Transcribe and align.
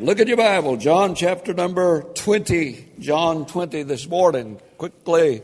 Look 0.00 0.18
at 0.18 0.28
your 0.28 0.38
Bible, 0.38 0.78
John 0.78 1.14
chapter 1.14 1.52
number 1.52 2.00
20. 2.14 2.86
John 3.00 3.44
20 3.44 3.82
this 3.82 4.08
morning. 4.08 4.58
Quickly, 4.78 5.42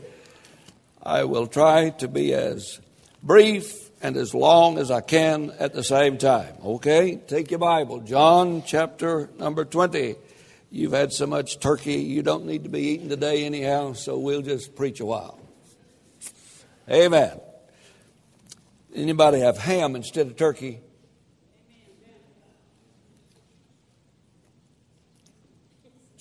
I 1.03 1.25
will 1.25 1.45
try 1.45 1.91
to 1.99 2.07
be 2.07 2.33
as 2.33 2.79
brief 3.21 3.91
and 4.01 4.17
as 4.17 4.33
long 4.33 4.79
as 4.79 4.89
I 4.89 5.01
can 5.01 5.51
at 5.59 5.75
the 5.75 5.83
same 5.83 6.17
time. 6.17 6.55
Okay? 6.65 7.17
Take 7.17 7.51
your 7.51 7.59
Bible, 7.59 7.99
John 7.99 8.63
chapter 8.65 9.29
number 9.37 9.63
20. 9.63 10.15
You've 10.71 10.91
had 10.93 11.13
so 11.13 11.27
much 11.27 11.59
turkey, 11.59 11.97
you 11.97 12.23
don't 12.23 12.47
need 12.47 12.63
to 12.63 12.69
be 12.71 12.81
eating 12.81 13.09
today 13.09 13.45
anyhow, 13.45 13.93
so 13.93 14.17
we'll 14.17 14.41
just 14.41 14.75
preach 14.75 14.99
a 14.99 15.05
while. 15.05 15.39
Amen. 16.89 17.39
Anybody 18.95 19.41
have 19.41 19.59
ham 19.59 19.95
instead 19.95 20.25
of 20.25 20.35
turkey? 20.35 20.79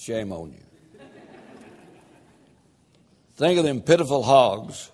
Shame 0.06 0.30
on 0.30 0.52
you. 0.52 1.00
Think 3.34 3.58
of 3.58 3.64
them 3.64 3.80
pitiful 3.80 4.22
hogs. 4.22 4.92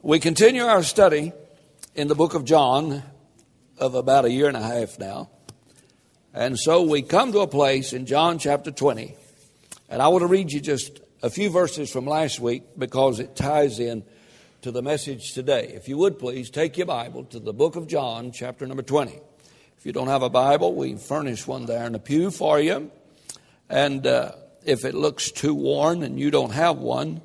We 0.00 0.20
continue 0.20 0.62
our 0.62 0.84
study 0.84 1.32
in 1.96 2.06
the 2.06 2.14
book 2.14 2.34
of 2.34 2.44
John 2.44 3.02
of 3.78 3.96
about 3.96 4.26
a 4.26 4.30
year 4.30 4.46
and 4.46 4.56
a 4.56 4.62
half 4.62 4.96
now. 5.00 5.28
And 6.32 6.56
so 6.56 6.82
we 6.82 7.02
come 7.02 7.32
to 7.32 7.40
a 7.40 7.48
place 7.48 7.92
in 7.92 8.06
John 8.06 8.38
chapter 8.38 8.70
20. 8.70 9.16
And 9.88 10.00
I 10.00 10.06
want 10.06 10.22
to 10.22 10.28
read 10.28 10.52
you 10.52 10.60
just 10.60 11.00
a 11.20 11.30
few 11.30 11.50
verses 11.50 11.90
from 11.90 12.06
last 12.06 12.38
week 12.38 12.62
because 12.78 13.18
it 13.18 13.34
ties 13.34 13.80
in 13.80 14.04
to 14.62 14.70
the 14.70 14.82
message 14.82 15.32
today. 15.32 15.72
If 15.74 15.88
you 15.88 15.98
would 15.98 16.20
please 16.20 16.48
take 16.48 16.78
your 16.78 16.86
Bible 16.86 17.24
to 17.24 17.40
the 17.40 17.52
book 17.52 17.74
of 17.74 17.88
John, 17.88 18.30
chapter 18.30 18.68
number 18.68 18.84
20. 18.84 19.20
If 19.80 19.86
you 19.86 19.92
don't 19.92 20.08
have 20.08 20.20
a 20.20 20.28
Bible, 20.28 20.74
we 20.74 20.96
furnish 20.96 21.46
one 21.46 21.64
there 21.64 21.86
in 21.86 21.94
the 21.94 21.98
pew 21.98 22.30
for 22.30 22.60
you. 22.60 22.90
And 23.70 24.06
uh, 24.06 24.32
if 24.62 24.84
it 24.84 24.94
looks 24.94 25.30
too 25.30 25.54
worn 25.54 26.02
and 26.02 26.20
you 26.20 26.30
don't 26.30 26.52
have 26.52 26.76
one, 26.76 27.22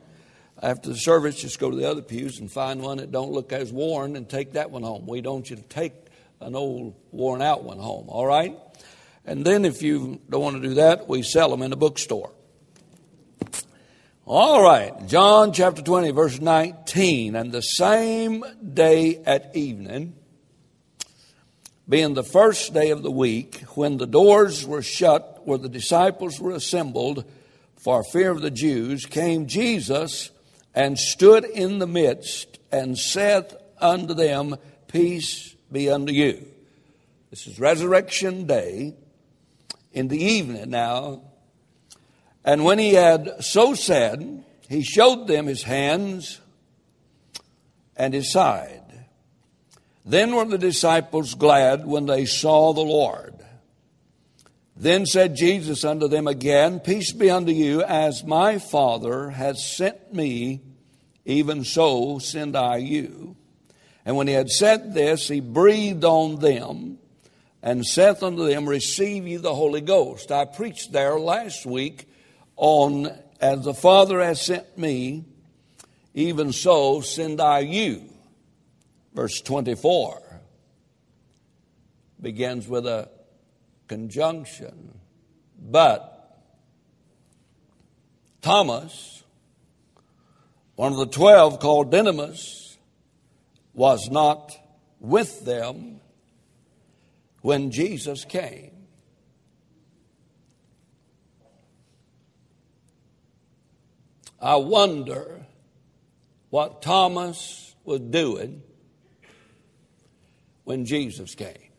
after 0.64 0.88
the 0.88 0.96
service, 0.96 1.36
just 1.36 1.60
go 1.60 1.70
to 1.70 1.76
the 1.76 1.84
other 1.92 2.02
pews 2.02 2.40
and 2.40 2.50
find 2.50 2.82
one 2.82 3.00
that 3.00 3.12
don't 3.12 3.34
look 3.34 3.52
as 3.52 3.74
worn 3.74 4.16
and 4.16 4.30
take 4.30 4.54
that 4.54 4.72
one 4.72 4.84
home. 4.84 5.06
We 5.06 5.20
don't 5.20 5.50
you 5.50 5.58
to 5.58 5.62
take 5.64 5.92
an 6.40 6.56
old 6.56 6.96
worn 7.12 7.42
out 7.42 7.66
one 7.66 7.78
home, 7.78 8.08
all 8.08 8.26
right? 8.26 8.58
And 9.26 9.44
then 9.44 9.66
if 9.66 9.82
you 9.82 10.22
don't 10.30 10.42
want 10.42 10.56
to 10.56 10.66
do 10.66 10.76
that, 10.76 11.10
we 11.10 11.24
sell 11.24 11.50
them 11.50 11.62
in 11.62 11.72
the 11.72 11.76
bookstore. 11.76 12.32
All 14.26 14.64
right, 14.64 14.94
John 15.08 15.52
chapter 15.52 15.82
20, 15.82 16.12
verse 16.12 16.40
19. 16.40 17.36
And 17.36 17.52
the 17.52 17.60
same 17.60 18.46
day 18.74 19.22
at 19.26 19.58
evening, 19.58 20.16
being 21.88 22.14
the 22.14 22.24
first 22.24 22.74
day 22.74 22.90
of 22.90 23.04
the 23.04 23.12
week, 23.12 23.62
when 23.76 23.98
the 23.98 24.08
doors 24.08 24.66
were 24.66 24.82
shut 24.82 25.42
where 25.46 25.58
the 25.58 25.70
disciples 25.70 26.40
were 26.40 26.52
assembled 26.52 27.26
for 27.76 28.04
fear 28.04 28.32
of 28.32 28.42
the 28.42 28.52
Jews, 28.52 29.06
came 29.06 29.46
Jesus 29.48 30.32
and 30.74 30.98
stood 30.98 31.46
in 31.46 31.80
the 31.80 31.88
midst 31.88 32.60
and 32.72 32.98
said 32.98 33.56
unto 33.80 34.14
them, 34.14 34.56
Peace 34.88 35.56
be 35.72 35.90
unto 35.90 36.12
you. 36.12 36.46
This 37.30 37.48
is 37.48 37.60
resurrection 37.60 38.48
day 38.48 38.96
in 39.92 40.08
the 40.08 40.24
evening 40.24 40.70
now. 40.70 41.22
And 42.44 42.64
when 42.64 42.80
he 42.80 42.94
had 42.94 43.44
so 43.44 43.74
said, 43.74 44.44
he 44.68 44.84
showed 44.84 45.28
them 45.28 45.46
his 45.46 45.64
hands 45.64 46.40
and 47.96 48.14
his 48.14 48.32
side. 48.32 48.85
Then 50.06 50.36
were 50.36 50.46
the 50.46 50.60
disciples 50.60 51.34
glad 51.34 51.86
when 51.88 52.06
they 52.06 52.26
saw 52.26 52.74
the 52.74 52.82
Lord. 52.82 53.34
Then 54.78 55.06
said 55.08 55.36
Jesus 55.36 55.84
unto 55.84 56.08
them 56.08 56.28
again, 56.28 56.80
Peace 56.80 57.12
be 57.12 57.30
unto 57.30 57.52
you, 57.52 57.82
as 57.82 58.24
my 58.24 58.60
Father 58.60 59.32
has 59.32 59.66
sent 59.66 60.14
me, 60.14 60.62
even 61.26 61.64
so 61.64 62.20
send 62.20 62.56
I 62.56 62.78
you. 62.78 63.36
And 64.06 64.16
when 64.16 64.28
he 64.28 64.34
had 64.34 64.50
said 64.50 64.94
this, 64.94 65.28
he 65.28 65.40
breathed 65.40 66.04
on 66.04 66.40
them 66.40 67.00
and 67.64 67.84
saith 67.84 68.22
unto 68.22 68.46
them, 68.48 68.70
Receive 68.70 69.26
ye 69.26 69.38
the 69.38 69.56
Holy 69.56 69.82
Ghost. 69.82 70.32
I 70.32 70.46
preached 70.46 70.92
there 70.92 71.18
last 71.18 71.66
week 71.66 72.08
on, 72.58 73.12
As 73.42 73.64
the 73.64 73.74
Father 73.74 74.22
has 74.22 74.40
sent 74.40 74.78
me, 74.78 75.26
even 76.14 76.54
so 76.54 77.02
send 77.02 77.42
I 77.42 77.60
you. 77.60 78.15
Verse 79.16 79.40
24 79.40 80.42
begins 82.22 82.68
with 82.68 82.86
a 82.86 83.10
conjunction. 83.88 85.00
But 85.58 86.38
Thomas, 88.42 89.24
one 90.76 90.92
of 90.92 90.98
the 90.98 91.06
twelve 91.06 91.62
called 91.62 91.92
Didymus, 91.92 92.78
was 93.74 94.10
not 94.12 94.52
with 95.00 95.46
them 95.46 96.02
when 97.42 97.72
Jesus 97.72 98.26
came. 98.26 98.72
I 104.42 104.58
wonder 104.58 105.46
what 106.50 106.82
Thomas 106.82 107.74
was 107.86 108.02
doing 108.02 108.62
when 110.66 110.86
Jesus 110.86 111.34
came. 111.36 111.72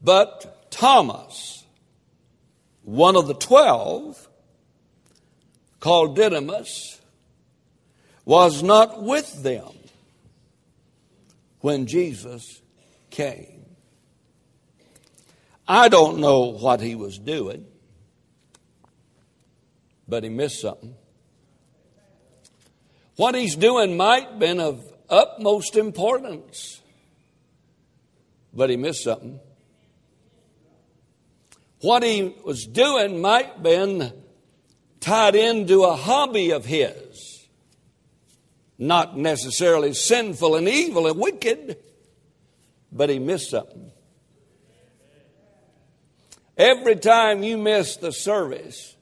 But 0.00 0.70
Thomas, 0.70 1.64
one 2.82 3.16
of 3.16 3.26
the 3.26 3.34
twelve, 3.34 4.28
called 5.80 6.14
Didymus, 6.14 7.00
was 8.24 8.62
not 8.62 9.02
with 9.02 9.42
them 9.42 9.72
when 11.60 11.86
Jesus 11.86 12.60
came. 13.10 13.64
I 15.66 15.88
don't 15.88 16.18
know 16.18 16.52
what 16.52 16.80
he 16.80 16.94
was 16.94 17.18
doing, 17.18 17.66
but 20.06 20.22
he 20.22 20.28
missed 20.28 20.60
something. 20.60 20.94
What 23.16 23.34
he's 23.34 23.56
doing 23.56 23.96
might 23.96 24.28
have 24.28 24.38
been 24.38 24.60
of 24.60 24.84
utmost 25.08 25.76
importance. 25.76 26.80
But 28.52 28.70
he 28.70 28.76
missed 28.76 29.04
something. 29.04 29.40
What 31.80 32.02
he 32.02 32.34
was 32.44 32.64
doing 32.66 33.20
might 33.20 33.46
have 33.46 33.62
been 33.62 34.12
tied 35.00 35.34
into 35.34 35.84
a 35.84 35.94
hobby 35.94 36.50
of 36.50 36.64
his. 36.64 37.46
Not 38.78 39.16
necessarily 39.16 39.94
sinful 39.94 40.56
and 40.56 40.68
evil 40.68 41.06
and 41.06 41.18
wicked, 41.18 41.78
but 42.90 43.08
he 43.08 43.18
missed 43.18 43.50
something. 43.50 43.92
Every 46.56 46.96
time 46.96 47.42
you 47.42 47.58
miss 47.58 47.96
the 47.96 48.12
service, 48.12 48.96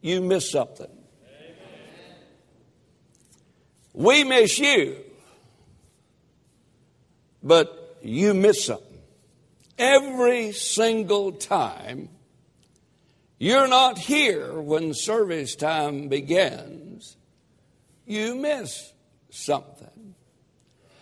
you 0.00 0.20
miss 0.20 0.50
something. 0.50 0.90
We 3.94 4.24
miss 4.24 4.58
you 4.58 4.96
but 7.42 7.98
you 8.02 8.34
miss 8.34 8.64
something. 8.64 8.84
Every 9.78 10.52
single 10.52 11.32
time 11.32 12.08
you're 13.38 13.68
not 13.68 13.98
here 13.98 14.60
when 14.60 14.94
service 14.94 15.54
time 15.54 16.08
begins, 16.08 17.16
you 18.04 18.34
miss 18.34 18.92
something. 19.30 20.14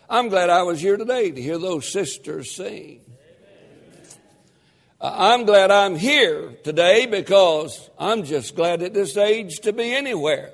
I'm 0.09 0.29
glad 0.29 0.51
I 0.51 0.63
was 0.63 0.81
here 0.81 0.97
today 0.97 1.31
to 1.31 1.43
hear 1.43 1.59
those 1.59 1.91
sisters 1.91 2.55
sing. 2.55 3.01
Uh, 5.01 5.15
I'm 5.15 5.47
glad 5.47 5.71
I'm 5.71 5.97
here 5.97 6.55
today 6.63 7.07
because 7.07 7.91
I'm 7.99 8.25
just 8.25 8.55
glad 8.55 8.83
at 8.83 8.95
this 8.95 9.16
age 9.16 9.60
to 9.60 9.72
be 9.72 9.95
anywhere. 9.95 10.53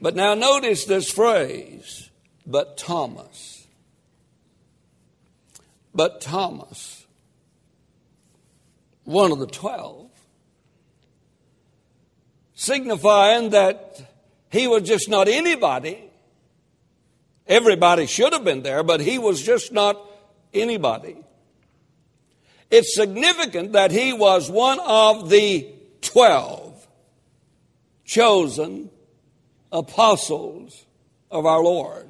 But 0.00 0.16
now 0.16 0.34
notice 0.34 0.84
this 0.84 1.10
phrase 1.10 2.10
but 2.46 2.76
Thomas. 2.76 3.66
But 5.94 6.20
Thomas, 6.20 7.06
one 9.04 9.30
of 9.30 9.38
the 9.38 9.46
twelve, 9.46 10.10
signifying 12.54 13.50
that 13.50 14.02
he 14.50 14.66
was 14.66 14.82
just 14.82 15.08
not 15.08 15.28
anybody. 15.28 16.10
Everybody 17.46 18.06
should 18.06 18.32
have 18.32 18.44
been 18.44 18.62
there, 18.62 18.82
but 18.82 19.00
he 19.00 19.18
was 19.18 19.42
just 19.42 19.72
not 19.72 20.00
anybody. 20.54 21.16
It's 22.70 22.94
significant 22.94 23.72
that 23.72 23.90
he 23.90 24.12
was 24.12 24.50
one 24.50 24.80
of 24.80 25.28
the 25.28 25.68
twelve 26.00 26.86
chosen 28.04 28.88
apostles 29.70 30.86
of 31.30 31.44
our 31.44 31.62
Lord. 31.62 32.08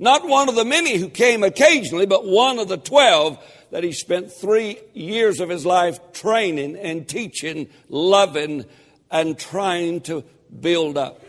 Not 0.00 0.26
one 0.26 0.48
of 0.48 0.54
the 0.54 0.64
many 0.64 0.96
who 0.96 1.10
came 1.10 1.44
occasionally, 1.44 2.06
but 2.06 2.26
one 2.26 2.58
of 2.58 2.68
the 2.68 2.78
twelve 2.78 3.38
that 3.70 3.84
he 3.84 3.92
spent 3.92 4.32
three 4.32 4.78
years 4.94 5.40
of 5.40 5.50
his 5.50 5.66
life 5.66 6.00
training 6.14 6.76
and 6.76 7.06
teaching, 7.06 7.68
loving, 7.90 8.64
and 9.10 9.38
trying 9.38 10.00
to 10.00 10.24
build 10.58 10.96
up. 10.96 11.22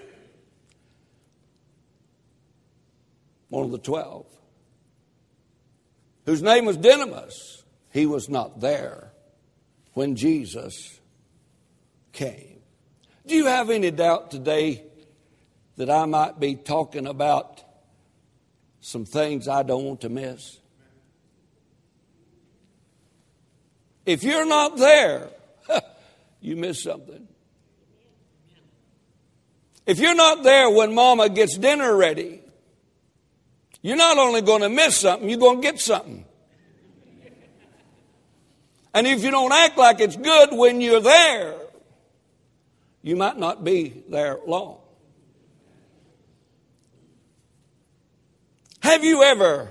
One 3.50 3.66
of 3.66 3.72
the 3.72 3.78
twelve, 3.78 4.26
whose 6.26 6.42
name 6.42 6.64
was 6.64 6.78
Didymus, 6.78 7.64
he 7.92 8.06
was 8.06 8.30
not 8.30 8.62
there 8.62 9.12
when 9.96 10.16
Jesus 10.16 10.98
came. 12.14 12.62
Do 13.28 13.36
you 13.36 13.48
have 13.48 13.70
any 13.70 13.92
doubt 13.92 14.32
today 14.32 14.86
that 15.76 15.90
I 15.90 16.06
might 16.06 16.40
be 16.40 16.56
talking 16.56 17.06
about 17.06 17.62
some 18.82 19.06
things 19.06 19.48
I 19.48 19.64
don't 19.64 19.86
want 19.86 20.02
to 20.02 20.10
miss? 20.10 20.60
If 24.06 24.24
you're 24.24 24.46
not 24.46 24.78
there, 24.78 25.30
you 26.42 26.56
miss 26.56 26.84
something. 26.84 27.28
If 29.86 30.00
you're 30.00 30.16
not 30.16 30.44
there 30.44 30.70
when 30.70 30.94
mama 30.94 31.30
gets 31.30 31.58
dinner 31.58 31.96
ready, 31.96 32.42
you're 33.82 33.98
not 33.98 34.18
only 34.18 34.42
going 34.42 34.62
to 34.62 34.70
miss 34.70 34.98
something, 34.98 35.30
you're 35.30 35.40
going 35.40 35.62
to 35.62 35.62
get 35.62 35.80
something. 35.80 36.26
And 38.94 39.08
if 39.08 39.24
you 39.24 39.32
don't 39.32 39.54
act 39.54 39.78
like 39.78 40.02
it's 40.02 40.18
good 40.18 40.50
when 40.52 40.82
you're 40.82 41.00
there, 41.00 41.56
you 43.02 43.16
might 43.16 43.38
not 43.38 43.64
be 43.64 44.04
there 44.10 44.40
long. 44.46 44.81
Have 48.82 49.04
you 49.04 49.24
ever 49.24 49.70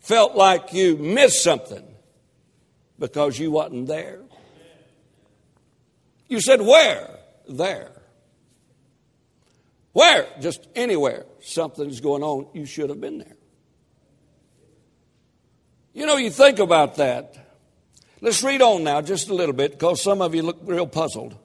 felt 0.00 0.34
like 0.34 0.72
you 0.72 0.96
missed 0.96 1.42
something 1.42 1.84
because 2.98 3.38
you 3.38 3.50
wasn't 3.50 3.86
there? 3.86 4.20
You 6.28 6.40
said, 6.40 6.60
Where? 6.60 7.18
There. 7.48 7.92
Where? 9.92 10.26
Just 10.40 10.66
anywhere. 10.74 11.24
Something's 11.40 12.00
going 12.00 12.22
on. 12.22 12.48
You 12.52 12.66
should 12.66 12.90
have 12.90 13.00
been 13.00 13.18
there. 13.18 13.36
You 15.92 16.06
know, 16.06 16.16
you 16.16 16.30
think 16.30 16.58
about 16.58 16.96
that. 16.96 17.36
Let's 18.20 18.42
read 18.42 18.60
on 18.60 18.82
now 18.82 19.00
just 19.02 19.28
a 19.28 19.34
little 19.34 19.54
bit 19.54 19.72
because 19.72 20.02
some 20.02 20.20
of 20.20 20.34
you 20.34 20.42
look 20.42 20.58
real 20.64 20.88
puzzled. 20.88 21.36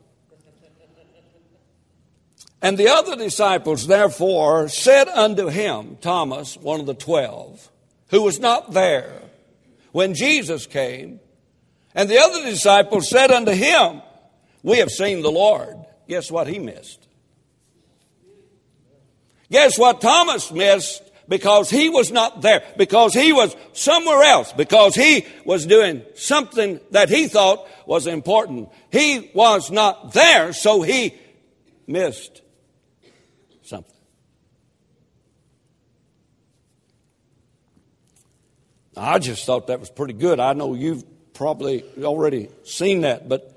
And 2.62 2.78
the 2.78 2.90
other 2.90 3.16
disciples, 3.16 3.88
therefore, 3.88 4.68
said 4.68 5.08
unto 5.08 5.48
him, 5.48 5.98
Thomas, 6.02 6.58
one 6.58 6.80
of 6.80 6.86
the 6.86 6.94
twelve, 6.94 7.70
who 8.10 8.22
was 8.22 8.40
not 8.40 8.74
there 8.74 9.22
when 9.92 10.14
Jesus 10.14 10.66
came, 10.66 11.20
and 11.96 12.10
the 12.10 12.20
other 12.20 12.44
disciples 12.44 13.10
said 13.10 13.32
unto 13.32 13.52
him, 13.52 14.02
We 14.62 14.78
have 14.78 14.90
seen 14.90 15.22
the 15.22 15.32
Lord. 15.32 15.78
Guess 16.08 16.32
what 16.32 16.48
he 16.48 16.60
missed? 16.60 17.08
Guess 19.52 19.80
what 19.80 20.02
Thomas 20.02 20.52
missed? 20.52 21.04
Because 21.28 21.70
he 21.70 21.90
was 21.90 22.12
not 22.12 22.42
there, 22.42 22.64
because 22.76 23.14
he 23.14 23.32
was 23.32 23.56
somewhere 23.74 24.24
else, 24.24 24.52
because 24.52 24.96
he 24.96 25.26
was 25.46 25.66
doing 25.68 26.04
something 26.16 26.80
that 26.92 27.10
he 27.10 27.28
thought 27.28 27.68
was 27.86 28.08
important. 28.08 28.70
He 28.92 29.30
was 29.36 29.70
not 29.70 30.14
there, 30.14 30.54
so 30.54 30.82
he 30.82 31.16
missed 31.86 32.42
something. 33.62 33.94
I 39.00 39.20
just 39.20 39.46
thought 39.46 39.68
that 39.68 39.80
was 39.80 39.90
pretty 39.90 40.14
good. 40.14 40.40
I 40.40 40.54
know 40.54 40.74
you've 40.74 41.04
probably 41.34 41.84
already 42.04 42.50
seen 42.64 43.02
that, 43.02 43.30
but 43.30 43.56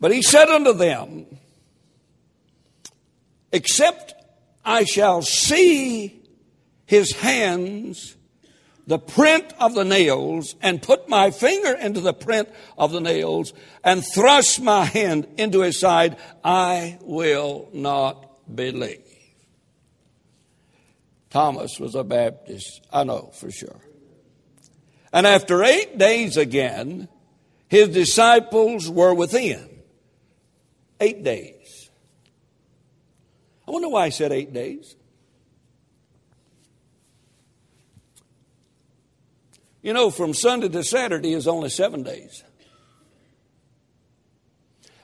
but 0.00 0.12
he 0.12 0.20
said 0.20 0.48
unto 0.48 0.72
them, 0.72 1.26
Except 3.52 4.14
I 4.64 4.84
shall 4.84 5.22
see 5.22 6.20
his 6.86 7.12
hands, 7.12 8.16
the 8.86 8.98
print 8.98 9.52
of 9.60 9.74
the 9.74 9.84
nails, 9.84 10.56
and 10.60 10.82
put 10.82 11.08
my 11.08 11.30
finger 11.30 11.72
into 11.74 12.00
the 12.00 12.12
print 12.12 12.48
of 12.76 12.90
the 12.90 13.00
nails, 13.00 13.52
and 13.84 14.04
thrust 14.04 14.60
my 14.60 14.84
hand 14.84 15.28
into 15.38 15.60
his 15.60 15.78
side, 15.78 16.16
I 16.42 16.98
will 17.02 17.68
not 17.72 18.54
believe. 18.54 19.11
Thomas 21.32 21.80
was 21.80 21.94
a 21.94 22.04
Baptist, 22.04 22.82
I 22.92 23.04
know 23.04 23.30
for 23.32 23.50
sure. 23.50 23.80
And 25.14 25.26
after 25.26 25.64
eight 25.64 25.96
days 25.96 26.36
again, 26.36 27.08
his 27.68 27.88
disciples 27.88 28.90
were 28.90 29.14
within. 29.14 29.66
Eight 31.00 31.24
days. 31.24 31.90
I 33.66 33.70
wonder 33.70 33.88
why 33.88 34.06
he 34.06 34.10
said 34.10 34.30
eight 34.30 34.52
days. 34.52 34.94
You 39.80 39.94
know, 39.94 40.10
from 40.10 40.34
Sunday 40.34 40.68
to 40.68 40.84
Saturday 40.84 41.32
is 41.32 41.48
only 41.48 41.70
seven 41.70 42.02
days. 42.02 42.44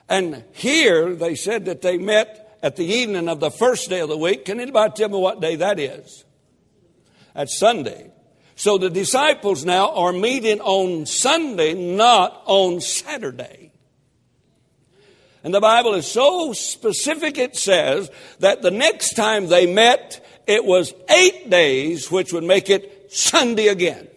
And 0.07 0.43
here 0.53 1.15
they 1.15 1.33
said 1.33 1.65
that 1.65 1.81
they 1.81 1.97
met 1.97 2.48
at 2.61 2.75
the 2.75 2.85
evening 2.85 3.29
of 3.29 3.39
the 3.39 3.51
first 3.51 3.89
day 3.89 3.99
of 3.99 4.09
the 4.09 4.17
week. 4.17 4.45
Can 4.45 4.59
anybody 4.59 4.93
tell 4.95 5.09
me 5.09 5.17
what 5.17 5.41
day 5.41 5.55
that 5.57 5.79
is? 5.79 6.25
That's 7.33 7.57
Sunday. 7.57 8.11
So 8.55 8.77
the 8.77 8.89
disciples 8.89 9.63
now 9.63 9.93
are 9.93 10.11
meeting 10.11 10.59
on 10.59 11.05
Sunday, 11.05 11.73
not 11.73 12.41
on 12.45 12.81
Saturday. 12.81 13.71
And 15.43 15.53
the 15.53 15.61
Bible 15.61 15.93
is 15.93 16.05
so 16.05 16.51
specific, 16.51 17.37
it 17.37 17.55
says 17.55 18.11
that 18.39 18.61
the 18.61 18.71
next 18.71 19.13
time 19.13 19.47
they 19.47 19.71
met, 19.71 20.25
it 20.45 20.65
was 20.65 20.93
eight 21.09 21.49
days, 21.49 22.11
which 22.11 22.33
would 22.33 22.43
make 22.43 22.69
it 22.69 23.13
Sunday 23.13 23.67
again. 23.67 24.09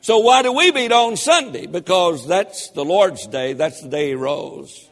So 0.00 0.18
why 0.20 0.42
do 0.42 0.52
we 0.52 0.72
meet 0.72 0.90
on 0.90 1.16
Sunday? 1.16 1.66
Because 1.66 2.26
that's 2.26 2.70
the 2.70 2.84
Lord's 2.84 3.26
day, 3.26 3.52
that's 3.52 3.82
the 3.82 3.88
day 3.88 4.08
He 4.08 4.14
rose. 4.14 4.88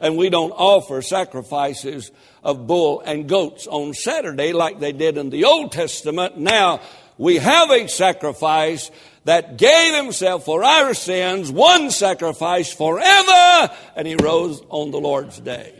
And 0.00 0.16
we 0.16 0.30
don't 0.30 0.52
offer 0.52 1.02
sacrifices 1.02 2.10
of 2.42 2.66
bull 2.66 3.00
and 3.00 3.28
goats 3.28 3.66
on 3.66 3.94
Saturday 3.94 4.52
like 4.52 4.80
they 4.80 4.92
did 4.92 5.18
in 5.18 5.30
the 5.30 5.44
Old 5.44 5.72
Testament. 5.72 6.38
Now 6.38 6.80
we 7.18 7.36
have 7.36 7.70
a 7.70 7.86
sacrifice 7.86 8.90
that 9.24 9.58
gave 9.58 9.94
himself 9.94 10.46
for 10.46 10.64
our 10.64 10.94
sins, 10.94 11.52
one 11.52 11.90
sacrifice 11.90 12.72
forever, 12.72 13.74
and 13.94 14.06
he 14.06 14.16
rose 14.16 14.62
on 14.70 14.90
the 14.90 14.98
Lord's 14.98 15.38
day. 15.38 15.74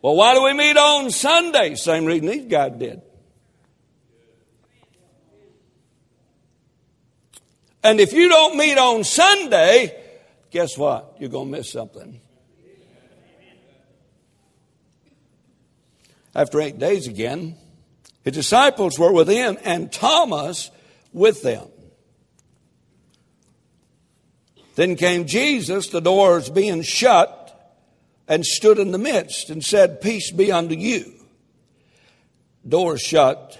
Well, 0.00 0.16
why 0.16 0.34
do 0.34 0.42
we 0.42 0.54
meet 0.54 0.76
on 0.76 1.10
Sunday? 1.10 1.74
Same 1.74 2.06
reason 2.06 2.26
these 2.28 2.50
guys 2.50 2.72
did. 2.78 3.02
And 7.82 8.00
if 8.00 8.12
you 8.12 8.28
don't 8.28 8.56
meet 8.56 8.78
on 8.78 9.04
Sunday, 9.04 10.02
guess 10.50 10.76
what? 10.78 11.16
You're 11.20 11.28
going 11.28 11.52
to 11.52 11.58
miss 11.58 11.70
something. 11.70 12.20
After 16.36 16.60
eight 16.60 16.78
days 16.78 17.08
again, 17.08 17.56
his 18.22 18.34
disciples 18.34 18.98
were 18.98 19.10
within, 19.10 19.56
and 19.64 19.90
Thomas 19.90 20.70
with 21.10 21.42
them. 21.42 21.66
Then 24.74 24.96
came 24.96 25.26
Jesus, 25.26 25.88
the 25.88 26.02
doors 26.02 26.50
being 26.50 26.82
shut, 26.82 27.42
and 28.28 28.44
stood 28.44 28.78
in 28.78 28.92
the 28.92 28.98
midst 28.98 29.48
and 29.48 29.64
said, 29.64 30.02
Peace 30.02 30.30
be 30.30 30.52
unto 30.52 30.74
you. 30.74 31.14
Doors 32.68 33.00
shut, 33.00 33.58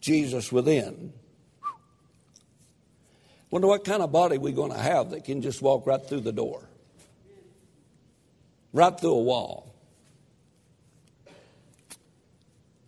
Jesus 0.00 0.52
within. 0.52 1.12
Wonder 3.50 3.66
what 3.66 3.84
kind 3.84 4.04
of 4.04 4.12
body 4.12 4.38
we're 4.38 4.54
going 4.54 4.70
to 4.70 4.78
have 4.78 5.10
that 5.10 5.24
can 5.24 5.42
just 5.42 5.60
walk 5.60 5.84
right 5.84 6.06
through 6.06 6.20
the 6.20 6.32
door, 6.32 6.62
right 8.72 9.00
through 9.00 9.14
a 9.14 9.22
wall. 9.22 9.73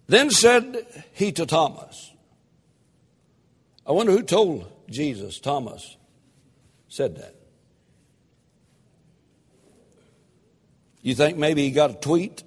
Then 0.07 0.31
said 0.31 0.87
he 1.13 1.33
to 1.33 1.47
Thomas, 1.47 2.13
I 3.87 3.93
wonder 3.93 4.13
who 4.13 4.23
told 4.23 4.71
Jesus, 4.91 5.41
Thomas 5.41 5.97
said 6.89 7.17
that. 7.17 7.35
You 11.03 11.15
think 11.15 11.37
maybe 11.37 11.63
he 11.63 11.71
got 11.71 11.91
a 11.91 11.95
tweet? 11.95 12.43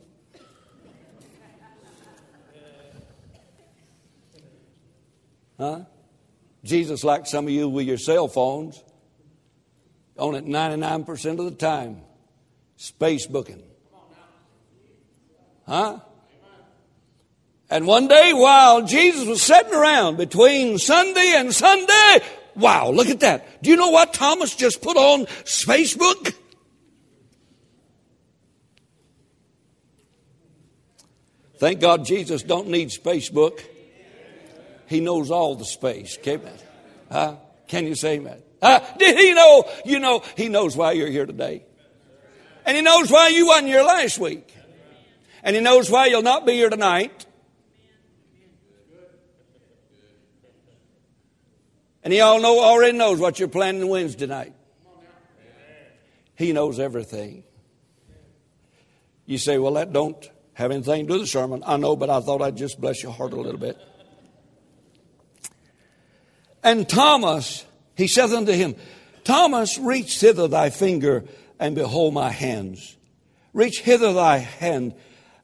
Huh? 5.57 5.81
Jesus, 6.63 7.03
like 7.03 7.25
some 7.25 7.45
of 7.45 7.51
you 7.51 7.67
with 7.69 7.85
your 7.85 7.97
cell 7.97 8.27
phones, 8.27 8.81
on 10.17 10.35
it 10.35 10.45
99% 10.45 11.39
of 11.39 11.45
the 11.45 11.51
time, 11.51 12.01
Facebooking. 12.77 13.61
Huh? 15.65 15.99
And 17.69 17.85
one 17.85 18.07
day 18.07 18.33
while 18.33 18.83
Jesus 18.83 19.27
was 19.27 19.41
sitting 19.41 19.73
around 19.73 20.17
between 20.17 20.79
Sunday 20.79 21.33
and 21.35 21.53
Sunday, 21.53 22.25
wow, 22.55 22.89
look 22.89 23.09
at 23.09 23.19
that. 23.19 23.61
Do 23.61 23.69
you 23.69 23.75
know 23.75 23.89
what 23.89 24.13
Thomas 24.13 24.55
just 24.55 24.81
put 24.81 24.97
on 24.97 25.25
Facebook? 25.45 26.33
Thank 31.59 31.81
God 31.81 32.05
Jesus 32.05 32.41
don't 32.41 32.69
need 32.69 32.89
Facebook. 32.89 33.61
He 34.87 35.01
knows 35.01 35.29
all 35.29 35.55
the 35.55 35.65
space. 35.65 36.17
Can, 36.23 36.41
uh, 37.11 37.35
can 37.67 37.85
you 37.85 37.95
say 37.95 38.15
amen? 38.15 38.41
Uh, 38.61 38.79
did 38.97 39.17
he 39.17 39.33
know? 39.33 39.69
You 39.85 39.99
know, 39.99 40.23
he 40.35 40.49
knows 40.49 40.75
why 40.75 40.93
you're 40.93 41.09
here 41.09 41.25
today. 41.25 41.63
And 42.65 42.75
he 42.75 42.81
knows 42.81 43.11
why 43.11 43.27
you 43.27 43.47
wasn't 43.47 43.67
here 43.67 43.83
last 43.83 44.19
week. 44.19 44.55
And 45.43 45.55
he 45.55 45.61
knows 45.61 45.91
why 45.91 46.07
you'll 46.07 46.23
not 46.23 46.45
be 46.45 46.53
here 46.53 46.69
tonight. 46.69 47.25
And 52.09 52.13
he 52.15 52.21
all 52.21 52.41
know, 52.41 52.59
already 52.59 52.97
knows 52.97 53.19
what 53.19 53.37
you're 53.37 53.47
planning 53.47 53.87
Wednesday 53.87 54.25
night. 54.25 54.55
He 56.35 56.53
knows 56.53 56.79
everything. 56.79 57.43
You 59.27 59.37
say, 59.37 59.59
well, 59.59 59.73
that 59.73 59.93
don't 59.93 60.27
have 60.53 60.71
anything 60.71 61.05
to 61.05 61.07
do 61.07 61.13
with 61.13 61.21
the 61.21 61.27
sermon. 61.27 61.61
I 61.67 61.77
know, 61.77 61.95
but 61.95 62.09
I 62.09 62.19
thought 62.21 62.41
I'd 62.41 62.57
just 62.57 62.81
bless 62.81 63.03
your 63.03 63.11
heart 63.11 63.33
a 63.33 63.35
little 63.35 63.59
bit. 63.59 63.77
And 66.63 66.89
Thomas, 66.89 67.63
he 67.95 68.07
saith 68.07 68.33
unto 68.33 68.53
him, 68.53 68.73
Thomas, 69.23 69.77
reach 69.77 70.19
hither 70.19 70.47
thy 70.47 70.71
finger 70.71 71.25
and 71.59 71.75
behold 71.75 72.15
my 72.15 72.31
hands. 72.31 72.97
Reach 73.53 73.81
hither 73.81 74.13
thy 74.13 74.37
hand 74.37 74.95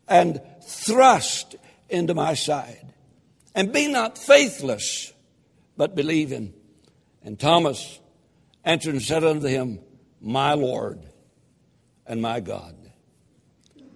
and 0.07 0.41
thrust 0.63 1.57
into 1.89 2.15
my 2.15 2.33
side. 2.33 2.91
And 3.53 3.71
be 3.71 3.87
not 3.87 4.17
faithless, 4.17 5.13
but 5.77 5.95
believing. 5.95 6.53
And 7.23 7.39
Thomas 7.39 7.99
answered 8.63 8.93
and 8.93 9.03
said 9.03 9.23
unto 9.23 9.47
him, 9.47 9.79
My 10.21 10.53
Lord 10.53 11.01
and 12.05 12.21
my 12.21 12.39
God. 12.39 12.75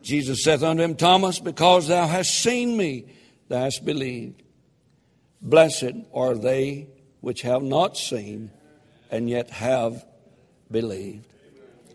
Jesus 0.01 0.43
saith 0.43 0.63
unto 0.63 0.81
him, 0.81 0.95
Thomas, 0.95 1.39
because 1.39 1.87
thou 1.87 2.07
hast 2.07 2.41
seen 2.41 2.75
me, 2.75 3.05
thou 3.47 3.61
hast 3.61 3.85
believed. 3.85 4.41
Blessed 5.41 5.93
are 6.13 6.35
they 6.35 6.89
which 7.21 7.41
have 7.41 7.61
not 7.61 7.97
seen 7.97 8.51
and 9.11 9.29
yet 9.29 9.49
have 9.49 10.05
believed. 10.71 11.25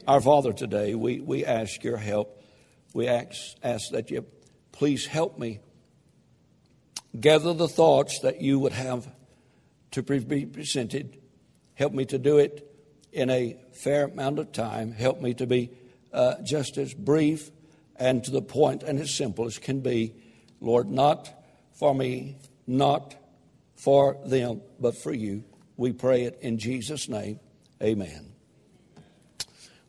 Our 0.06 0.20
Father, 0.20 0.52
today 0.52 0.94
we, 0.94 1.20
we 1.20 1.44
ask 1.44 1.82
your 1.82 1.96
help. 1.96 2.42
We 2.92 3.08
ask, 3.08 3.56
ask 3.62 3.90
that 3.90 4.10
you 4.10 4.26
please 4.72 5.06
help 5.06 5.38
me 5.38 5.60
gather 7.18 7.54
the 7.54 7.68
thoughts 7.68 8.20
that 8.20 8.40
you 8.40 8.58
would 8.58 8.72
have 8.72 9.06
to 9.94 10.02
be 10.02 10.44
presented. 10.44 11.18
Help 11.74 11.92
me 11.92 12.04
to 12.06 12.18
do 12.18 12.38
it 12.38 12.70
in 13.12 13.30
a 13.30 13.56
fair 13.72 14.04
amount 14.04 14.38
of 14.38 14.52
time. 14.52 14.92
Help 14.92 15.20
me 15.20 15.34
to 15.34 15.46
be 15.46 15.70
uh, 16.12 16.34
just 16.42 16.76
as 16.78 16.92
brief 16.92 17.50
and 17.96 18.24
to 18.24 18.30
the 18.30 18.42
point 18.42 18.82
and 18.82 19.00
as 19.00 19.14
simple 19.14 19.46
as 19.46 19.58
can 19.58 19.80
be. 19.80 20.12
Lord, 20.60 20.90
not 20.90 21.32
for 21.72 21.94
me, 21.94 22.36
not 22.66 23.14
for 23.76 24.16
them, 24.26 24.62
but 24.80 24.96
for 24.96 25.12
you. 25.12 25.44
We 25.76 25.92
pray 25.92 26.24
it 26.24 26.38
in 26.40 26.58
Jesus' 26.58 27.08
name. 27.08 27.38
Amen. 27.82 28.32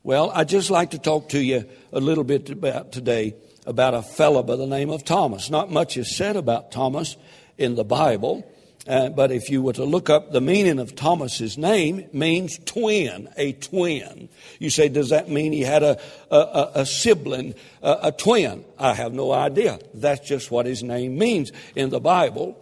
Well, 0.02 0.30
I'd 0.32 0.48
just 0.48 0.70
like 0.70 0.90
to 0.90 0.98
talk 0.98 1.30
to 1.30 1.40
you 1.40 1.64
a 1.92 1.98
little 1.98 2.24
bit 2.24 2.48
about 2.50 2.92
today 2.92 3.34
about 3.66 3.94
a 3.94 4.02
fellow 4.02 4.44
by 4.44 4.54
the 4.54 4.66
name 4.66 4.90
of 4.90 5.04
Thomas. 5.04 5.50
Not 5.50 5.72
much 5.72 5.96
is 5.96 6.14
said 6.14 6.36
about 6.36 6.70
Thomas 6.70 7.16
in 7.58 7.74
the 7.74 7.84
Bible. 7.84 8.48
Uh, 8.86 9.08
but 9.08 9.32
if 9.32 9.50
you 9.50 9.62
were 9.62 9.72
to 9.72 9.84
look 9.84 10.08
up 10.08 10.30
the 10.30 10.40
meaning 10.40 10.78
of 10.78 10.94
Thomas's 10.94 11.58
name, 11.58 11.98
it 11.98 12.14
means 12.14 12.58
twin, 12.64 13.28
a 13.36 13.52
twin. 13.52 14.28
You 14.60 14.70
say, 14.70 14.88
does 14.88 15.08
that 15.10 15.28
mean 15.28 15.52
he 15.52 15.62
had 15.62 15.82
a, 15.82 15.98
a, 16.30 16.70
a 16.76 16.86
sibling, 16.86 17.54
a, 17.82 17.98
a 18.04 18.12
twin? 18.12 18.64
I 18.78 18.94
have 18.94 19.12
no 19.12 19.32
idea. 19.32 19.80
That's 19.92 20.26
just 20.26 20.50
what 20.50 20.66
his 20.66 20.82
name 20.82 21.18
means. 21.18 21.50
In 21.74 21.90
the 21.90 22.00
Bible, 22.00 22.56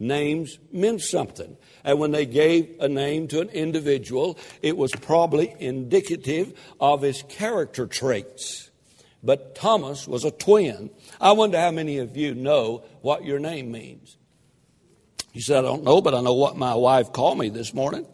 names 0.00 0.58
meant 0.72 1.02
something. 1.02 1.56
And 1.84 2.00
when 2.00 2.10
they 2.10 2.26
gave 2.26 2.74
a 2.80 2.88
name 2.88 3.28
to 3.28 3.40
an 3.40 3.48
individual, 3.50 4.38
it 4.62 4.76
was 4.76 4.90
probably 4.92 5.54
indicative 5.60 6.52
of 6.80 7.02
his 7.02 7.22
character 7.28 7.86
traits. 7.86 8.70
But 9.22 9.54
Thomas 9.54 10.08
was 10.08 10.24
a 10.24 10.30
twin. 10.30 10.90
I 11.20 11.32
wonder 11.32 11.60
how 11.60 11.70
many 11.70 11.98
of 11.98 12.16
you 12.16 12.34
know 12.34 12.84
what 13.02 13.24
your 13.24 13.38
name 13.38 13.70
means. 13.70 14.16
He 15.32 15.40
said, 15.40 15.58
I 15.58 15.62
don't 15.62 15.84
know, 15.84 16.00
but 16.00 16.14
I 16.14 16.20
know 16.20 16.34
what 16.34 16.56
my 16.56 16.74
wife 16.74 17.12
called 17.12 17.38
me 17.38 17.48
this 17.50 17.72
morning. 17.72 18.06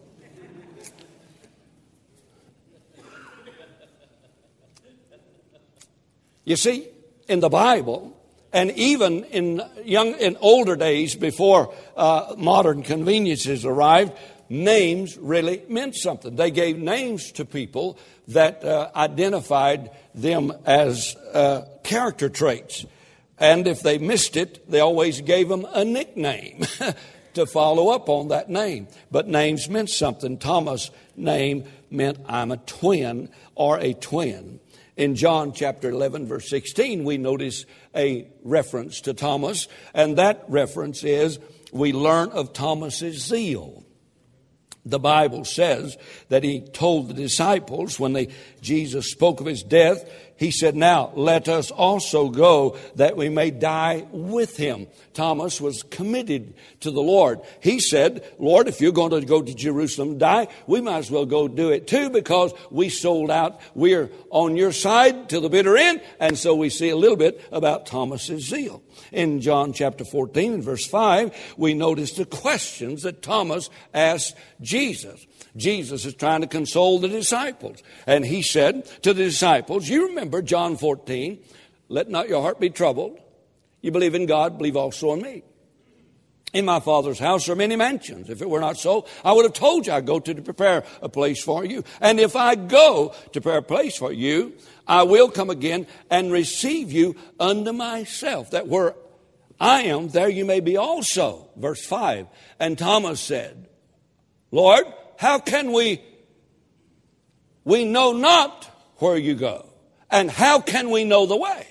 You 6.45 6.57
see, 6.57 6.89
in 7.27 7.41
the 7.41 7.49
Bible, 7.49 8.17
and 8.53 8.71
even 8.73 9.25
in 9.25 9.61
young, 9.85 10.15
in 10.15 10.37
older 10.41 10.77
days 10.77 11.17
before 11.17 11.75
uh, 11.97 12.35
modern 12.39 12.83
conveniences 12.83 13.65
arrived, 13.65 14.13
names 14.49 15.19
really 15.19 15.63
meant 15.69 15.97
something. 15.97 16.37
They 16.37 16.51
gave 16.51 16.79
names 16.79 17.33
to 17.33 17.45
people 17.45 17.99
that 18.29 18.65
uh, 18.65 18.91
identified 18.95 19.91
them 20.15 20.53
as 20.65 21.17
uh, 21.33 21.63
character 21.83 22.29
traits. 22.29 22.87
And 23.39 23.67
if 23.67 23.83
they 23.83 23.99
missed 23.99 24.37
it, 24.37 24.71
they 24.71 24.81
always 24.81 25.21
gave 25.21 25.49
them 25.49 25.67
a 25.73 25.85
nickname 25.85 26.65
to 27.35 27.47
follow 27.47 27.91
up 27.91 28.09
on 28.09 28.29
that 28.29 28.49
name. 28.49 28.89
But 29.11 29.29
names 29.29 29.69
meant 29.69 29.91
something. 29.91 30.39
Thomas' 30.39 30.91
name 31.17 31.65
meant 31.91 32.19
I'm 32.27 32.51
a 32.51 32.57
twin 32.57 33.29
or 33.55 33.79
a 33.79 33.93
twin. 33.93 34.61
In 34.97 35.15
John 35.15 35.53
chapter 35.53 35.91
11, 35.91 36.27
verse 36.27 36.49
16, 36.49 37.05
we 37.05 37.19
notice 37.19 37.67
a 37.95 38.27
reference 38.43 39.03
to 39.03 39.13
Thomas, 39.13 39.69
and 39.93 40.17
that 40.17 40.45
reference 40.49 41.05
is 41.05 41.39
we 41.71 41.93
learn 41.93 42.31
of 42.31 42.55
Thomas's 42.55 43.23
zeal. 43.23 43.85
The 44.87 44.99
Bible 45.01 45.45
says 45.45 45.99
that 46.29 46.45
he 46.45 46.61
told 46.61 47.09
the 47.09 47.15
disciples 47.15 47.99
when 47.99 48.13
they, 48.13 48.29
Jesus 48.63 49.11
spoke 49.11 49.41
of 49.41 49.47
his 49.47 49.63
death, 49.63 50.09
he 50.37 50.51
said, 50.51 50.77
Now 50.77 51.13
let 51.15 51.49
us 51.49 51.71
also 51.71 52.29
go 52.29 52.77
that 52.97 53.17
we 53.17 53.29
may 53.29 53.51
die 53.51 54.07
with 54.13 54.57
him. 54.57 54.87
Thomas 55.15 55.61
was 55.61 55.83
committed 55.83 56.55
to 56.81 56.91
the 56.91 57.01
Lord. 57.01 57.41
He 57.61 57.81
said, 57.81 58.23
Lord, 58.39 58.69
if 58.69 58.81
you're 58.81 58.93
going 58.93 59.13
to 59.13 59.27
go 59.27 59.41
to 59.41 59.55
Jerusalem 59.55 60.11
and 60.11 60.21
die, 60.21 60.49
we 60.67 60.81
might 60.83 60.99
as 60.99 61.11
well 61.11 61.25
go 61.25 61.49
do 61.49 61.71
it 61.71 61.87
too 61.87 62.11
because 62.11 62.53
we 62.71 62.91
sold 62.91 63.31
out. 63.31 63.61
We're 63.75 64.11
on 64.31 64.57
your 64.57 64.73
side 64.73 65.31
till 65.31 65.41
the 65.41 65.49
bitter 65.49 65.77
end. 65.77 66.03
And 66.21 66.37
so 66.37 66.55
we 66.55 66.69
see 66.69 66.91
a 66.91 66.97
little 66.97 67.17
bit 67.17 67.43
about 67.51 67.87
Thomas's 67.87 68.47
zeal. 68.47 68.83
In 69.13 69.41
John 69.41 69.73
chapter 69.73 70.05
14 70.05 70.55
and 70.55 70.65
verse 70.65 70.87
5, 70.87 71.55
we 71.57 71.75
notice 71.75 72.13
the 72.13 72.27
questions 72.27 73.03
that 73.03 73.23
Thomas 73.23 73.71
asked 73.95 74.37
Jesus. 74.61 75.27
Jesus 75.57 76.05
is 76.05 76.15
trying 76.15 76.43
to 76.43 76.47
console 76.47 76.99
the 76.99 77.09
disciples. 77.09 77.83
And 78.07 78.25
he 78.25 78.43
said 78.43 78.85
to 79.03 79.15
the 79.15 79.25
disciples, 79.25 79.89
You 79.89 80.09
remember 80.09 80.26
John 80.45 80.77
14, 80.77 81.39
let 81.89 82.09
not 82.09 82.29
your 82.29 82.43
heart 82.43 82.61
be 82.61 82.71
troubled. 82.71 83.19
You 83.81 83.91
believe 83.91 84.15
in 84.15 84.27
God, 84.27 84.59
believe 84.59 84.77
also 84.77 85.13
in 85.13 85.23
me. 85.23 85.43
In 86.53 86.65
my 86.65 86.81
Father's 86.81 87.19
house 87.19 87.49
are 87.49 87.57
many 87.57 87.77
mansions. 87.77 88.31
If 88.31 88.41
it 88.41 88.49
were 88.49 88.61
not 88.61 88.79
so, 88.79 89.07
I 89.25 89.33
would 89.33 89.45
have 89.45 89.53
told 89.53 89.87
you 89.87 89.93
I 89.93 90.01
go 90.01 90.19
to 90.21 90.35
prepare 90.37 90.85
a 91.03 91.09
place 91.09 91.43
for 91.43 91.65
you. 91.65 91.85
And 92.01 92.19
if 92.19 92.35
I 92.35 92.55
go 92.55 93.15
to 93.33 93.41
prepare 93.41 93.59
a 93.59 93.63
place 93.63 93.97
for 93.99 94.13
you, 94.13 94.55
I 94.87 95.03
will 95.03 95.29
come 95.29 95.51
again 95.51 95.87
and 96.09 96.33
receive 96.33 96.93
you 96.93 97.17
unto 97.39 97.73
myself, 97.73 98.53
that 98.53 98.69
where 98.69 98.95
I 99.61 99.83
am, 99.83 100.09
there 100.09 100.29
you 100.29 100.45
may 100.45 100.61
be 100.61 100.77
also. 100.77 101.51
Verse 101.57 101.85
5. 101.85 102.27
And 102.59 102.79
Thomas 102.79 103.21
said, 103.21 103.69
Lord, 104.51 104.85
how 105.19 105.39
can 105.39 105.73
we? 105.73 106.03
We 107.65 107.85
know 107.85 108.13
not 108.13 108.65
where 108.99 109.17
you 109.17 109.35
go. 109.35 109.66
And 110.11 110.31
how 110.31 110.61
can 110.61 110.91
we 110.91 111.05
know 111.05 111.27
the 111.27 111.37
way? 111.37 111.67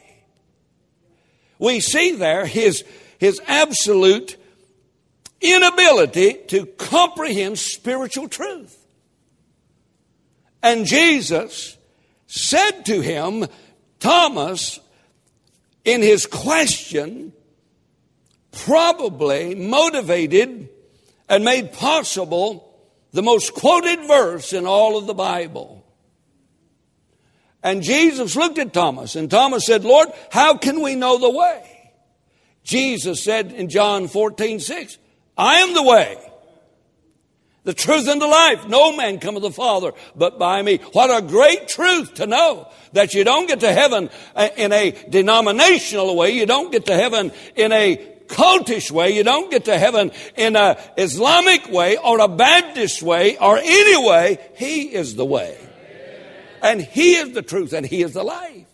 We 1.57 1.79
see 1.79 2.11
there 2.11 2.45
his, 2.45 2.83
his 3.17 3.41
absolute 3.47 4.37
inability 5.41 6.33
to 6.47 6.65
comprehend 6.65 7.59
spiritual 7.59 8.27
truth. 8.27 8.77
And 10.61 10.85
Jesus 10.85 11.77
said 12.27 12.85
to 12.85 13.01
him, 13.01 13.47
Thomas, 13.99 14.79
in 15.83 16.01
his 16.01 16.25
question, 16.25 17.33
probably 18.51 19.55
motivated 19.55 20.69
and 21.29 21.45
made 21.45 21.71
possible 21.71 22.73
the 23.11 23.21
most 23.21 23.53
quoted 23.53 24.05
verse 24.07 24.53
in 24.53 24.65
all 24.65 24.97
of 24.97 25.07
the 25.07 25.13
Bible. 25.13 25.84
And 27.65 27.81
Jesus 27.81 28.35
looked 28.35 28.59
at 28.59 28.73
Thomas, 28.73 29.15
and 29.15 29.27
Thomas 29.27 29.65
said, 29.65 29.83
Lord, 29.83 30.09
how 30.29 30.55
can 30.55 30.83
we 30.83 30.93
know 30.93 31.17
the 31.17 31.31
way? 31.31 31.91
Jesus 32.63 33.23
said 33.23 33.51
in 33.51 33.69
John 33.69 34.07
14, 34.07 34.59
6, 34.59 34.99
I 35.35 35.61
am 35.61 35.73
the 35.73 35.81
way, 35.81 36.15
the 37.63 37.73
truth 37.73 38.07
and 38.07 38.21
the 38.21 38.27
life. 38.27 38.67
No 38.67 38.95
man 38.95 39.17
cometh 39.17 39.41
to 39.41 39.49
the 39.49 39.53
Father 39.53 39.93
but 40.15 40.37
by 40.37 40.61
me. 40.61 40.77
What 40.93 41.09
a 41.09 41.25
great 41.25 41.67
truth 41.67 42.13
to 42.15 42.27
know 42.27 42.71
that 42.93 43.15
you 43.15 43.23
don't 43.23 43.47
get 43.47 43.61
to 43.61 43.73
heaven 43.73 44.11
uh, 44.35 44.49
in 44.55 44.71
a 44.71 44.91
denominational 45.09 46.15
way. 46.15 46.33
You 46.33 46.45
don't 46.45 46.71
get 46.71 46.85
to 46.85 46.95
heaven 46.95 47.31
in 47.55 47.71
a 47.71 47.95
cultish 48.27 48.91
way. 48.91 49.15
You 49.15 49.23
don't 49.23 49.49
get 49.49 49.65
to 49.65 49.79
heaven 49.79 50.11
in 50.35 50.55
a 50.55 50.77
Islamic 50.97 51.67
way 51.71 51.97
or 51.97 52.19
a 52.19 52.27
Baptist 52.27 53.01
way 53.01 53.39
or 53.39 53.57
any 53.57 54.07
way. 54.07 54.37
He 54.55 54.83
is 54.83 55.15
the 55.15 55.25
way. 55.25 55.57
And 56.65 56.81
He 56.81 57.13
is 57.13 57.33
the 57.33 57.43
truth 57.43 57.73
and 57.73 57.85
He 57.85 58.01
is 58.01 58.13
the 58.13 58.23
life. 58.23 58.65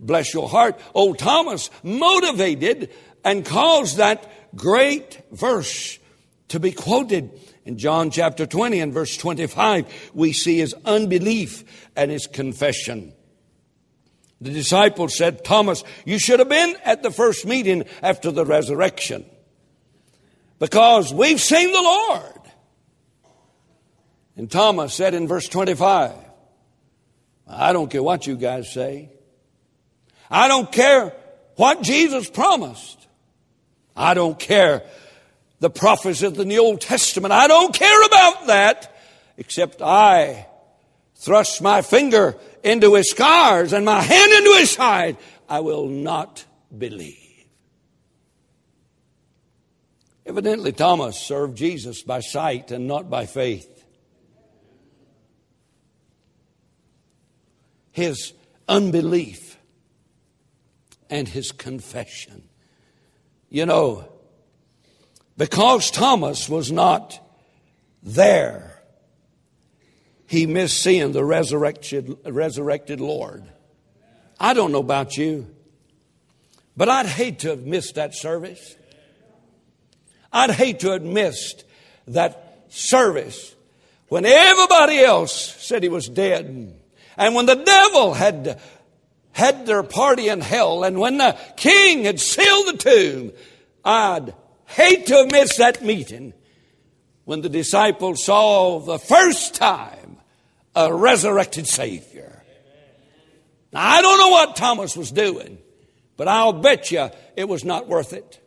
Bless 0.00 0.32
your 0.32 0.48
heart. 0.48 0.80
Old 0.94 1.18
Thomas 1.18 1.70
motivated 1.82 2.88
and 3.22 3.44
caused 3.44 3.98
that 3.98 4.56
great 4.56 5.20
verse 5.30 5.98
to 6.48 6.58
be 6.58 6.72
quoted. 6.72 7.38
In 7.66 7.76
John 7.76 8.10
chapter 8.10 8.46
20 8.46 8.80
and 8.80 8.94
verse 8.94 9.14
25, 9.18 10.12
we 10.14 10.32
see 10.32 10.56
his 10.56 10.74
unbelief 10.86 11.90
and 11.94 12.10
his 12.10 12.26
confession. 12.26 13.12
The 14.40 14.50
disciples 14.50 15.18
said, 15.18 15.44
Thomas, 15.44 15.84
you 16.06 16.18
should 16.18 16.38
have 16.38 16.48
been 16.48 16.76
at 16.82 17.02
the 17.02 17.10
first 17.10 17.44
meeting 17.44 17.84
after 18.02 18.30
the 18.30 18.46
resurrection 18.46 19.26
because 20.58 21.12
we've 21.12 21.40
seen 21.40 21.70
the 21.70 21.82
Lord. 21.82 22.40
And 24.36 24.50
Thomas 24.50 24.94
said 24.94 25.12
in 25.12 25.28
verse 25.28 25.46
25, 25.46 26.29
I 27.50 27.72
don't 27.72 27.90
care 27.90 28.02
what 28.02 28.26
you 28.26 28.36
guys 28.36 28.72
say. 28.72 29.10
I 30.30 30.48
don't 30.48 30.70
care 30.70 31.12
what 31.56 31.82
Jesus 31.82 32.30
promised. 32.30 33.08
I 33.96 34.14
don't 34.14 34.38
care 34.38 34.82
the 35.58 35.70
prophecies 35.70 36.22
of 36.22 36.36
the 36.36 36.58
Old 36.58 36.80
Testament. 36.80 37.32
I 37.32 37.48
don't 37.48 37.74
care 37.74 38.02
about 38.06 38.46
that 38.46 38.96
except 39.36 39.82
I 39.82 40.46
thrust 41.16 41.60
my 41.60 41.82
finger 41.82 42.36
into 42.62 42.94
his 42.94 43.10
scars 43.10 43.72
and 43.72 43.84
my 43.84 44.00
hand 44.00 44.32
into 44.32 44.56
his 44.58 44.70
side. 44.70 45.16
I 45.48 45.60
will 45.60 45.86
not 45.86 46.44
believe. 46.76 47.16
Evidently, 50.24 50.72
Thomas 50.72 51.18
served 51.18 51.56
Jesus 51.56 52.02
by 52.02 52.20
sight 52.20 52.70
and 52.70 52.86
not 52.86 53.10
by 53.10 53.26
faith. 53.26 53.79
His 57.92 58.32
unbelief 58.68 59.58
and 61.10 61.26
his 61.28 61.52
confession. 61.52 62.44
You 63.48 63.66
know, 63.66 64.08
because 65.36 65.90
Thomas 65.90 66.48
was 66.48 66.70
not 66.70 67.18
there, 68.02 68.80
he 70.26 70.46
missed 70.46 70.80
seeing 70.80 71.12
the 71.12 71.24
resurrected, 71.24 72.16
resurrected 72.24 73.00
Lord. 73.00 73.42
I 74.38 74.54
don't 74.54 74.70
know 74.70 74.78
about 74.78 75.16
you, 75.16 75.52
but 76.76 76.88
I'd 76.88 77.06
hate 77.06 77.40
to 77.40 77.48
have 77.48 77.66
missed 77.66 77.96
that 77.96 78.14
service. 78.14 78.76
I'd 80.32 80.52
hate 80.52 80.80
to 80.80 80.90
have 80.90 81.02
missed 81.02 81.64
that 82.06 82.66
service 82.68 83.56
when 84.08 84.24
everybody 84.24 85.00
else 85.00 85.34
said 85.34 85.82
he 85.82 85.88
was 85.88 86.08
dead. 86.08 86.79
And 87.20 87.34
when 87.34 87.44
the 87.44 87.54
devil 87.54 88.14
had 88.14 88.58
had 89.32 89.66
their 89.66 89.82
party 89.82 90.28
in 90.28 90.40
hell, 90.40 90.84
and 90.84 90.98
when 90.98 91.18
the 91.18 91.36
king 91.56 92.04
had 92.04 92.18
sealed 92.18 92.68
the 92.68 92.78
tomb, 92.78 93.32
I'd 93.84 94.32
hate 94.64 95.06
to 95.06 95.16
have 95.16 95.30
missed 95.30 95.58
that 95.58 95.84
meeting 95.84 96.32
when 97.26 97.42
the 97.42 97.50
disciples 97.50 98.24
saw 98.24 98.80
the 98.80 98.98
first 98.98 99.54
time 99.54 100.16
a 100.74 100.92
resurrected 100.92 101.66
Savior. 101.66 102.42
Now, 103.70 103.86
I 103.86 104.00
don't 104.00 104.18
know 104.18 104.30
what 104.30 104.56
Thomas 104.56 104.96
was 104.96 105.12
doing, 105.12 105.58
but 106.16 106.26
I'll 106.26 106.54
bet 106.54 106.90
you 106.90 107.10
it 107.36 107.48
was 107.48 107.66
not 107.66 107.86
worth 107.86 108.14
it. 108.14 108.40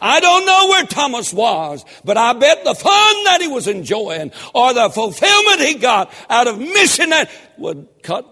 I 0.00 0.20
don't 0.20 0.46
know 0.46 0.68
where 0.68 0.86
Thomas 0.86 1.32
was, 1.32 1.84
but 2.04 2.16
I 2.16 2.32
bet 2.34 2.64
the 2.64 2.74
fun 2.74 3.24
that 3.24 3.38
he 3.40 3.48
was 3.48 3.66
enjoying 3.66 4.32
or 4.54 4.74
the 4.74 4.90
fulfillment 4.90 5.60
he 5.60 5.74
got 5.74 6.12
out 6.28 6.48
of 6.48 6.58
missing 6.58 7.10
that 7.10 7.30
would 7.58 7.88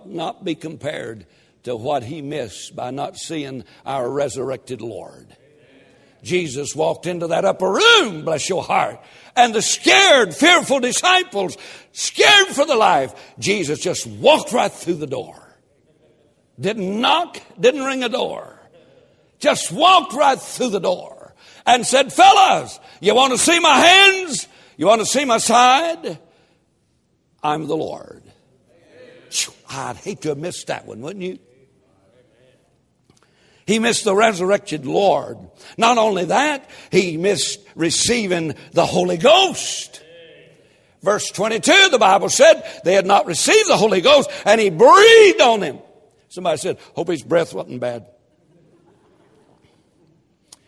not 0.07 0.45
be 0.45 0.55
compared 0.55 1.27
to 1.65 1.75
what 1.75 2.03
he 2.03 2.23
missed 2.23 2.77
by 2.77 2.91
not 2.91 3.17
seeing 3.17 3.65
our 3.85 4.09
resurrected 4.09 4.81
Lord. 4.81 5.37
Jesus 6.23 6.75
walked 6.75 7.07
into 7.07 7.27
that 7.29 7.45
upper 7.45 7.71
room, 7.71 8.25
bless 8.25 8.49
your 8.49 8.63
heart, 8.63 8.99
and 9.37 9.55
the 9.55 9.63
scared, 9.63 10.35
fearful 10.35 10.81
disciples, 10.81 11.57
scared 11.93 12.49
for 12.49 12.65
the 12.65 12.77
life, 12.77 13.35
Jesus 13.39 13.81
just 13.81 14.07
walked 14.07 14.53
right 14.53 14.73
through 14.73 14.95
the 14.95 15.07
door. 15.07 15.41
Didn't 16.59 17.01
knock, 17.01 17.41
didn't 17.59 17.85
ring 17.85 18.05
a 18.05 18.09
door. 18.09 18.59
Just 19.39 19.73
walked 19.73 20.15
right 20.15 20.41
through 20.41 20.71
the 20.71 20.81
door 20.81 21.14
and 21.67 21.87
said, 21.87 22.13
Fellas, 22.13 22.79
you 23.01 23.15
want 23.15 23.33
to 23.33 23.39
see 23.39 23.59
my 23.61 23.79
hands? 23.79 24.49
You 24.77 24.87
want 24.87 25.01
to 25.01 25.07
see 25.07 25.25
my 25.25 25.39
side? 25.39 26.19
I'm 27.43 27.67
the 27.67 27.77
Lord. 27.77 28.23
I'd 29.69 29.97
hate 29.97 30.23
to 30.23 30.31
have 30.31 30.39
missed 30.39 30.69
that 30.69 30.87
one, 30.87 31.01
wouldn't 31.01 31.25
you? 31.25 31.39
He 33.67 33.79
missed 33.79 34.05
the 34.05 34.15
resurrected 34.15 34.87
Lord. 34.87 35.39
Not 35.79 35.97
only 35.99 36.27
that, 36.27 36.69
he 36.91 37.17
missed 37.17 37.61
receiving 37.75 38.55
the 38.73 38.85
Holy 38.85 39.17
Ghost. 39.17 40.03
Verse 41.03 41.29
22, 41.31 41.89
the 41.91 41.99
Bible 41.99 42.29
said 42.29 42.63
they 42.85 42.95
had 42.95 43.07
not 43.07 43.27
received 43.27 43.69
the 43.69 43.77
Holy 43.77 44.01
Ghost 44.01 44.31
and 44.45 44.61
he 44.61 44.71
breathed 44.71 45.41
on 45.41 45.61
them. 45.61 45.79
Somebody 46.29 46.59
said, 46.59 46.79
hope 46.95 47.09
his 47.09 47.23
breath 47.23 47.55
wasn't 47.55 47.81
bad. 47.81 48.07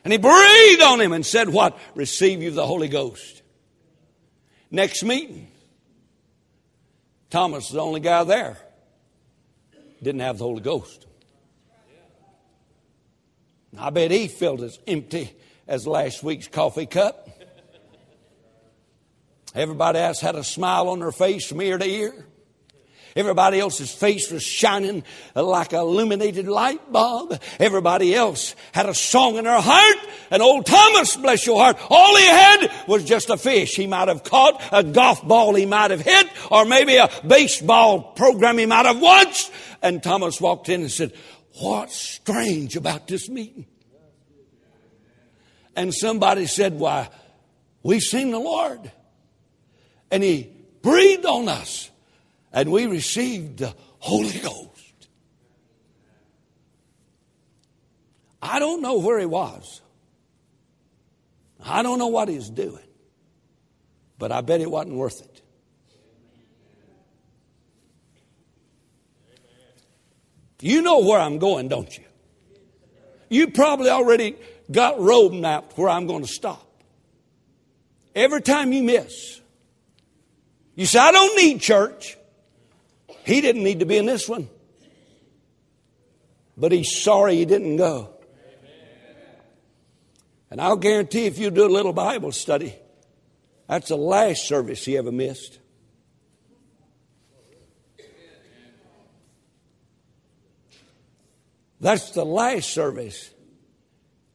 And 0.07 0.13
he 0.13 0.19
breathed 0.19 0.83
on 0.83 1.01
him 1.01 1.13
and 1.13 1.27
said, 1.27 1.49
What? 1.49 1.77
Receive 1.97 2.41
you 2.41 2.53
the 2.53 2.65
Holy 2.65 2.87
Ghost. 2.87 3.43
Next 4.71 5.03
meeting, 5.03 5.49
Thomas, 7.29 7.71
the 7.71 7.81
only 7.81 7.99
guy 7.99 8.23
there, 8.23 8.57
didn't 10.01 10.21
have 10.21 10.39
the 10.39 10.45
Holy 10.45 10.61
Ghost. 10.61 11.09
I 13.77 13.91
bet 13.91 14.13
he 14.13 14.29
felt 14.29 14.63
as 14.63 14.79
empty 14.87 15.37
as 15.67 15.89
last 15.89 16.23
week's 16.23 16.47
coffee 16.47 16.87
cup. 16.87 17.29
Everybody 19.57 19.99
else 19.99 20.21
had 20.21 20.37
a 20.37 20.45
smile 20.45 20.89
on 20.89 21.01
their 21.01 21.11
face 21.11 21.49
from 21.49 21.61
ear 21.63 21.79
to 21.79 21.85
ear. 21.85 22.27
Everybody 23.17 23.59
else's 23.59 23.93
face 23.93 24.31
was 24.31 24.43
shining 24.43 25.03
like 25.35 25.73
a 25.73 25.79
illuminated 25.79 26.47
light 26.47 26.93
bulb. 26.93 27.41
Everybody 27.59 28.15
else 28.15 28.55
had 28.73 28.87
a 28.87 28.95
song 28.95 29.37
in 29.37 29.45
their 29.45 29.61
heart. 29.61 29.97
And 30.31 30.43
old 30.43 30.67
Thomas, 30.67 31.17
bless 31.17 31.47
your 31.47 31.59
heart, 31.59 31.79
all 31.89 32.15
he 32.17 32.27
had 32.27 32.71
was 32.87 33.05
just 33.05 33.31
a 33.31 33.37
fish. 33.37 33.75
He 33.75 33.87
might 33.87 34.09
have 34.09 34.23
caught 34.23 34.63
a 34.71 34.85
golf 34.85 35.27
ball 35.27 35.55
he 35.55 35.67
might 35.67 35.91
have 35.91 36.03
hit, 36.03 36.29
or 36.51 36.65
maybe 36.65 36.97
a 36.97 37.09
baseball 37.27 38.03
program 38.03 38.59
he 38.59 38.67
might 38.67 38.87
have 38.87 39.01
watched. 39.01 39.51
And 39.83 40.03
Thomas 40.03 40.41
walked 40.41 40.69
in 40.69 40.83
and 40.83 40.91
said, 40.91 41.13
What's 41.61 41.97
strange 41.97 42.77
about 42.77 43.09
this 43.09 43.29
meeting? 43.31 43.67
And 45.75 45.95
somebody 45.95 46.47
said, 46.47 46.79
Why, 46.79 47.09
we've 47.83 48.03
seen 48.03 48.31
the 48.31 48.39
Lord. 48.39 48.91
And 50.11 50.23
He 50.23 50.51
breathed 50.83 51.25
on 51.27 51.49
us, 51.49 51.91
and 52.57 52.73
we 52.73 52.87
received 52.87 53.59
the 53.59 53.75
Holy 53.99 54.39
Ghost. 54.39 55.09
I 58.41 58.59
don't 58.59 58.81
know 58.81 58.99
where 58.99 59.19
He 59.19 59.27
was. 59.27 59.83
I 61.63 61.83
don't 61.83 61.99
know 61.99 62.07
what 62.07 62.29
He's 62.29 62.49
doing. 62.49 62.83
But 64.19 64.33
I 64.33 64.41
bet 64.41 64.63
it 64.63 64.71
wasn't 64.71 64.97
worth 64.97 65.21
it. 65.21 65.43
You 70.63 70.81
know 70.81 71.01
where 71.01 71.21
I'm 71.21 71.39
going, 71.39 71.69
don't 71.69 71.97
you? 71.99 72.05
You 73.29 73.51
probably 73.51 73.91
already 73.91 74.35
got 74.71 74.99
road 74.99 75.35
mapped 75.35 75.77
where 75.77 75.91
I'm 75.91 76.07
going 76.07 76.23
to 76.23 76.29
stop. 76.29 76.67
Every 78.15 78.41
time 78.41 78.73
you 78.73 78.83
miss, 78.83 79.43
you 80.75 80.87
say, 80.87 80.99
I 80.99 81.13
don't 81.13 81.37
need 81.37 81.61
church. 81.61 82.16
He 83.27 83.41
didn't 83.41 83.65
need 83.65 83.81
to 83.81 83.87
be 83.87 83.97
in 83.97 84.07
this 84.07 84.29
one. 84.29 84.49
But 86.57 86.71
he's 86.71 87.03
sorry 87.03 87.35
he 87.35 87.45
didn't 87.45 87.77
go. 87.77 88.11
And 90.49 90.61
I'll 90.61 90.77
guarantee 90.77 91.27
if 91.27 91.37
you 91.37 91.51
do 91.51 91.67
a 91.67 91.69
little 91.69 91.93
Bible 91.93 92.31
study, 92.31 92.77
that's 93.67 93.89
the 93.89 93.97
last 93.97 94.47
service 94.47 94.85
he 94.85 94.97
ever 94.97 95.11
missed. 95.11 95.59
That's 101.81 102.13
the 102.13 102.25
last 102.25 102.71
service 102.71 103.29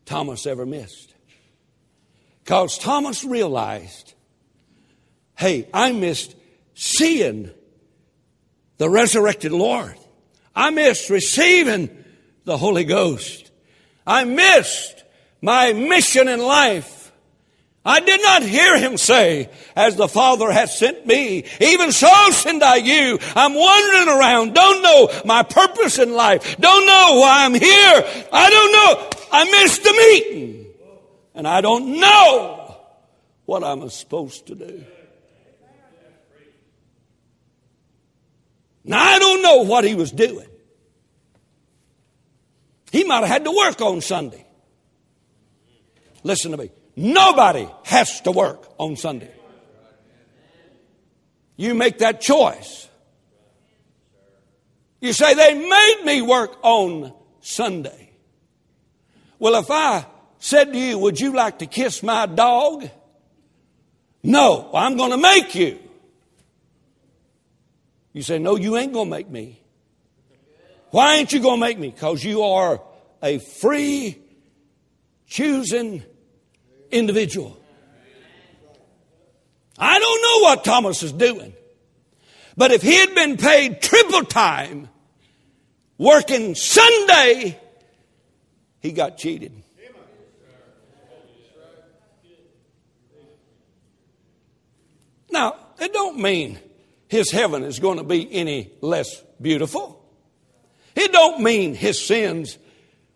Thomas 0.03 0.45
ever 0.45 0.65
missed. 0.65 1.15
Because 2.43 2.77
Thomas 2.77 3.23
realized, 3.23 4.15
hey, 5.37 5.69
I 5.73 5.93
missed 5.93 6.35
seeing 6.75 7.51
the 8.81 8.89
resurrected 8.89 9.51
Lord. 9.51 9.93
I 10.55 10.71
missed 10.71 11.11
receiving 11.11 12.03
the 12.45 12.57
Holy 12.57 12.83
Ghost. 12.83 13.51
I 14.07 14.23
missed 14.23 15.03
my 15.39 15.71
mission 15.71 16.27
in 16.27 16.39
life. 16.39 17.11
I 17.85 17.99
did 17.99 18.23
not 18.23 18.41
hear 18.41 18.79
him 18.79 18.97
say, 18.97 19.51
as 19.75 19.97
the 19.97 20.07
Father 20.07 20.51
hath 20.51 20.71
sent 20.71 21.05
me, 21.05 21.45
even 21.59 21.91
so 21.91 22.09
send 22.31 22.63
I 22.63 22.77
you. 22.77 23.19
I'm 23.35 23.53
wandering 23.53 24.17
around, 24.17 24.55
don't 24.55 24.81
know 24.81 25.21
my 25.25 25.43
purpose 25.43 25.99
in 25.99 26.13
life, 26.13 26.57
don't 26.57 26.87
know 26.87 27.19
why 27.19 27.45
I'm 27.45 27.53
here. 27.53 28.25
I 28.33 28.49
don't 28.49 28.71
know. 28.71 29.09
I 29.31 29.43
missed 29.61 29.83
the 29.83 29.93
meeting. 29.93 30.65
And 31.35 31.47
I 31.47 31.61
don't 31.61 31.99
know 31.99 32.77
what 33.45 33.63
I'm 33.63 33.87
supposed 33.89 34.47
to 34.47 34.55
do. 34.55 34.83
Now 38.83 39.01
I 39.01 39.19
don't 39.19 39.41
know 39.41 39.63
what 39.63 39.83
he 39.83 39.95
was 39.95 40.11
doing. 40.11 40.47
He 42.91 43.03
might 43.03 43.19
have 43.19 43.27
had 43.27 43.45
to 43.45 43.51
work 43.51 43.81
on 43.81 44.01
Sunday. 44.01 44.45
Listen 46.23 46.51
to 46.51 46.57
me. 46.57 46.71
Nobody 46.95 47.67
has 47.85 48.21
to 48.21 48.31
work 48.31 48.67
on 48.77 48.95
Sunday. 48.95 49.31
You 51.55 51.73
make 51.73 51.99
that 51.99 52.21
choice. 52.21 52.87
You 54.99 55.13
say, 55.13 55.33
they 55.33 55.53
made 55.53 56.01
me 56.05 56.21
work 56.21 56.57
on 56.61 57.13
Sunday. 57.39 58.11
Well, 59.39 59.55
if 59.55 59.71
I 59.71 60.05
said 60.37 60.73
to 60.73 60.77
you, 60.77 60.97
would 60.99 61.19
you 61.19 61.33
like 61.33 61.59
to 61.59 61.65
kiss 61.65 62.03
my 62.03 62.25
dog? 62.25 62.87
No, 64.23 64.69
I'm 64.73 64.97
going 64.97 65.11
to 65.11 65.17
make 65.17 65.55
you. 65.55 65.79
You 68.13 68.21
say, 68.23 68.39
no, 68.39 68.57
you 68.57 68.77
ain't 68.77 68.93
going 68.93 69.07
to 69.07 69.11
make 69.11 69.29
me. 69.29 69.61
Why 70.89 71.15
ain't 71.15 71.31
you 71.31 71.39
going 71.39 71.59
to 71.59 71.65
make 71.65 71.79
me? 71.79 71.89
Because 71.89 72.23
you 72.23 72.43
are 72.43 72.81
a 73.23 73.39
free, 73.39 74.19
choosing 75.27 76.03
individual. 76.91 77.57
I 79.77 79.97
don't 79.99 80.21
know 80.21 80.49
what 80.49 80.63
Thomas 80.63 81.01
is 81.01 81.13
doing. 81.13 81.53
But 82.57 82.71
if 82.71 82.81
he 82.81 82.95
had 82.95 83.15
been 83.15 83.37
paid 83.37 83.81
triple 83.81 84.23
time 84.25 84.89
working 85.97 86.55
Sunday, 86.55 87.57
he 88.81 88.91
got 88.91 89.17
cheated. 89.17 89.53
Now, 95.31 95.55
it 95.79 95.93
don't 95.93 96.19
mean 96.19 96.59
his 97.11 97.29
heaven 97.29 97.63
is 97.63 97.79
going 97.79 97.97
to 97.97 98.05
be 98.05 98.31
any 98.31 98.71
less 98.79 99.21
beautiful. 99.41 100.01
It 100.95 101.11
don't 101.11 101.43
mean 101.43 101.75
his 101.75 101.99
sins 101.99 102.57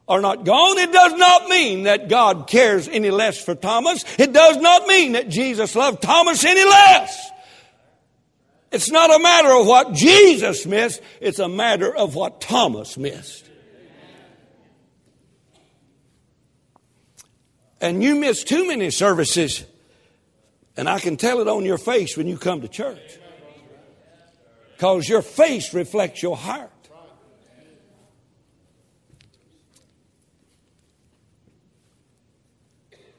are 0.06 0.20
not 0.20 0.44
gone. 0.44 0.78
It 0.78 0.92
does 0.92 1.14
not 1.14 1.48
mean 1.48 1.84
that 1.84 2.10
God 2.10 2.46
cares 2.46 2.90
any 2.90 3.10
less 3.10 3.42
for 3.42 3.56
Thomas. 3.56 4.04
It 4.20 4.34
does 4.34 4.58
not 4.58 4.86
mean 4.86 5.14
that 5.14 5.30
Jesus 5.30 5.78
loved 5.78 6.02
Thomas 6.02 6.44
any 6.44 6.66
less. 6.66 7.32
It's 8.70 8.92
not 8.92 9.16
a 9.16 9.24
matter 9.24 9.54
of 9.54 9.66
what 9.66 9.94
Jesus 9.94 10.66
missed, 10.66 11.02
it's 11.22 11.40
a 11.40 11.48
matter 11.48 11.96
of 11.96 12.16
what 12.16 12.42
Thomas 12.42 12.98
missed. 12.98 13.50
And 17.80 18.04
you 18.04 18.16
miss 18.16 18.44
too 18.44 18.68
many 18.68 18.90
services, 18.90 19.64
and 20.76 20.90
I 20.90 21.00
can 21.00 21.16
tell 21.16 21.40
it 21.40 21.48
on 21.48 21.64
your 21.64 21.78
face 21.78 22.18
when 22.18 22.28
you 22.28 22.38
come 22.38 22.60
to 22.60 22.68
church. 22.68 23.20
Because 24.76 25.08
your 25.08 25.22
face 25.22 25.74
reflects 25.74 26.22
your 26.22 26.36
heart. 26.36 26.72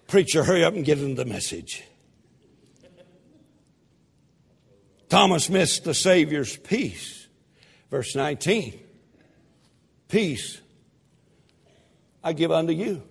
Preacher, 0.07 0.45
hurry 0.45 0.63
up 0.63 0.75
and 0.75 0.85
get 0.85 0.99
into 0.99 1.15
the 1.15 1.29
message. 1.29 1.83
Thomas 5.09 5.49
missed 5.49 5.85
the 5.85 5.95
Savior's 5.95 6.57
peace. 6.57 7.27
Verse 7.91 8.15
19 8.15 8.79
Peace 10.09 10.61
I 12.23 12.33
give 12.33 12.51
unto 12.51 12.73
you. 12.73 13.03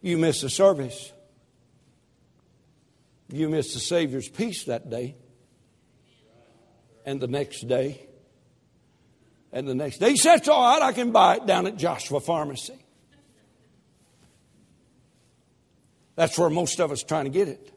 You 0.00 0.18
missed 0.18 0.42
the 0.42 0.50
service. 0.50 1.12
You 3.28 3.48
missed 3.48 3.74
the 3.74 3.80
Savior's 3.80 4.28
peace 4.28 4.64
that 4.64 4.90
day. 4.90 5.16
And 7.04 7.20
the 7.20 7.26
next 7.26 7.66
day. 7.68 8.06
And 9.52 9.66
the 9.68 9.74
next 9.74 9.98
day. 9.98 10.10
He 10.10 10.16
said, 10.16 10.36
It's 10.36 10.48
all 10.48 10.62
right, 10.62 10.82
I 10.82 10.92
can 10.92 11.12
buy 11.12 11.36
it 11.36 11.46
down 11.46 11.66
at 11.66 11.76
Joshua 11.76 12.20
Pharmacy. 12.20 12.78
That's 16.14 16.38
where 16.38 16.50
most 16.50 16.78
of 16.78 16.92
us 16.92 17.02
are 17.02 17.06
trying 17.06 17.24
to 17.24 17.30
get 17.30 17.48
it. 17.48 17.72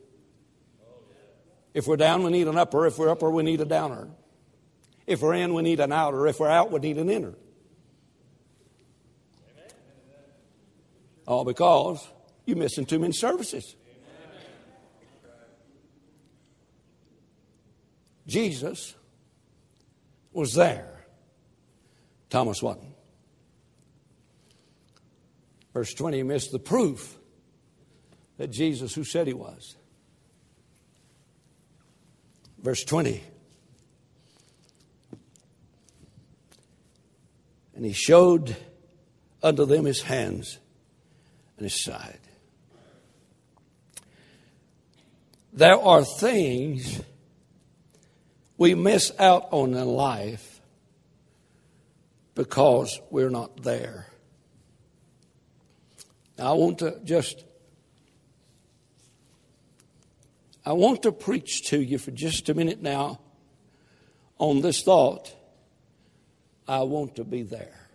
If 1.74 1.88
we're 1.88 1.98
down, 1.98 2.24
we 2.24 2.32
need 2.32 2.48
an 2.48 2.58
upper. 2.58 2.86
If 2.86 2.98
we're 2.98 3.10
upper, 3.10 3.30
we 3.30 3.44
need 3.44 3.60
a 3.62 3.66
downer. 3.66 4.08
If 5.08 5.22
we're 5.22 5.34
in, 5.34 5.54
we 5.54 5.62
need 5.62 5.80
an 5.80 5.92
outer. 5.92 6.28
If 6.28 6.40
we're 6.40 6.50
out, 6.50 6.72
we 6.72 6.80
need 6.80 6.98
an 6.98 7.10
inner. 7.10 7.34
All 11.28 11.44
because 11.44 12.06
you're 12.46 12.58
missing 12.58 12.86
too 12.86 13.00
many 13.00 13.14
services. 13.14 13.76
Jesus 18.28 18.96
was 20.36 20.54
there. 20.54 21.06
Thomas 22.30 22.62
wasn't. 22.62 22.94
Verse 25.74 25.94
20 25.94 26.24
missed 26.24 26.52
the 26.52 26.60
proof 26.60 27.18
that 28.38 28.52
Jesus, 28.52 28.94
who 28.94 29.04
said 29.04 29.28
he 29.28 29.34
was. 29.34 29.76
Verse 32.62 32.84
20. 32.84 33.24
And 37.76 37.86
he 37.86 37.94
showed 37.94 38.56
unto 39.44 39.66
them 39.66 39.86
his 39.86 40.02
hands 40.02 40.60
and 41.58 41.66
his 41.66 41.84
side. 41.84 42.20
There 45.54 45.78
are 45.78 46.04
things 46.04 47.02
we 48.58 48.76
miss 48.76 49.12
out 49.20 49.48
on 49.52 49.74
in 49.74 49.88
life 49.88 50.62
because 52.36 53.00
we're 53.10 53.30
not 53.30 53.64
there. 53.64 54.08
Now, 56.38 56.52
I 56.52 56.54
want 56.54 56.80
to 56.80 57.00
just 57.04 57.46
I 60.66 60.74
want 60.74 61.04
to 61.04 61.12
preach 61.12 61.68
to 61.70 61.80
you 61.80 61.98
for 61.98 62.12
just 62.12 62.50
a 62.50 62.54
minute 62.54 62.82
now 62.82 63.20
on 64.40 64.62
this 64.62 64.82
thought. 64.82 65.34
I 66.68 66.82
want 66.82 67.18
to 67.18 67.24
be 67.24 67.44
there. 67.44 67.88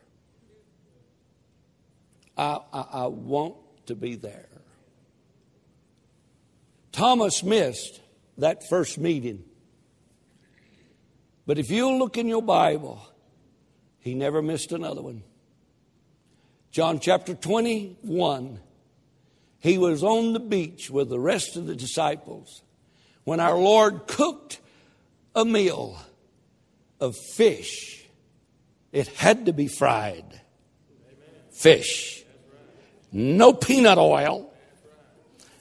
I, 2.37 2.61
I, 2.73 2.81
I 2.93 3.07
want 3.07 3.57
to 3.87 3.97
be 3.97 4.15
there. 4.15 4.49
Thomas 6.93 7.43
missed 7.43 8.01
that 8.39 8.69
first 8.69 8.99
meeting. 8.99 9.45
But 11.47 11.59
if 11.59 11.71
you'll 11.71 11.99
look 11.99 12.17
in 12.17 12.29
your 12.29 12.43
Bible, 12.43 13.01
he 13.99 14.15
never 14.15 14.43
missed 14.43 14.73
another 14.73 15.03
one. 15.03 15.23
John 16.71 17.01
chapter 17.01 17.35
21 17.35 18.61
he 19.61 19.77
was 19.77 20.03
on 20.03 20.33
the 20.33 20.41
beach 20.41 20.91
with 20.91 21.11
the 21.11 21.21
rest 21.21 21.57
of 21.57 21.67
the 21.67 21.77
disciples 21.77 22.63
when 23.25 23.41
our 23.41 23.59
Lord 23.59 24.07
cooked 24.07 24.59
a 25.35 25.45
meal 25.45 25.99
of 26.99 27.15
fish. 27.35 28.07
It 28.91 29.07
had 29.09 29.47
to 29.47 29.53
be 29.53 29.69
fried 29.69 30.41
fish. 31.53 32.25
No 33.13 33.53
peanut 33.53 33.99
oil. 33.99 34.51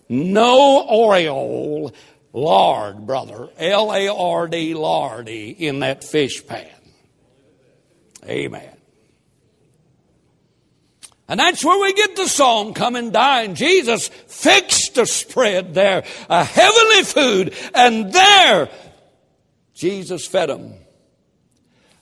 No 0.07 0.87
oil 0.89 1.91
lard, 2.33 3.05
brother. 3.05 3.49
L 3.57 3.93
A 3.93 4.07
R 4.07 4.47
D, 4.47 4.73
lardy, 4.73 5.49
in 5.49 5.79
that 5.79 6.03
fish 6.03 6.45
pan. 6.45 6.67
Amen. 8.25 8.75
And 11.27 11.39
that's 11.39 11.63
where 11.63 11.79
we 11.79 11.93
get 11.93 12.15
the 12.15 12.27
song, 12.27 12.73
Come 12.73 12.95
and 12.95 13.13
Dine. 13.13 13.53
Jesus 13.53 14.07
fixed 14.07 14.97
a 14.97 15.05
spread 15.05 15.75
there, 15.75 16.03
a 16.27 16.43
heavenly 16.43 17.03
food, 17.03 17.53
and 17.75 18.11
there 18.11 18.69
Jesus 19.79 20.27
fed 20.27 20.49
them. 20.49 20.73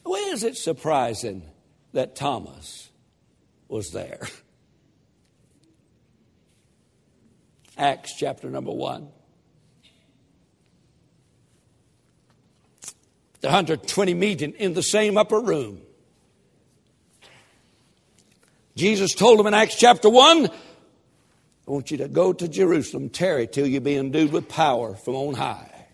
Why 0.02 0.30
is 0.32 0.44
it 0.44 0.58
surprising 0.58 1.44
that 1.94 2.16
Thomas 2.16 2.90
was 3.68 3.92
there? 3.92 4.22
Acts 7.78 8.16
chapter 8.18 8.50
number 8.50 8.72
one. 8.72 9.10
The 13.42 13.48
120 13.48 14.14
meeting 14.14 14.54
in 14.54 14.74
the 14.74 14.82
same 14.82 15.18
upper 15.18 15.40
room. 15.40 15.82
Jesus 18.76 19.14
told 19.14 19.40
them 19.40 19.48
in 19.48 19.54
Acts 19.54 19.76
chapter 19.76 20.10
1, 20.10 20.48
I 20.48 21.72
want 21.72 21.92
you 21.92 21.98
to 21.98 22.08
go 22.08 22.32
to 22.32 22.48
Jerusalem, 22.48 23.10
tarry 23.10 23.48
till 23.48 23.68
you 23.68 23.82
be 23.82 23.96
endued 23.96 24.32
with 24.32 24.48
power 24.48 24.96
from 24.96 25.16
on 25.16 25.34
high. 25.34 25.88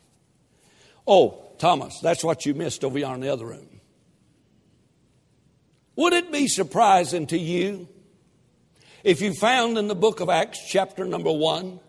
Oh, 1.07 1.51
Thomas, 1.57 1.99
that's 2.01 2.23
what 2.23 2.45
you 2.45 2.53
missed 2.53 2.83
over 2.83 2.99
yonder 2.99 3.15
in 3.15 3.21
the 3.21 3.33
other 3.33 3.45
room. 3.45 3.81
Would 5.95 6.13
it 6.13 6.31
be 6.31 6.47
surprising 6.47 7.27
to 7.27 7.37
you 7.37 7.87
if 9.03 9.21
you 9.21 9.33
found 9.33 9.77
in 9.77 9.87
the 9.87 9.95
book 9.95 10.19
of 10.19 10.29
Acts, 10.29 10.59
chapter 10.67 11.05
number 11.05 11.31
one, 11.31 11.79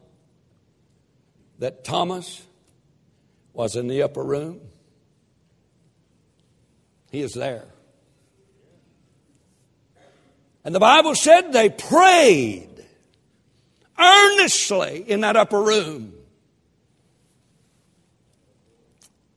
that 1.59 1.85
Thomas 1.85 2.45
was 3.53 3.77
in 3.77 3.89
the 3.89 4.03
upper 4.03 4.23
room? 4.23 4.61
He 7.15 7.23
is 7.23 7.33
there. 7.33 7.65
And 10.65 10.75
the 10.75 10.81
Bible 10.81 11.15
said 11.15 11.53
they 11.53 11.71
prayed 11.71 12.85
earnestly 13.97 15.05
in 15.07 15.21
that 15.21 15.37
upper 15.37 15.63
room. 15.63 16.13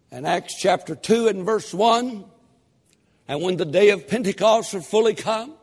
And 0.10 0.26
Acts 0.26 0.56
chapter 0.60 0.96
2 0.96 1.28
and 1.28 1.46
verse 1.46 1.72
1 1.72 2.26
and 3.28 3.42
when 3.44 3.58
the 3.58 3.66
day 3.66 3.90
of 3.90 4.08
Pentecost 4.08 4.72
had 4.72 4.84
fully 4.84 5.14
come, 5.14 5.54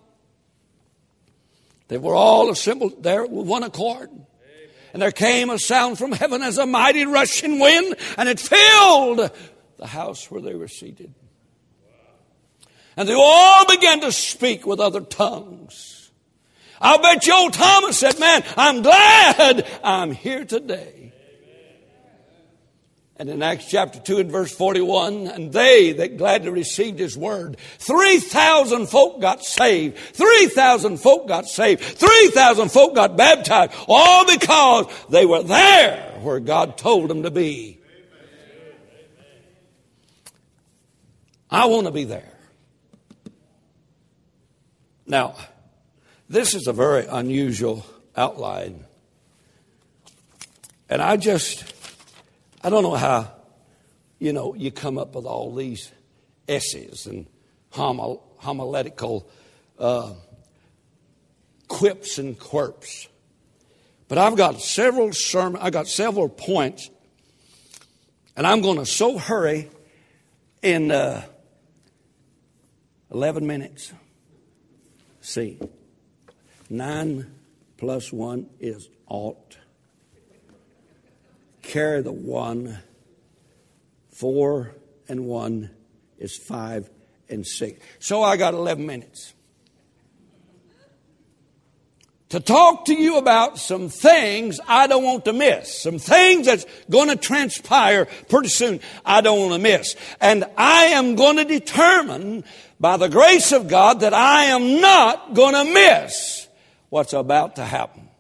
they 1.88 1.98
were 1.98 2.14
all 2.14 2.48
assembled 2.48 3.03
there 3.03 3.27
with 3.27 3.48
one 3.48 3.64
accord. 3.64 4.11
And 4.92 5.03
there 5.03 5.11
came 5.11 5.50
a 5.50 5.59
sound 5.59 5.98
from 5.98 6.12
heaven 6.12 6.42
as 6.42 6.59
a 6.59 6.66
mighty 6.66 7.07
rushing 7.07 7.59
wind, 7.59 7.96
and 8.16 8.29
it 8.29 8.38
filled 8.38 9.33
the 9.79 9.87
house 9.88 10.31
where 10.31 10.40
they 10.40 10.55
were 10.55 10.68
seated. 10.68 11.12
And 12.96 13.09
they 13.09 13.14
all 13.14 13.66
began 13.66 14.00
to 14.02 14.12
speak 14.12 14.66
with 14.66 14.80
other 14.80 15.00
tongues. 15.00 16.11
I'll 16.80 17.00
bet 17.00 17.26
you 17.26 17.35
old 17.35 17.52
Thomas 17.52 17.98
said, 17.98 18.18
Man, 18.18 18.44
I'm 18.57 18.83
glad 18.83 19.66
I'm 19.83 20.12
here 20.12 20.44
today. 20.44 21.04
And 23.16 23.28
in 23.30 23.42
Acts 23.42 23.66
chapter 23.70 24.00
2 24.00 24.18
and 24.18 24.30
verse 24.30 24.52
41, 24.52 25.28
and 25.28 25.52
they 25.52 25.92
that 25.92 26.16
gladly 26.16 26.50
received 26.50 26.98
his 26.98 27.16
word, 27.16 27.57
3,000 27.78 28.88
folk 28.88 29.20
got 29.20 29.44
saved. 29.44 29.96
3,000 29.96 30.96
folk 30.96 31.28
got 31.28 31.46
saved. 31.46 31.80
3,000 31.80 32.70
folk 32.70 32.96
got 32.96 33.16
baptized. 33.16 33.72
All 33.87 34.26
because 34.26 34.87
they 35.11 35.24
were 35.26 35.44
there 35.44 36.18
where 36.22 36.40
God 36.40 36.76
told 36.76 37.09
them 37.09 37.22
to 37.22 37.30
be. 37.30 37.78
I 41.48 41.66
want 41.66 41.87
to 41.87 41.92
be 41.92 42.02
there. 42.02 42.34
Now, 45.06 45.36
this 46.28 46.54
is 46.54 46.66
a 46.66 46.72
very 46.72 47.06
unusual 47.06 47.84
outline. 48.16 48.84
And 50.88 51.02
I 51.02 51.16
just 51.16 51.74
I 52.66 52.70
don't 52.70 52.82
know 52.82 52.94
how, 52.94 53.30
you 54.18 54.32
know, 54.32 54.54
you 54.54 54.70
come 54.70 54.96
up 54.96 55.14
with 55.14 55.26
all 55.26 55.54
these 55.54 55.92
essays 56.48 57.06
and 57.06 57.26
homiletical 57.70 59.28
uh, 59.78 60.14
quips 61.68 62.16
and 62.16 62.38
quirks. 62.38 63.06
But 64.08 64.16
I've 64.16 64.36
got 64.36 64.62
several 64.62 65.12
sermon, 65.12 65.60
I 65.62 65.68
got 65.68 65.88
several 65.88 66.30
points, 66.30 66.88
and 68.34 68.46
I'm 68.46 68.62
going 68.62 68.78
to 68.78 68.86
so 68.86 69.18
hurry 69.18 69.68
in 70.62 70.90
uh, 70.90 71.22
11 73.12 73.46
minutes. 73.46 73.92
See, 75.24 75.58
nine 76.68 77.34
plus 77.78 78.12
one 78.12 78.50
is 78.60 78.90
ought 79.08 79.56
carry 81.62 82.02
the 82.02 82.12
one. 82.12 82.78
Four 84.10 84.74
and 85.08 85.24
one 85.24 85.70
is 86.18 86.37
five 86.37 86.90
and 87.30 87.46
six. 87.46 87.80
So 88.00 88.22
I 88.22 88.37
got 88.37 88.52
11 88.52 88.84
minutes 88.84 89.32
to 92.34 92.40
talk 92.40 92.87
to 92.87 92.94
you 92.94 93.16
about 93.16 93.58
some 93.58 93.88
things 93.88 94.58
I 94.66 94.88
don't 94.88 95.04
want 95.04 95.24
to 95.26 95.32
miss, 95.32 95.82
some 95.82 96.00
things 96.00 96.46
that's 96.46 96.66
going 96.90 97.08
to 97.08 97.16
transpire 97.16 98.06
pretty 98.28 98.48
soon 98.48 98.80
I 99.04 99.20
don't 99.20 99.38
want 99.38 99.52
to 99.52 99.58
miss. 99.60 99.94
And 100.20 100.44
I 100.56 100.87
am 100.87 101.14
going 101.14 101.37
to 101.37 101.44
determine 101.44 102.42
by 102.85 102.99
the 102.99 103.09
grace 103.09 103.51
of 103.53 103.66
God 103.66 104.01
that 104.01 104.12
I 104.12 104.44
am 104.44 104.79
not 104.79 105.33
going 105.33 105.55
to 105.55 105.73
miss 105.73 106.47
what's 106.90 107.14
about 107.14 107.57
to 107.57 107.64
happen. 107.64 108.11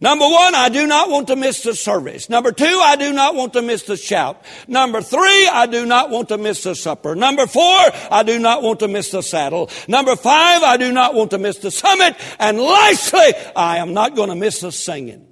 Number 0.00 0.24
one, 0.24 0.56
I 0.56 0.68
do 0.68 0.84
not 0.88 1.10
want 1.10 1.28
to 1.28 1.36
miss 1.36 1.62
the 1.62 1.76
service. 1.76 2.28
Number 2.28 2.50
two, 2.50 2.64
I 2.64 2.96
do 2.96 3.12
not 3.12 3.36
want 3.36 3.52
to 3.52 3.62
miss 3.62 3.84
the 3.84 3.96
shout. 3.96 4.44
Number 4.66 5.00
three, 5.00 5.46
I 5.46 5.66
do 5.66 5.86
not 5.86 6.10
want 6.10 6.30
to 6.30 6.38
miss 6.38 6.64
the 6.64 6.74
supper. 6.74 7.14
Number 7.14 7.46
four, 7.46 7.78
I 8.10 8.24
do 8.24 8.40
not 8.40 8.64
want 8.64 8.80
to 8.80 8.88
miss 8.88 9.10
the 9.10 9.22
saddle. 9.22 9.70
Number 9.86 10.16
five, 10.16 10.64
I 10.64 10.76
do 10.76 10.90
not 10.90 11.14
want 11.14 11.30
to 11.30 11.38
miss 11.38 11.58
the 11.58 11.70
summit. 11.70 12.16
And 12.40 12.58
lastly, 12.58 13.32
I 13.54 13.76
am 13.76 13.94
not 13.94 14.16
going 14.16 14.30
to 14.30 14.34
miss 14.34 14.58
the 14.58 14.72
singing. 14.72 15.28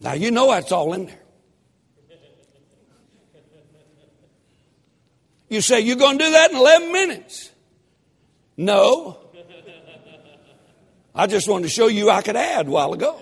Now, 0.00 0.14
you 0.14 0.30
know 0.30 0.50
that's 0.50 0.72
all 0.72 0.94
in 0.94 1.04
there. 1.08 1.21
You 5.52 5.60
say, 5.60 5.80
you're 5.80 5.96
going 5.96 6.16
to 6.16 6.24
do 6.24 6.30
that 6.30 6.50
in 6.50 6.56
11 6.56 6.92
minutes. 6.92 7.50
No. 8.56 9.18
I 11.14 11.26
just 11.26 11.46
wanted 11.46 11.64
to 11.64 11.68
show 11.68 11.88
you 11.88 12.08
I 12.08 12.22
could 12.22 12.36
add 12.36 12.68
a 12.68 12.70
while 12.70 12.94
ago. 12.94 13.20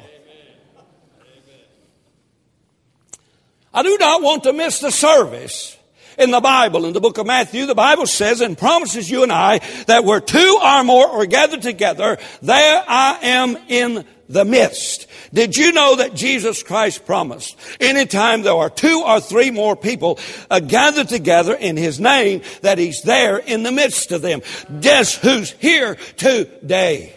I 3.74 3.82
do 3.82 3.96
not 3.98 4.22
want 4.22 4.44
to 4.44 4.52
miss 4.52 4.78
the 4.78 4.92
service 4.92 5.76
in 6.18 6.30
the 6.30 6.40
Bible. 6.40 6.84
In 6.84 6.92
the 6.92 7.00
book 7.00 7.18
of 7.18 7.26
Matthew, 7.26 7.66
the 7.66 7.74
Bible 7.74 8.06
says 8.06 8.40
and 8.40 8.56
promises 8.56 9.10
you 9.10 9.24
and 9.24 9.32
I 9.32 9.58
that 9.88 10.04
where 10.04 10.20
two 10.20 10.60
or 10.62 10.84
more 10.84 11.08
are 11.08 11.26
gathered 11.26 11.62
together, 11.62 12.16
there 12.42 12.84
I 12.86 13.18
am 13.22 13.56
in 13.66 14.06
the 14.28 14.44
midst. 14.44 15.08
Did 15.32 15.56
you 15.56 15.72
know 15.72 15.96
that 15.96 16.14
Jesus 16.14 16.62
Christ 16.62 17.06
promised 17.06 17.56
anytime 17.78 18.42
there 18.42 18.54
are 18.54 18.70
two 18.70 19.04
or 19.06 19.20
three 19.20 19.50
more 19.50 19.76
people 19.76 20.18
uh, 20.50 20.58
gathered 20.58 21.08
together 21.08 21.54
in 21.54 21.76
His 21.76 22.00
name 22.00 22.42
that 22.62 22.78
He's 22.78 23.02
there 23.02 23.38
in 23.38 23.62
the 23.62 23.70
midst 23.70 24.10
of 24.10 24.22
them? 24.22 24.42
Guess 24.80 25.16
who's 25.16 25.52
here 25.52 25.94
today? 26.16 27.16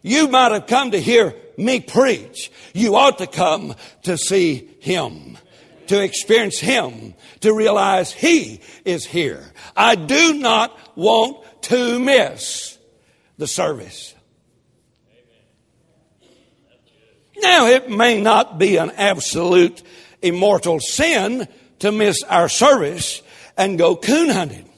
You 0.00 0.28
might 0.28 0.52
have 0.52 0.66
come 0.66 0.92
to 0.92 1.00
hear 1.00 1.34
me 1.58 1.80
preach. 1.80 2.50
You 2.72 2.96
ought 2.96 3.18
to 3.18 3.26
come 3.26 3.74
to 4.04 4.16
see 4.16 4.70
Him, 4.80 5.36
to 5.88 6.02
experience 6.02 6.58
Him, 6.58 7.14
to 7.40 7.52
realize 7.52 8.10
He 8.10 8.60
is 8.86 9.04
here. 9.04 9.52
I 9.76 9.96
do 9.96 10.34
not 10.34 10.78
want 10.96 11.44
to 11.62 11.98
miss 11.98 12.78
the 13.36 13.46
service. 13.46 14.14
Now, 17.38 17.66
it 17.66 17.90
may 17.90 18.20
not 18.20 18.58
be 18.58 18.76
an 18.76 18.90
absolute 18.92 19.82
immortal 20.22 20.80
sin 20.80 21.46
to 21.80 21.92
miss 21.92 22.22
our 22.24 22.48
service 22.48 23.22
and 23.56 23.78
go 23.78 23.96
coon 23.96 24.30
hunting. 24.30 24.68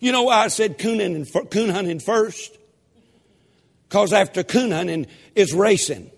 You 0.00 0.10
know 0.10 0.24
why 0.24 0.44
I 0.44 0.48
said 0.48 0.78
coon 0.78 0.98
hunting, 0.98 1.46
coon 1.46 1.68
hunting 1.70 2.00
first? 2.00 2.56
Because 3.88 4.12
after 4.12 4.42
coon 4.42 4.72
hunting 4.72 5.06
is 5.36 5.52
racing. 5.52 6.10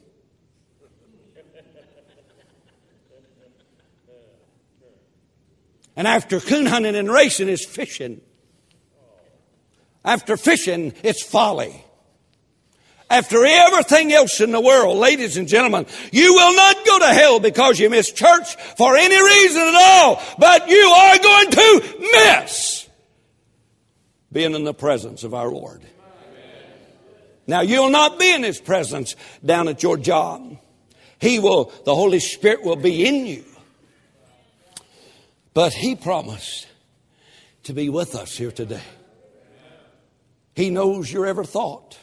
And 5.97 6.09
after 6.09 6.41
coon 6.41 6.67
hunting 6.67 6.97
and 6.97 7.11
racing 7.11 7.49
is 7.49 7.65
fishing. 7.65 8.21
After 10.05 10.37
fishing, 10.37 10.93
it's 11.03 11.23
folly 11.23 11.84
after 13.11 13.45
everything 13.45 14.13
else 14.13 14.41
in 14.41 14.51
the 14.51 14.61
world, 14.61 14.99
ladies 14.99 15.37
and 15.37 15.47
gentlemen, 15.47 15.87
you 16.11 16.35
will 16.35 16.55
not 16.57 16.85
go 16.87 16.99
to 17.01 17.07
hell 17.07 17.39
because 17.39 17.79
you 17.79 17.91
miss 17.91 18.11
church 18.11 18.57
for 18.77 18.97
any 18.97 19.23
reason 19.23 19.63
at 19.63 19.75
all, 19.75 20.23
but 20.39 20.69
you 20.69 20.87
are 20.89 21.19
going 21.19 21.51
to 21.51 21.99
miss 22.13 22.89
being 24.33 24.55
in 24.55 24.65
the 24.65 24.75
presence 24.75 25.23
of 25.23 25.33
our 25.33 25.51
Lord. 25.51 25.83
Now, 27.47 27.61
you'll 27.61 27.91
not 27.91 28.19
be 28.19 28.33
in 28.33 28.43
His 28.43 28.61
presence 28.61 29.17
down 29.45 29.69
at 29.69 29.83
your 29.83 29.97
job. 29.97 30.59
He 31.21 31.39
will, 31.39 31.73
the 31.85 31.95
Holy 31.95 32.21
Spirit 32.21 32.65
will 32.65 32.77
be 32.77 33.07
in 33.07 33.27
you. 33.27 33.45
But 35.53 35.73
He 35.73 35.95
promised 35.95 36.67
to 37.65 37.73
be 37.73 37.89
with 37.89 38.15
us 38.15 38.37
here 38.37 38.51
today. 38.51 38.83
He 40.55 40.71
knows 40.71 41.13
your 41.13 41.27
every 41.27 41.47
thought. 41.47 41.99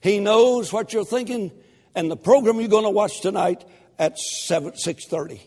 He 0.00 0.18
knows 0.18 0.72
what 0.72 0.92
you're 0.92 1.04
thinking 1.04 1.52
and 1.94 2.10
the 2.10 2.16
program 2.16 2.58
you're 2.58 2.68
going 2.68 2.84
to 2.84 2.90
watch 2.90 3.20
tonight 3.20 3.64
at 3.98 4.18
7 4.18 4.72
6:30. 4.72 5.40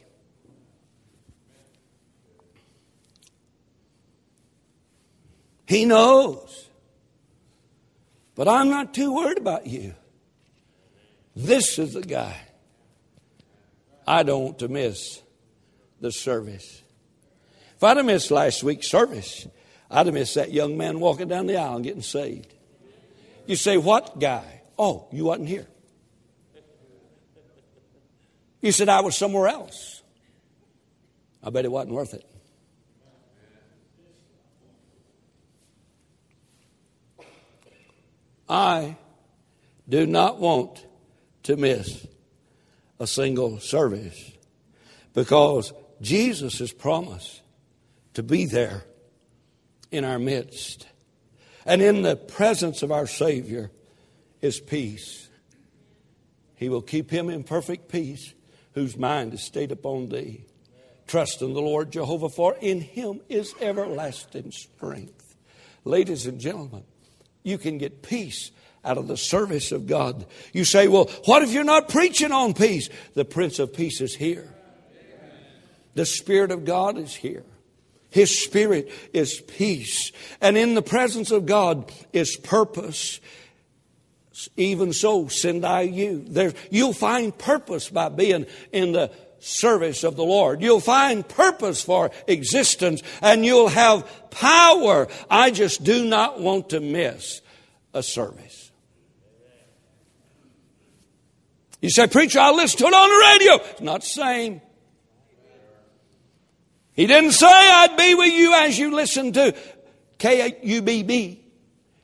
He 5.65 5.85
knows. 5.85 6.69
But 8.35 8.47
I'm 8.47 8.69
not 8.69 8.93
too 8.93 9.13
worried 9.13 9.37
about 9.37 9.67
you. 9.67 9.93
This 11.35 11.79
is 11.79 11.93
the 11.93 12.01
guy 12.01 12.35
I 14.05 14.23
don't 14.23 14.43
want 14.43 14.59
to 14.59 14.67
miss 14.67 15.21
the 16.01 16.11
service. 16.11 16.81
If 17.75 17.83
I'd 17.83 17.97
have 17.97 18.05
missed 18.05 18.29
last 18.31 18.63
week's 18.63 18.89
service, 18.89 19.47
I'd 19.89 20.05
have 20.05 20.13
missed 20.13 20.35
that 20.35 20.51
young 20.51 20.77
man 20.77 20.99
walking 20.99 21.27
down 21.27 21.47
the 21.47 21.57
aisle 21.57 21.75
and 21.75 21.83
getting 21.83 22.01
saved. 22.01 22.53
You 23.45 23.55
say, 23.55 23.77
What 23.77 24.19
guy? 24.19 24.61
Oh, 24.77 25.07
you 25.11 25.25
wasn't 25.25 25.49
here. 25.49 25.67
You 28.61 28.71
said, 28.71 28.89
I 28.89 29.01
was 29.01 29.17
somewhere 29.17 29.47
else. 29.47 30.01
I 31.43 31.49
bet 31.49 31.65
it 31.65 31.71
wasn't 31.71 31.93
worth 31.93 32.13
it. 32.13 32.25
I 38.47 38.97
do 39.89 40.05
not 40.05 40.39
want 40.39 40.85
to 41.43 41.57
miss 41.57 42.05
a 42.99 43.07
single 43.07 43.59
service 43.59 44.31
because 45.13 45.73
Jesus 46.01 46.59
has 46.59 46.71
promised 46.71 47.41
to 48.13 48.23
be 48.23 48.45
there 48.45 48.85
in 49.91 50.05
our 50.05 50.19
midst. 50.19 50.87
And 51.65 51.81
in 51.81 52.01
the 52.01 52.15
presence 52.15 52.83
of 52.83 52.91
our 52.91 53.07
Savior 53.07 53.71
is 54.41 54.59
peace. 54.59 55.29
He 56.55 56.69
will 56.69 56.81
keep 56.81 57.09
him 57.09 57.29
in 57.29 57.43
perfect 57.43 57.89
peace 57.89 58.33
whose 58.73 58.97
mind 58.97 59.33
is 59.33 59.43
stayed 59.43 59.71
upon 59.71 60.09
thee. 60.09 60.45
Trust 61.07 61.41
in 61.41 61.53
the 61.53 61.61
Lord 61.61 61.91
Jehovah, 61.91 62.29
for 62.29 62.55
in 62.59 62.81
him 62.81 63.21
is 63.29 63.53
everlasting 63.61 64.51
strength. 64.51 65.35
Ladies 65.85 66.25
and 66.25 66.39
gentlemen, 66.39 66.83
you 67.43 67.57
can 67.57 67.77
get 67.77 68.01
peace 68.01 68.51
out 68.85 68.97
of 68.97 69.07
the 69.07 69.17
service 69.17 69.71
of 69.71 69.87
God. 69.87 70.25
You 70.53 70.65
say, 70.65 70.87
well, 70.87 71.05
what 71.25 71.43
if 71.43 71.51
you're 71.51 71.63
not 71.63 71.89
preaching 71.89 72.31
on 72.31 72.53
peace? 72.53 72.89
The 73.13 73.25
Prince 73.25 73.59
of 73.59 73.73
Peace 73.73 74.01
is 74.01 74.15
here. 74.15 74.49
The 75.95 76.05
Spirit 76.05 76.51
of 76.51 76.65
God 76.65 76.97
is 76.97 77.13
here. 77.13 77.43
His 78.13 78.43
Spirit 78.43 78.91
is 79.11 79.41
peace. 79.41 80.11
And 80.39 80.55
in 80.55 80.75
the 80.75 80.83
presence 80.83 81.31
of 81.31 81.47
God 81.47 81.91
is 82.13 82.37
purpose. 82.37 83.19
Even 84.55 84.93
so, 84.93 85.27
send 85.29 85.65
I 85.65 85.81
you. 85.81 86.23
There, 86.27 86.53
you'll 86.69 86.93
find 86.93 87.35
purpose 87.35 87.89
by 87.89 88.09
being 88.09 88.45
in 88.71 88.91
the 88.91 89.09
service 89.39 90.03
of 90.03 90.15
the 90.15 90.23
Lord. 90.23 90.61
You'll 90.61 90.79
find 90.79 91.27
purpose 91.27 91.81
for 91.81 92.11
existence 92.27 93.01
and 93.19 93.43
you'll 93.43 93.69
have 93.69 94.07
power. 94.29 95.07
I 95.27 95.49
just 95.49 95.83
do 95.83 96.05
not 96.05 96.39
want 96.39 96.69
to 96.69 96.81
miss 96.81 97.41
a 97.95 98.03
service. 98.03 98.71
You 101.81 101.89
say, 101.89 102.05
Preacher, 102.05 102.39
I 102.39 102.51
listen 102.51 102.77
to 102.77 102.85
it 102.85 102.93
on 102.93 103.09
the 103.09 103.25
radio. 103.39 103.71
It's 103.71 103.81
not 103.81 104.01
the 104.01 104.07
same. 104.07 104.61
He 106.95 107.07
didn't 107.07 107.31
say, 107.31 107.47
I'd 107.47 107.97
be 107.97 108.13
with 108.15 108.33
you 108.33 108.53
as 108.53 108.77
you 108.77 108.95
listen 108.95 109.31
to 109.33 109.55
K 110.19 110.59
U 110.63 110.81
B 110.81 111.03
B. 111.03 111.43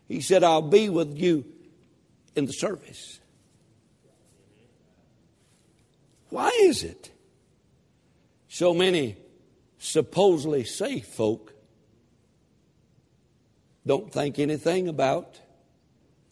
He 0.07 0.21
said, 0.21 0.43
I'll 0.43 0.63
be 0.63 0.89
with 0.89 1.15
you 1.17 1.45
in 2.35 2.45
the 2.45 2.53
service. 2.53 3.19
Why 6.29 6.49
is 6.61 6.83
it 6.83 7.11
so 8.47 8.73
many 8.73 9.17
supposedly 9.77 10.63
safe 10.63 11.05
folk 11.07 11.53
don't 13.85 14.11
think 14.11 14.39
anything 14.39 14.87
about 14.87 15.39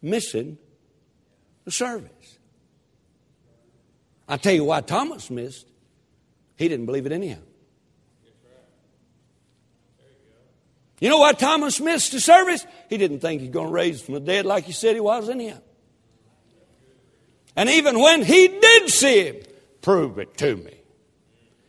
missing 0.02 0.58
the 1.66 1.72
service? 1.72 2.40
I 4.28 4.38
tell 4.38 4.54
you 4.54 4.66
why 4.66 4.82
Thomas 4.82 5.30
missed. 5.30 5.68
He 6.58 6.68
didn't 6.68 6.88
believe 6.88 7.06
it 7.06 7.12
anyhow. 7.12 7.38
You 11.00 11.10
know 11.10 11.20
why 11.20 11.34
Thomas 11.34 11.80
missed 11.80 12.12
the 12.12 12.20
service? 12.20 12.66
He 12.90 12.98
didn't 12.98 13.20
think 13.20 13.42
he's 13.42 13.52
going 13.52 13.68
to 13.68 13.74
raise 13.74 14.02
from 14.02 14.16
the 14.16 14.20
dead 14.20 14.46
like 14.46 14.64
he 14.64 14.72
said 14.72 14.96
he 14.96 15.00
was 15.00 15.30
anyhow. 15.30 15.60
And 17.56 17.70
even 17.70 18.00
when 18.00 18.24
he 18.24 18.48
did 18.48 18.90
see 18.90 19.26
him, 19.26 19.36
prove 19.82 20.18
it 20.20 20.38
to 20.38 20.56
me. 20.56 20.74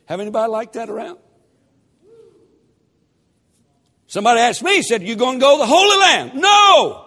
Have 0.06 0.20
anybody 0.20 0.50
like 0.50 0.72
that 0.72 0.88
around? 0.88 1.18
Somebody 4.06 4.40
asked 4.40 4.62
me, 4.62 4.76
he 4.76 4.82
said, 4.82 5.02
You 5.02 5.16
going 5.16 5.38
to 5.38 5.40
go 5.40 5.56
to 5.56 5.58
the 5.58 5.66
Holy 5.66 5.98
Land? 5.98 6.34
No! 6.34 7.04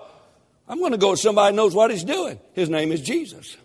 I'm 0.68 0.80
going 0.80 0.92
to 0.92 0.98
go 0.98 1.12
with 1.12 1.20
somebody 1.20 1.56
knows 1.56 1.74
what 1.74 1.92
he's 1.92 2.04
doing. 2.04 2.40
His 2.54 2.70
name 2.70 2.92
is 2.92 3.02
Jesus. 3.02 3.58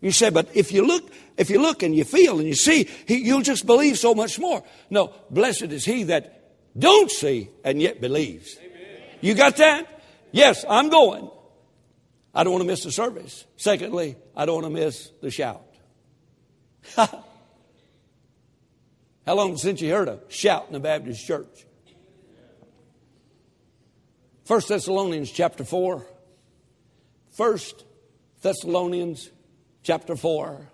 You 0.00 0.10
say, 0.10 0.30
but 0.30 0.48
if 0.54 0.72
you 0.72 0.86
look, 0.86 1.10
if 1.36 1.50
you 1.50 1.62
look 1.62 1.82
and 1.82 1.94
you 1.94 2.04
feel 2.04 2.38
and 2.38 2.48
you 2.48 2.54
see, 2.54 2.88
he, 3.06 3.24
you'll 3.24 3.42
just 3.42 3.64
believe 3.64 3.98
so 3.98 4.14
much 4.14 4.38
more. 4.38 4.62
No, 4.90 5.14
blessed 5.30 5.64
is 5.64 5.84
he 5.84 6.04
that 6.04 6.43
don't 6.76 7.10
see 7.10 7.50
and 7.64 7.80
yet 7.80 8.00
believes. 8.00 8.56
You 9.20 9.34
got 9.34 9.56
that? 9.58 9.86
Yes, 10.32 10.64
I'm 10.68 10.88
going. 10.88 11.30
I 12.34 12.42
don't 12.42 12.52
want 12.52 12.62
to 12.62 12.66
miss 12.66 12.82
the 12.82 12.90
service. 12.90 13.44
Secondly, 13.56 14.16
I 14.36 14.44
don't 14.44 14.62
want 14.62 14.74
to 14.74 14.80
miss 14.80 15.10
the 15.22 15.30
shout. 15.30 15.62
How 16.96 17.22
long 19.26 19.56
since 19.56 19.80
you 19.80 19.92
heard 19.92 20.08
a 20.08 20.18
shout 20.28 20.66
in 20.66 20.72
the 20.72 20.80
Baptist 20.80 21.24
church? 21.24 21.66
First 24.44 24.68
Thessalonians 24.68 25.30
chapter 25.30 25.64
4. 25.64 26.04
First 27.30 27.84
Thessalonians 28.42 29.30
chapter 29.82 30.16
4. 30.16 30.68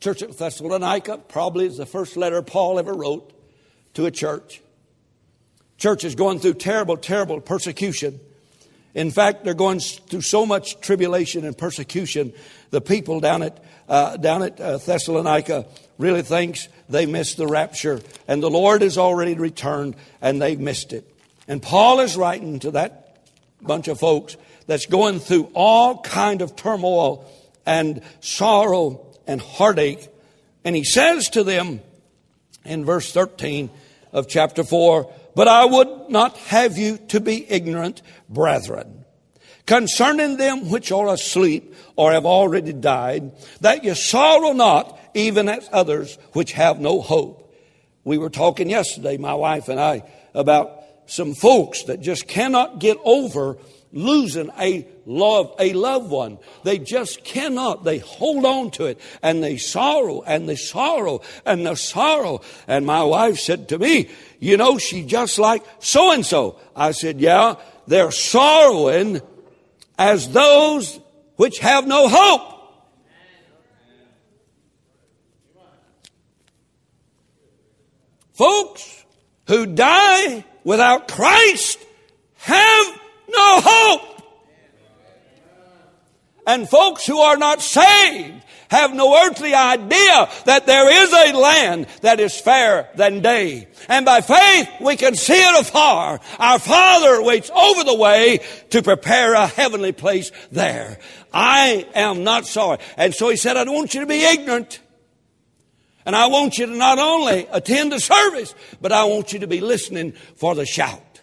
Church 0.00 0.22
at 0.22 0.38
Thessalonica 0.38 1.18
probably 1.18 1.66
is 1.66 1.76
the 1.76 1.86
first 1.86 2.16
letter 2.16 2.40
Paul 2.42 2.78
ever 2.78 2.94
wrote 2.94 3.32
to 3.94 4.06
a 4.06 4.12
church. 4.12 4.62
Church 5.78 6.04
is 6.04 6.14
going 6.16 6.40
through 6.40 6.54
terrible, 6.54 6.96
terrible 6.96 7.40
persecution. 7.40 8.20
In 8.94 9.12
fact, 9.12 9.44
they're 9.44 9.54
going 9.54 9.78
through 9.78 10.22
so 10.22 10.44
much 10.44 10.80
tribulation 10.80 11.44
and 11.44 11.56
persecution. 11.56 12.32
The 12.70 12.80
people 12.80 13.20
down 13.20 13.42
at 13.42 13.64
uh, 13.88 14.16
down 14.18 14.42
at 14.42 14.60
uh, 14.60 14.76
Thessalonica 14.76 15.66
really 15.96 16.22
thinks 16.22 16.68
they 16.88 17.06
missed 17.06 17.36
the 17.36 17.46
rapture, 17.46 18.00
and 18.26 18.42
the 18.42 18.50
Lord 18.50 18.82
has 18.82 18.98
already 18.98 19.34
returned, 19.34 19.96
and 20.20 20.42
they've 20.42 20.58
missed 20.58 20.92
it. 20.92 21.10
And 21.46 21.62
Paul 21.62 22.00
is 22.00 22.16
writing 22.16 22.58
to 22.60 22.72
that 22.72 23.16
bunch 23.62 23.88
of 23.88 23.98
folks 23.98 24.36
that's 24.66 24.86
going 24.86 25.20
through 25.20 25.50
all 25.54 26.02
kind 26.02 26.42
of 26.42 26.54
turmoil 26.54 27.24
and 27.64 28.02
sorrow 28.20 29.06
and 29.26 29.40
heartache, 29.40 30.08
and 30.64 30.76
he 30.76 30.84
says 30.84 31.30
to 31.30 31.44
them 31.44 31.80
in 32.64 32.84
verse 32.84 33.12
13 33.12 33.70
of 34.12 34.28
chapter 34.28 34.64
4 34.64 35.10
but 35.38 35.46
I 35.46 35.64
would 35.66 36.08
not 36.08 36.36
have 36.38 36.78
you 36.78 36.96
to 37.10 37.20
be 37.20 37.48
ignorant, 37.48 38.02
brethren, 38.28 39.04
concerning 39.66 40.36
them 40.36 40.68
which 40.68 40.90
are 40.90 41.06
asleep 41.06 41.76
or 41.94 42.10
have 42.10 42.26
already 42.26 42.72
died, 42.72 43.30
that 43.60 43.84
you 43.84 43.94
sorrow 43.94 44.52
not, 44.52 44.98
even 45.14 45.48
as 45.48 45.68
others 45.70 46.18
which 46.32 46.50
have 46.54 46.80
no 46.80 47.00
hope. 47.00 47.54
We 48.02 48.18
were 48.18 48.30
talking 48.30 48.68
yesterday, 48.68 49.16
my 49.16 49.34
wife 49.34 49.68
and 49.68 49.78
I, 49.78 50.02
about 50.34 50.72
some 51.06 51.34
folks 51.34 51.84
that 51.84 52.00
just 52.00 52.26
cannot 52.26 52.80
get 52.80 52.96
over 53.04 53.58
losing 53.92 54.50
a 54.58 54.88
love 55.08 55.52
a 55.58 55.72
loved 55.72 56.10
one. 56.10 56.38
They 56.62 56.78
just 56.78 57.24
cannot 57.24 57.82
they 57.82 57.98
hold 57.98 58.44
on 58.44 58.70
to 58.72 58.84
it. 58.84 59.00
And 59.22 59.42
they 59.42 59.56
sorrow 59.56 60.22
and 60.22 60.48
they 60.48 60.56
sorrow 60.56 61.22
and 61.44 61.66
they 61.66 61.74
sorrow. 61.74 62.42
And 62.68 62.86
my 62.86 63.02
wife 63.02 63.38
said 63.38 63.68
to 63.70 63.78
me 63.78 64.08
you 64.40 64.56
know 64.56 64.78
she 64.78 65.04
just 65.04 65.36
like 65.38 65.64
so 65.80 66.12
and 66.12 66.24
so 66.24 66.60
i 66.76 66.92
said 66.92 67.20
yeah 67.20 67.56
they're 67.88 68.12
sorrowing 68.12 69.20
as 69.98 70.30
those 70.30 71.00
which 71.36 71.58
have 71.60 71.86
no 71.86 72.08
hope. 72.08 72.54
Folks 78.32 79.04
who 79.48 79.66
die 79.66 80.44
without 80.62 81.08
christ 81.08 81.78
have 82.36 82.86
no 83.28 83.60
hope. 83.64 84.17
And 86.48 86.66
folks 86.66 87.06
who 87.06 87.18
are 87.18 87.36
not 87.36 87.60
saved 87.60 88.42
have 88.70 88.94
no 88.94 89.26
earthly 89.26 89.54
idea 89.54 90.30
that 90.46 90.64
there 90.64 91.04
is 91.04 91.12
a 91.12 91.38
land 91.38 91.86
that 92.00 92.20
is 92.20 92.40
fairer 92.40 92.88
than 92.94 93.20
day. 93.20 93.68
And 93.86 94.06
by 94.06 94.22
faith 94.22 94.70
we 94.80 94.96
can 94.96 95.14
see 95.14 95.34
it 95.34 95.60
afar. 95.60 96.20
Our 96.38 96.58
Father 96.58 97.22
waits 97.22 97.50
over 97.50 97.84
the 97.84 97.94
way 97.94 98.40
to 98.70 98.82
prepare 98.82 99.34
a 99.34 99.46
heavenly 99.46 99.92
place 99.92 100.32
there. 100.50 100.98
I 101.34 101.86
am 101.94 102.24
not 102.24 102.46
sorry. 102.46 102.78
And 102.96 103.14
so 103.14 103.28
he 103.28 103.36
said, 103.36 103.58
I 103.58 103.64
don't 103.64 103.74
want 103.74 103.92
you 103.92 104.00
to 104.00 104.06
be 104.06 104.24
ignorant. 104.24 104.80
And 106.06 106.16
I 106.16 106.28
want 106.28 106.56
you 106.56 106.64
to 106.64 106.74
not 106.74 106.98
only 106.98 107.46
attend 107.52 107.92
the 107.92 108.00
service, 108.00 108.54
but 108.80 108.90
I 108.90 109.04
want 109.04 109.34
you 109.34 109.40
to 109.40 109.46
be 109.46 109.60
listening 109.60 110.12
for 110.36 110.54
the 110.54 110.64
shout. 110.64 111.20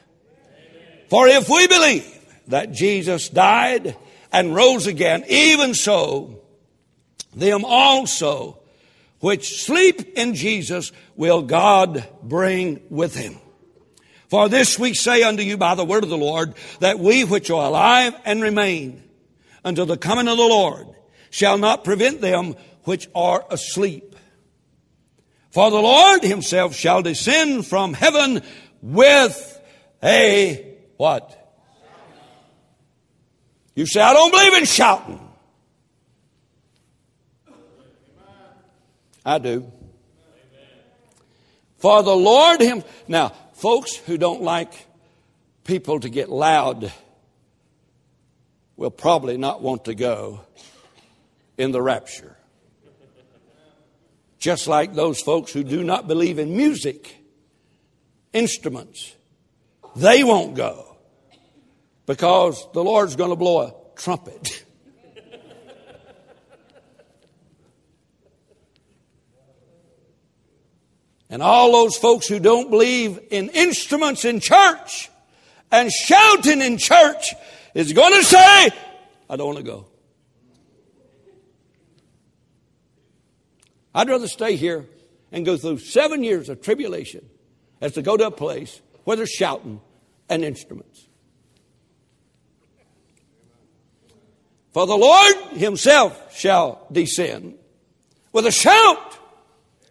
For 1.10 1.28
if 1.28 1.50
we 1.50 1.66
believe 1.68 2.12
that 2.48 2.72
Jesus 2.72 3.30
died 3.30 3.96
and 4.36 4.54
rose 4.54 4.86
again, 4.86 5.24
even 5.30 5.74
so, 5.74 6.42
them 7.34 7.64
also 7.64 8.60
which 9.22 9.64
sleep 9.64 10.18
in 10.18 10.36
Jesus 10.36 10.92
will 11.16 11.42
God 11.42 12.06
bring 12.22 12.82
with 12.90 13.16
him. 13.16 13.38
For 14.28 14.50
this 14.50 14.78
we 14.78 14.94
say 14.94 15.24
unto 15.24 15.42
you 15.42 15.56
by 15.56 15.76
the 15.76 15.86
word 15.86 16.04
of 16.04 16.10
the 16.10 16.18
Lord, 16.18 16.54
that 16.82 17.00
we 17.00 17.24
which 17.24 17.50
are 17.50 17.66
alive 17.66 18.14
and 18.26 18.42
remain 18.42 19.02
until 19.64 19.86
the 19.86 19.96
coming 19.96 20.28
of 20.28 20.38
the 20.38 20.44
Lord 20.44 20.88
shall 21.30 21.58
not 21.58 21.86
prevent 21.86 22.20
them 22.20 22.56
which 22.84 23.08
are 23.16 23.46
asleep. 23.50 24.18
For 25.52 25.72
the 25.72 25.78
Lord 25.78 26.24
himself 26.24 26.76
shall 26.76 27.02
descend 27.02 27.66
from 27.66 27.94
heaven 27.94 28.44
with 28.82 29.62
a 30.04 30.76
what? 30.98 31.45
You 33.76 33.86
say, 33.86 34.00
I 34.00 34.14
don't 34.14 34.32
believe 34.32 34.54
in 34.54 34.66
shouting. 34.66 35.20
I 39.26 39.38
do. 39.38 39.72
For 41.78 42.02
the 42.02 42.16
Lord 42.16 42.62
Him. 42.62 42.84
Now, 43.08 43.34
folks 43.54 43.96
who 43.96 44.18
don't 44.18 44.42
like 44.42 44.74
people 45.66 46.00
to 46.00 46.10
get 46.10 46.30
loud 46.30 46.92
will 48.78 48.92
probably 48.92 49.38
not 49.38 49.62
want 49.62 49.86
to 49.86 49.96
go 49.96 50.42
in 51.58 51.72
the 51.72 51.82
rapture. 51.82 52.36
Just 54.40 54.68
like 54.68 54.94
those 54.94 55.20
folks 55.20 55.52
who 55.52 55.64
do 55.64 55.84
not 55.84 56.08
believe 56.08 56.40
in 56.40 56.56
music, 56.56 57.16
instruments, 58.32 59.16
they 59.96 60.24
won't 60.24 60.56
go 60.56 60.85
because 62.06 62.68
the 62.74 62.84
Lord's 62.84 63.16
going 63.16 63.32
to 63.32 63.36
blow 63.36 63.62
a 63.62 63.74
trumpet. 63.96 64.64
and 71.30 71.42
all 71.42 71.72
those 71.72 71.98
folks 71.98 72.28
who 72.28 72.40
don't 72.40 72.70
believe 72.70 73.20
in 73.32 73.50
instruments 73.50 74.26
in 74.26 74.40
church 74.40 75.10
and 75.72 75.92
shouting 75.92 76.62
in 76.62 76.78
church 76.78 77.34
is 77.74 77.94
going 77.94 78.14
to 78.14 78.24
say, 78.24 78.70
I 79.30 79.36
don't 79.36 79.48
want 79.48 79.58
to 79.58 79.64
go. 79.64 79.88
I'd 83.94 84.10
rather 84.10 84.28
stay 84.28 84.56
here 84.58 84.86
and 85.32 85.46
go 85.46 85.58
through 85.58 85.80
seven 85.80 86.24
years 86.24 86.50
of 86.50 86.62
tribulation 86.62 87.26
as 87.82 87.94
to 87.94 88.02
go 88.02 88.18
to 88.18 88.28
a 88.28 88.32
place 88.32 88.82
where 89.06 89.16
there's 89.16 89.32
shouting 89.32 89.80
and 90.30 90.44
instruments. 90.44 91.05
For 94.76 94.86
the 94.86 94.98
Lord 94.98 95.36
himself 95.54 96.38
shall 96.38 96.86
descend 96.92 97.58
with 98.34 98.46
a 98.46 98.52
shout 98.52 99.18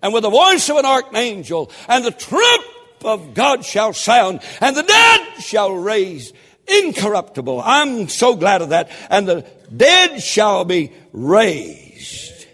and 0.02 0.12
with 0.12 0.24
the 0.24 0.28
voice 0.28 0.68
of 0.68 0.76
an 0.76 0.84
archangel, 0.84 1.72
and 1.88 2.04
the 2.04 2.10
trump 2.10 2.64
of 3.02 3.32
God 3.32 3.64
shall 3.64 3.94
sound, 3.94 4.40
and 4.60 4.76
the 4.76 4.82
dead 4.82 5.40
shall 5.40 5.72
raise 5.72 6.34
incorruptible. 6.68 7.62
I'm 7.64 8.10
so 8.10 8.36
glad 8.36 8.60
of 8.60 8.68
that. 8.68 8.90
And 9.08 9.26
the 9.26 9.46
dead 9.74 10.22
shall 10.22 10.66
be 10.66 10.92
raised. 11.14 12.46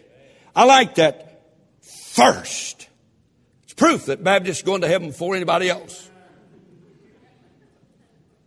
I 0.55 0.67
like 0.67 0.95
that 0.95 1.43
first. 1.83 2.89
It's 3.65 3.75
proof 3.75 4.07
that 4.07 4.23
Baptists 4.23 4.63
going 4.63 4.83
to 4.83 4.89
heaven 4.89 5.09
before 5.09 5.35
anybody 5.35 5.69
else. 5.69 6.09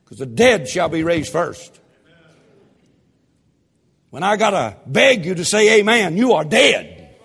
Because 0.05 0.19
the 0.19 0.25
dead 0.25 0.69
shall 0.69 0.87
be 0.87 1.03
raised 1.03 1.33
first. 1.33 1.81
When 4.13 4.21
I 4.21 4.35
gotta 4.35 4.77
beg 4.85 5.25
you 5.25 5.33
to 5.33 5.43
say 5.43 5.79
amen, 5.79 6.17
you 6.17 6.33
are 6.33 6.43
dead. 6.43 7.17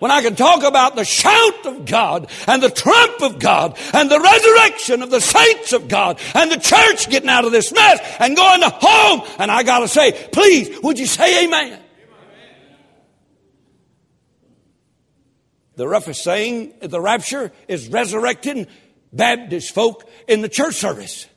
When 0.00 0.10
I 0.10 0.20
can 0.20 0.34
talk 0.34 0.64
about 0.64 0.96
the 0.96 1.04
shout 1.04 1.64
of 1.66 1.84
God 1.86 2.28
and 2.48 2.60
the 2.60 2.68
trump 2.68 3.22
of 3.22 3.38
God 3.38 3.78
and 3.94 4.10
the 4.10 4.18
resurrection 4.18 5.02
of 5.02 5.12
the 5.12 5.20
saints 5.20 5.72
of 5.72 5.86
God 5.86 6.18
and 6.34 6.50
the 6.50 6.58
church 6.58 7.08
getting 7.10 7.28
out 7.28 7.44
of 7.44 7.52
this 7.52 7.72
mess 7.72 8.00
and 8.18 8.36
going 8.36 8.60
to 8.60 8.70
home, 8.70 9.22
and 9.38 9.52
I 9.52 9.62
gotta 9.62 9.86
say, 9.86 10.28
please, 10.32 10.80
would 10.82 10.98
you 10.98 11.06
say 11.06 11.44
amen? 11.44 11.80
The 15.76 15.86
roughest 15.86 16.24
saying 16.24 16.74
the 16.80 17.00
rapture 17.00 17.52
is 17.68 17.86
resurrecting 17.86 18.66
Baptist 19.12 19.72
folk 19.72 20.10
in 20.26 20.42
the 20.42 20.48
church 20.48 20.74
service. 20.74 21.28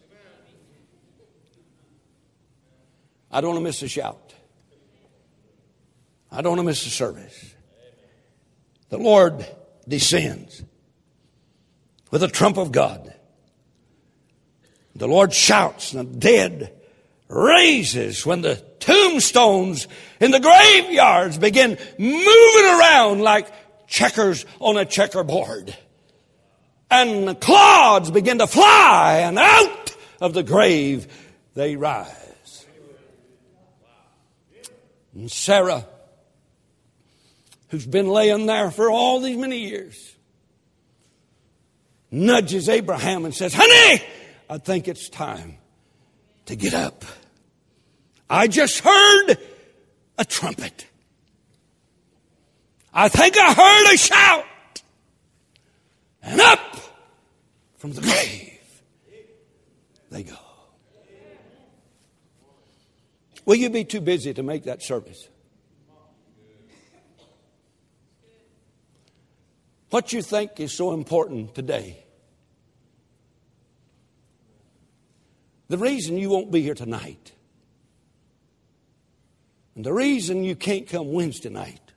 I 3.32 3.42
don't 3.42 3.52
want 3.52 3.60
to 3.60 3.64
miss 3.64 3.82
a 3.82 3.88
shout. 3.88 4.34
I 6.32 6.42
don't 6.42 6.52
want 6.52 6.60
to 6.60 6.66
miss 6.66 6.86
a 6.86 6.90
service. 6.90 7.56
The 8.90 8.98
Lord 8.98 9.46
descends 9.88 10.64
with 12.12 12.22
the 12.22 12.28
trump 12.28 12.58
of 12.58 12.72
God. 12.72 13.14
The 14.96 15.08
Lord 15.08 15.34
shouts 15.34 15.94
and 15.94 16.10
the 16.10 16.20
dead 16.20 16.74
raises 17.28 18.26
when 18.26 18.42
the 18.42 18.56
tombstones 18.80 19.88
in 20.20 20.32
the 20.32 20.40
graveyards 20.40 21.38
begin 21.38 21.78
moving 21.98 22.80
around 22.80 23.22
like 23.22 23.48
checkers 23.88 24.46
on 24.60 24.78
a 24.78 24.86
checkerboard. 24.86 25.76
And 26.92 27.28
the 27.28 27.36
clods 27.36 28.10
begin 28.10 28.40
to 28.40 28.48
fly 28.48 29.20
and 29.24 29.38
out 29.38 29.96
of 30.20 30.34
the 30.34 30.44
grave 30.44 31.08
they 31.54 31.76
rise. 31.76 32.29
And 35.20 35.30
Sarah, 35.30 35.86
who's 37.68 37.86
been 37.86 38.08
laying 38.08 38.46
there 38.46 38.72
for 38.72 38.90
all 38.90 39.20
these 39.20 39.36
many 39.36 39.68
years, 39.68 40.16
nudges 42.10 42.70
Abraham 42.70 43.26
and 43.26 43.36
says, 43.36 43.54
Honey, 43.54 44.02
I 44.50 44.60
think 44.60 44.88
it's 44.88 45.10
time 45.10 45.58
to 46.46 46.56
get 46.56 46.74
up. 46.74 47.04
I 48.30 48.48
just 48.48 48.80
heard 48.80 49.36
a 50.18 50.24
trumpet. 50.24 50.88
I 52.94 53.10
think 53.10 53.36
I 53.38 53.54
heard 53.54 53.94
a 53.94 53.98
shout. 53.98 54.46
And 56.24 56.40
up 56.40 56.78
from 57.76 57.92
the 57.92 58.00
grave 58.00 58.58
they 60.12 60.24
go. 60.24 60.49
Will 63.50 63.56
you 63.56 63.72
be 63.72 63.84
too 63.84 64.00
busy 64.00 64.32
to 64.32 64.44
make 64.44 64.66
that 64.66 64.84
service? 64.84 65.28
What 69.90 70.14
you 70.14 70.22
think 70.22 70.60
is 70.60 70.72
so 70.72 70.94
important 70.94 71.56
today? 71.56 72.06
The 75.68 75.80
reason 75.80 76.20
you 76.20 76.30
won't 76.30 76.52
be 76.52 76.62
here 76.62 76.76
tonight, 76.76 77.32
and 79.76 79.84
the 79.84 79.94
reason 79.94 80.44
you 80.44 80.56
can't 80.56 80.88
come 80.88 81.12
Wednesday 81.12 81.50
night, 81.50 81.92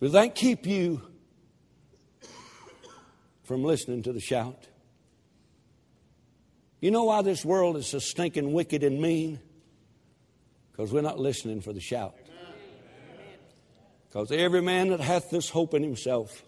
will 0.00 0.10
that 0.10 0.34
keep 0.34 0.66
you 0.66 1.00
from 3.42 3.64
listening 3.64 4.02
to 4.02 4.12
the 4.12 4.20
shout? 4.20 4.66
You 6.80 6.90
know 6.90 7.04
why 7.04 7.22
this 7.22 7.44
world 7.44 7.76
is 7.76 7.86
so 7.86 7.98
stinking 7.98 8.52
wicked 8.52 8.82
and 8.82 9.00
mean? 9.00 9.38
Because 10.72 10.92
we're 10.92 11.02
not 11.02 11.18
listening 11.18 11.60
for 11.60 11.72
the 11.72 11.80
shout. 11.80 12.14
Because 14.08 14.32
every 14.32 14.62
man 14.62 14.88
that 14.88 15.00
hath 15.00 15.30
this 15.30 15.50
hope 15.50 15.74
in 15.74 15.82
himself 15.82 16.42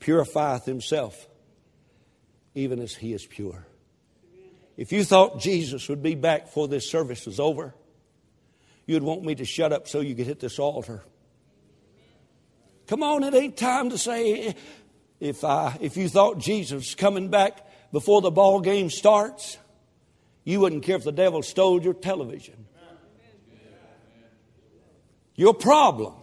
purifieth 0.00 0.66
himself, 0.66 1.28
even 2.54 2.78
as 2.78 2.94
he 2.94 3.14
is 3.14 3.24
pure. 3.26 3.66
If 4.76 4.92
you 4.92 5.02
thought 5.02 5.40
Jesus 5.40 5.88
would 5.88 6.02
be 6.02 6.14
back 6.14 6.46
before 6.46 6.68
this 6.68 6.90
service 6.90 7.26
was 7.26 7.40
over, 7.40 7.74
you'd 8.86 9.02
want 9.02 9.24
me 9.24 9.34
to 9.36 9.44
shut 9.44 9.72
up 9.72 9.88
so 9.88 10.00
you 10.00 10.14
could 10.14 10.26
hit 10.26 10.40
this 10.40 10.58
altar. 10.58 11.02
Come 12.86 13.02
on, 13.02 13.24
it 13.24 13.34
ain't 13.34 13.56
time 13.56 13.90
to 13.90 13.98
say 13.98 14.54
if 15.20 15.42
I 15.42 15.78
if 15.80 15.96
you 15.96 16.08
thought 16.08 16.38
Jesus 16.38 16.74
was 16.74 16.94
coming 16.94 17.28
back 17.28 17.66
before 17.94 18.20
the 18.20 18.30
ball 18.32 18.60
game 18.60 18.90
starts, 18.90 19.56
you 20.42 20.58
wouldn't 20.58 20.82
care 20.82 20.96
if 20.96 21.04
the 21.04 21.12
devil 21.12 21.42
stole 21.42 21.80
your 21.80 21.94
television. 21.94 22.66
Your 25.36 25.54
problem 25.54 26.14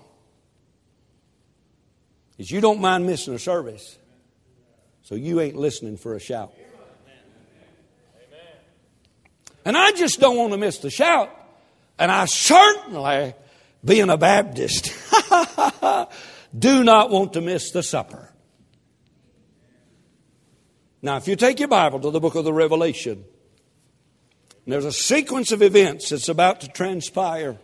is 2.38 2.52
you 2.52 2.60
don't 2.60 2.82
mind 2.82 3.06
missing 3.06 3.34
a 3.34 3.40
service, 3.40 3.98
so 5.04 5.16
you 5.16 5.40
ain't 5.40 5.56
listening 5.56 5.96
for 5.96 6.14
a 6.14 6.20
shout. 6.20 6.54
And 9.64 9.78
I 9.78 9.92
just 9.92 10.20
don't 10.20 10.36
want 10.36 10.52
to 10.52 10.58
miss 10.58 10.80
the 10.80 10.90
shout. 10.90 11.34
And 11.98 12.12
I 12.12 12.26
certainly, 12.26 13.34
being 13.86 14.10
a 14.10 14.18
Baptist, 14.18 14.92
do 16.60 16.84
not 16.84 17.12
want 17.12 17.32
to 17.34 17.42
miss 17.42 17.72
the 17.72 17.82
supper. 17.82 18.31
Now, 21.02 21.18
if 21.18 21.28
you 21.28 21.36
take 21.36 21.60
your 21.60 21.68
Bible 21.68 22.00
to 22.00 22.12
the 22.12 22.20
book 22.20 22.36
of 22.36 22.46
the 22.46 22.54
Revelation, 22.54 23.24
there's 24.68 24.86
a 24.86 24.92
sequence 24.92 25.52
of 25.52 25.62
events 25.62 26.10
that's 26.10 26.30
about 26.30 26.62
to 26.62 26.68
transpire. 26.68 27.58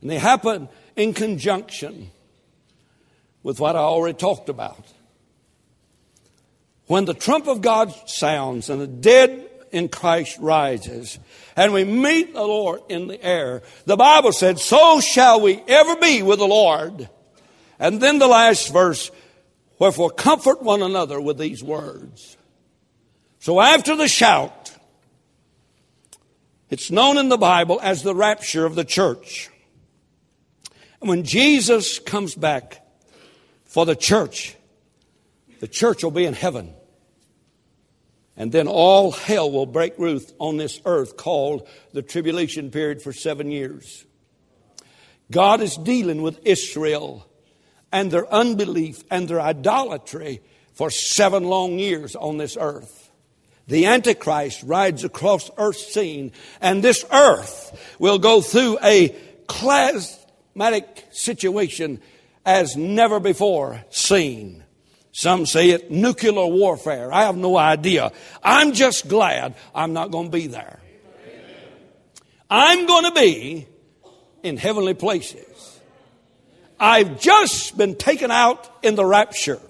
And 0.00 0.10
they 0.10 0.18
happen 0.18 0.68
in 0.94 1.14
conjunction 1.14 2.10
with 3.42 3.58
what 3.58 3.76
I 3.76 3.80
already 3.80 4.16
talked 4.16 4.48
about. 4.48 4.86
When 6.86 7.04
the 7.04 7.14
trump 7.14 7.48
of 7.48 7.62
God 7.62 7.92
sounds 8.08 8.70
and 8.70 8.80
the 8.80 8.86
dead 8.86 9.48
in 9.72 9.88
Christ 9.88 10.38
rises 10.40 11.18
and 11.56 11.72
we 11.72 11.84
meet 11.84 12.32
the 12.32 12.42
Lord 12.42 12.80
in 12.88 13.08
the 13.08 13.22
air, 13.22 13.62
the 13.86 13.96
Bible 13.96 14.32
said, 14.32 14.58
so 14.58 15.00
shall 15.00 15.40
we 15.40 15.62
ever 15.66 15.96
be 15.96 16.22
with 16.22 16.38
the 16.38 16.46
Lord. 16.46 17.08
And 17.78 18.00
then 18.00 18.18
the 18.18 18.28
last 18.28 18.72
verse, 18.72 19.10
wherefore 19.78 20.10
comfort 20.10 20.62
one 20.62 20.82
another 20.82 21.20
with 21.20 21.38
these 21.38 21.62
words. 21.62 22.36
So 23.40 23.60
after 23.60 23.96
the 23.96 24.08
shout, 24.08 24.72
it's 26.70 26.90
known 26.90 27.16
in 27.16 27.28
the 27.28 27.38
Bible 27.38 27.78
as 27.82 28.02
the 28.02 28.14
rapture 28.14 28.66
of 28.66 28.74
the 28.74 28.84
church. 28.84 29.48
And 31.00 31.08
when 31.08 31.22
Jesus 31.22 31.98
comes 31.98 32.34
back 32.34 32.84
for 33.64 33.86
the 33.86 33.96
church, 33.96 34.56
the 35.60 35.68
church 35.68 36.02
will 36.02 36.10
be 36.10 36.24
in 36.24 36.34
heaven. 36.34 36.74
And 38.36 38.52
then 38.52 38.68
all 38.68 39.10
hell 39.10 39.50
will 39.50 39.66
break 39.66 39.98
loose 39.98 40.32
on 40.38 40.56
this 40.56 40.80
earth 40.84 41.16
called 41.16 41.66
the 41.92 42.02
tribulation 42.02 42.70
period 42.70 43.02
for 43.02 43.12
seven 43.12 43.50
years. 43.50 44.04
God 45.30 45.60
is 45.60 45.76
dealing 45.76 46.22
with 46.22 46.40
Israel 46.44 47.27
and 47.92 48.10
their 48.10 48.32
unbelief 48.32 49.02
and 49.10 49.28
their 49.28 49.40
idolatry 49.40 50.40
for 50.74 50.90
seven 50.90 51.44
long 51.44 51.78
years 51.78 52.14
on 52.14 52.38
this 52.38 52.56
earth. 52.60 53.10
The 53.66 53.86
Antichrist 53.86 54.62
rides 54.62 55.04
across 55.04 55.50
earth's 55.58 55.92
scene 55.92 56.32
and 56.60 56.82
this 56.82 57.04
earth 57.12 57.96
will 57.98 58.18
go 58.18 58.40
through 58.40 58.78
a 58.82 59.14
climatic 59.46 61.06
situation 61.10 62.00
as 62.46 62.76
never 62.76 63.20
before 63.20 63.84
seen. 63.90 64.64
Some 65.12 65.46
say 65.46 65.70
it 65.70 65.90
nuclear 65.90 66.46
warfare. 66.46 67.12
I 67.12 67.24
have 67.24 67.36
no 67.36 67.56
idea. 67.56 68.12
I'm 68.42 68.72
just 68.72 69.08
glad 69.08 69.54
I'm 69.74 69.92
not 69.92 70.10
going 70.10 70.26
to 70.26 70.30
be 70.30 70.46
there. 70.46 70.80
I'm 72.48 72.86
going 72.86 73.04
to 73.04 73.12
be 73.12 73.66
in 74.42 74.56
heavenly 74.56 74.94
places. 74.94 75.47
I've 76.80 77.20
just 77.20 77.76
been 77.76 77.96
taken 77.96 78.30
out 78.30 78.70
in 78.82 78.94
the 78.94 79.04
rapture. 79.04 79.60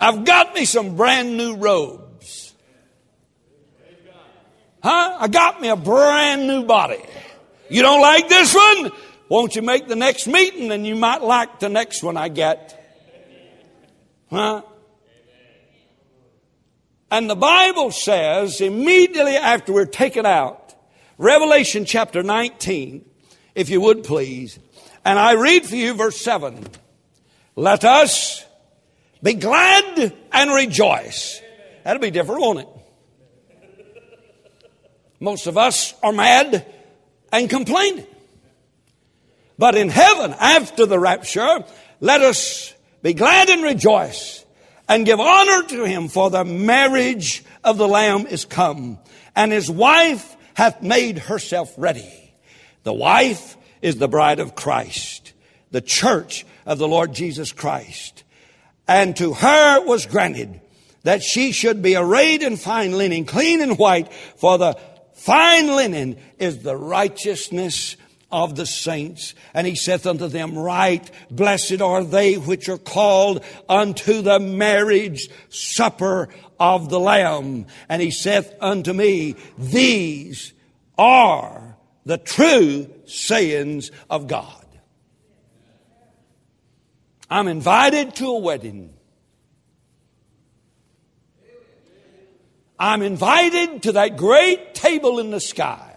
I've 0.00 0.24
got 0.24 0.54
me 0.54 0.64
some 0.64 0.96
brand 0.96 1.36
new 1.36 1.56
robes. 1.56 2.54
Huh? 4.82 5.16
I 5.20 5.28
got 5.28 5.60
me 5.60 5.68
a 5.68 5.76
brand 5.76 6.46
new 6.46 6.64
body. 6.64 7.02
You 7.68 7.82
don't 7.82 8.00
like 8.00 8.28
this 8.28 8.54
one? 8.54 8.92
Won't 9.28 9.54
you 9.54 9.62
make 9.62 9.86
the 9.86 9.96
next 9.96 10.26
meeting 10.26 10.72
and 10.72 10.86
you 10.86 10.96
might 10.96 11.22
like 11.22 11.60
the 11.60 11.68
next 11.68 12.02
one 12.02 12.16
I 12.16 12.28
get? 12.28 12.76
Huh? 14.30 14.62
And 17.10 17.28
the 17.28 17.36
Bible 17.36 17.90
says 17.90 18.60
immediately 18.60 19.36
after 19.36 19.72
we're 19.72 19.84
taken 19.84 20.24
out, 20.24 20.74
Revelation 21.18 21.84
chapter 21.84 22.22
19, 22.22 23.04
if 23.54 23.68
you 23.68 23.80
would 23.80 24.04
please, 24.04 24.58
and 25.04 25.18
I 25.18 25.32
read 25.32 25.66
for 25.66 25.76
you 25.76 25.94
verse 25.94 26.20
7. 26.20 26.66
Let 27.56 27.84
us 27.84 28.44
be 29.22 29.34
glad 29.34 30.14
and 30.32 30.50
rejoice. 30.52 31.40
That'll 31.84 32.00
be 32.00 32.10
different, 32.10 32.40
won't 32.40 32.60
it? 32.60 32.68
Most 35.18 35.46
of 35.46 35.58
us 35.58 35.94
are 36.02 36.12
mad 36.12 36.66
and 37.32 37.50
complaining. 37.50 38.06
But 39.58 39.74
in 39.74 39.90
heaven, 39.90 40.34
after 40.38 40.86
the 40.86 40.98
rapture, 40.98 41.64
let 42.00 42.22
us 42.22 42.72
be 43.02 43.12
glad 43.12 43.50
and 43.50 43.62
rejoice 43.62 44.44
and 44.88 45.04
give 45.04 45.20
honor 45.20 45.62
to 45.68 45.84
him 45.84 46.08
for 46.08 46.30
the 46.30 46.44
marriage 46.44 47.44
of 47.62 47.76
the 47.76 47.86
Lamb 47.86 48.26
is 48.26 48.46
come 48.46 48.98
and 49.36 49.52
his 49.52 49.70
wife 49.70 50.36
hath 50.54 50.82
made 50.82 51.18
herself 51.18 51.72
ready. 51.76 52.32
The 52.82 52.92
wife 52.92 53.56
is 53.82 53.96
the 53.96 54.08
bride 54.08 54.40
of 54.40 54.54
Christ, 54.54 55.32
the 55.70 55.80
church 55.80 56.46
of 56.66 56.78
the 56.78 56.88
Lord 56.88 57.12
Jesus 57.14 57.52
Christ. 57.52 58.24
And 58.86 59.16
to 59.16 59.34
her 59.34 59.84
was 59.84 60.06
granted 60.06 60.60
that 61.02 61.22
she 61.22 61.52
should 61.52 61.82
be 61.82 61.96
arrayed 61.96 62.42
in 62.42 62.56
fine 62.56 62.92
linen, 62.92 63.24
clean 63.24 63.60
and 63.60 63.78
white, 63.78 64.12
for 64.12 64.58
the 64.58 64.78
fine 65.14 65.68
linen 65.68 66.16
is 66.38 66.62
the 66.62 66.76
righteousness 66.76 67.96
of 68.30 68.56
the 68.56 68.66
saints. 68.66 69.34
And 69.54 69.66
he 69.66 69.74
saith 69.74 70.06
unto 70.06 70.28
them, 70.28 70.56
Right, 70.56 71.08
blessed 71.30 71.80
are 71.80 72.04
they 72.04 72.34
which 72.34 72.68
are 72.68 72.78
called 72.78 73.44
unto 73.68 74.22
the 74.22 74.38
marriage 74.38 75.28
supper 75.48 76.28
of 76.58 76.90
the 76.90 77.00
Lamb. 77.00 77.66
And 77.88 78.02
he 78.02 78.10
saith 78.10 78.52
unto 78.60 78.92
me, 78.92 79.36
These 79.58 80.52
are 80.98 81.69
the 82.10 82.18
true 82.18 82.90
sayings 83.06 83.92
of 84.10 84.26
God. 84.26 84.66
I'm 87.30 87.46
invited 87.46 88.16
to 88.16 88.26
a 88.26 88.38
wedding. 88.40 88.92
I'm 92.80 93.02
invited 93.02 93.84
to 93.84 93.92
that 93.92 94.16
great 94.16 94.74
table 94.74 95.20
in 95.20 95.30
the 95.30 95.38
sky. 95.38 95.94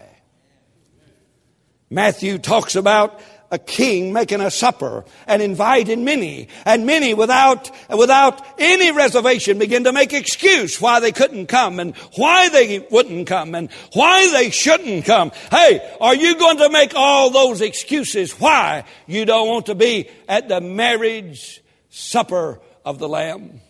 Matthew 1.90 2.38
talks 2.38 2.76
about 2.76 3.20
a 3.54 3.58
king 3.58 4.12
making 4.12 4.40
a 4.40 4.50
supper 4.50 5.04
and 5.26 5.40
inviting 5.40 6.04
many. 6.04 6.48
And 6.66 6.84
many 6.84 7.14
without 7.14 7.70
without 7.88 8.44
any 8.58 8.90
reservation 8.90 9.58
begin 9.58 9.84
to 9.84 9.92
make 9.92 10.12
excuse 10.12 10.80
why 10.80 11.00
they 11.00 11.12
couldn't 11.12 11.46
come 11.46 11.80
and 11.80 11.96
why 12.16 12.48
they 12.50 12.80
wouldn't 12.90 13.26
come 13.28 13.54
and 13.54 13.70
why 13.92 14.30
they 14.32 14.50
shouldn't 14.50 15.06
come. 15.06 15.30
Hey 15.50 15.80
are 16.00 16.14
you 16.14 16.36
going 16.36 16.58
to 16.58 16.68
make 16.68 16.94
all 16.94 17.30
those 17.30 17.60
excuses 17.60 18.32
why 18.32 18.84
you 19.06 19.24
don't 19.24 19.48
want 19.48 19.66
to 19.66 19.74
be 19.74 20.10
at 20.28 20.48
the 20.48 20.60
marriage 20.60 21.62
supper 21.88 22.60
of 22.84 22.98
the 22.98 23.08
lamb? 23.08 23.60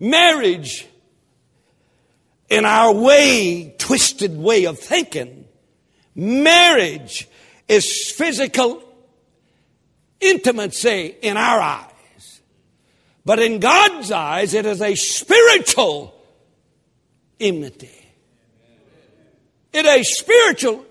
Marriage 0.00 0.86
in 2.48 2.64
our 2.64 2.92
way 2.92 3.74
twisted 3.78 4.36
way 4.36 4.64
of 4.66 4.78
thinking. 4.78 5.44
Marriage 6.14 7.28
is 7.68 8.12
physical 8.16 8.82
intimacy 10.20 11.14
in 11.22 11.36
our 11.36 11.60
eyes. 11.60 12.40
But 13.24 13.38
in 13.38 13.58
God's 13.60 14.10
eyes, 14.10 14.54
it 14.54 14.66
is 14.66 14.82
a 14.82 14.94
spiritual 14.94 16.14
enmity. 17.40 17.90
It 19.72 19.86
is 19.86 20.00
a 20.00 20.02
spiritual 20.04 20.84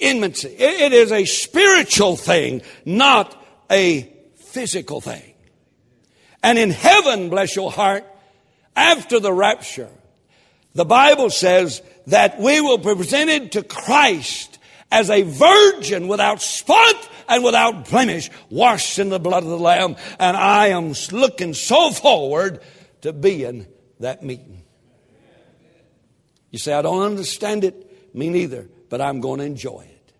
enmity. 0.00 0.48
It 0.48 0.92
is 0.92 1.12
a 1.12 1.24
spiritual 1.24 2.16
thing, 2.16 2.62
not 2.84 3.44
a 3.70 4.12
physical 4.36 5.00
thing. 5.00 5.34
And 6.42 6.58
in 6.58 6.70
heaven, 6.70 7.28
bless 7.28 7.54
your 7.54 7.70
heart, 7.70 8.04
after 8.74 9.20
the 9.20 9.32
rapture, 9.32 9.90
the 10.74 10.84
Bible 10.84 11.30
says 11.30 11.82
that 12.06 12.40
we 12.40 12.60
will 12.60 12.78
be 12.78 12.94
presented 12.94 13.52
to 13.52 13.62
Christ 13.62 14.51
as 14.92 15.10
a 15.10 15.22
virgin 15.22 16.06
without 16.06 16.42
spot 16.42 17.08
and 17.28 17.42
without 17.42 17.88
blemish, 17.88 18.30
washed 18.50 18.98
in 18.98 19.08
the 19.08 19.18
blood 19.18 19.42
of 19.42 19.48
the 19.48 19.58
Lamb. 19.58 19.96
And 20.20 20.36
I 20.36 20.68
am 20.68 20.92
looking 21.10 21.54
so 21.54 21.90
forward 21.90 22.60
to 23.00 23.12
being 23.12 23.66
that 24.00 24.22
meeting. 24.22 24.62
You 26.50 26.58
say, 26.58 26.74
I 26.74 26.82
don't 26.82 27.02
understand 27.02 27.64
it. 27.64 28.14
Me 28.14 28.28
neither, 28.28 28.68
but 28.90 29.00
I'm 29.00 29.20
going 29.20 29.38
to 29.40 29.46
enjoy 29.46 29.88
it. 29.88 30.12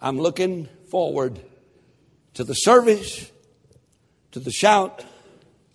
I'm 0.00 0.18
looking 0.18 0.66
forward 0.90 1.38
to 2.34 2.44
the 2.44 2.54
service, 2.54 3.30
to 4.32 4.40
the 4.40 4.50
shout, 4.50 5.04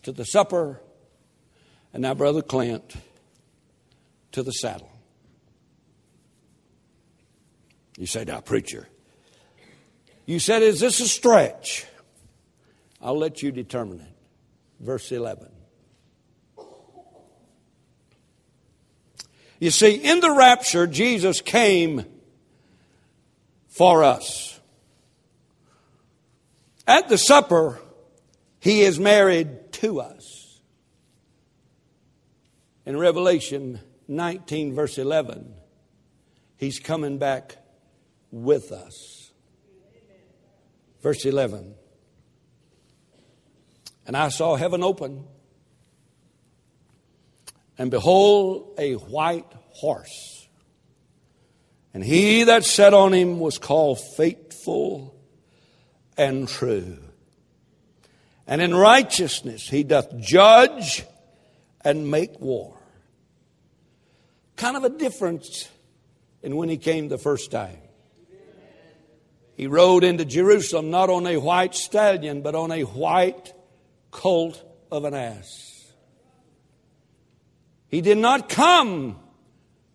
to 0.01 0.11
the 0.11 0.25
supper, 0.25 0.81
And 1.93 2.01
now, 2.01 2.15
Brother 2.15 2.41
Clint, 2.41 2.95
to 4.31 4.41
the 4.41 4.51
saddle. 4.51 4.94
You 7.97 8.05
say, 8.05 8.25
now, 8.25 8.41
preacher, 8.41 8.87
you 10.25 10.39
said, 10.39 10.63
is 10.63 10.79
this 10.79 10.99
a 10.99 11.07
stretch? 11.07 11.85
I'll 13.01 13.17
let 13.17 13.41
you 13.41 13.51
determine 13.51 14.01
it. 14.01 14.13
Verse 14.79 15.11
11. 15.11 15.49
You 19.59 19.71
see, 19.71 19.95
in 19.95 20.19
the 20.19 20.31
rapture, 20.31 20.85
Jesus 20.85 21.39
came 21.39 22.03
for 23.69 24.03
us. 24.03 24.59
At 26.87 27.07
the 27.07 27.17
supper, 27.17 27.79
he 28.59 28.81
is 28.81 28.99
married 28.99 29.71
to 29.73 30.01
us. 30.01 30.59
In 32.85 32.97
Revelation 32.97 33.79
19, 34.07 34.75
verse 34.75 34.97
11, 34.97 35.53
he's 36.57 36.79
coming 36.79 37.17
back 37.17 37.57
with 38.35 38.73
us. 38.73 39.31
Verse 41.01 41.23
11. 41.25 41.73
And 44.05 44.17
I 44.17 44.29
saw 44.29 44.55
heaven 44.55 44.83
open, 44.83 45.25
and 47.77 47.89
behold, 47.89 48.75
a 48.77 48.93
white 48.93 49.51
horse. 49.69 50.47
And 51.93 52.03
he 52.03 52.43
that 52.43 52.65
sat 52.65 52.93
on 52.93 53.13
him 53.13 53.39
was 53.39 53.57
called 53.57 53.99
faithful 54.17 55.15
and 56.17 56.47
true. 56.47 56.97
And 58.45 58.61
in 58.61 58.75
righteousness 58.75 59.67
he 59.67 59.83
doth 59.83 60.15
judge 60.19 61.05
and 61.81 62.11
make 62.11 62.39
war. 62.39 62.77
Kind 64.57 64.75
of 64.77 64.83
a 64.83 64.89
difference 64.89 65.69
in 66.43 66.55
when 66.57 66.69
he 66.69 66.77
came 66.77 67.07
the 67.07 67.17
first 67.17 67.49
time. 67.49 67.79
He 69.55 69.67
rode 69.67 70.03
into 70.03 70.25
Jerusalem 70.25 70.91
not 70.91 71.09
on 71.09 71.25
a 71.25 71.37
white 71.37 71.75
stallion, 71.75 72.41
but 72.41 72.55
on 72.55 72.71
a 72.71 72.83
white 72.83 73.53
colt 74.11 74.61
of 74.91 75.05
an 75.05 75.13
ass. 75.13 75.93
He 77.87 78.01
did 78.01 78.17
not 78.17 78.49
come 78.49 79.17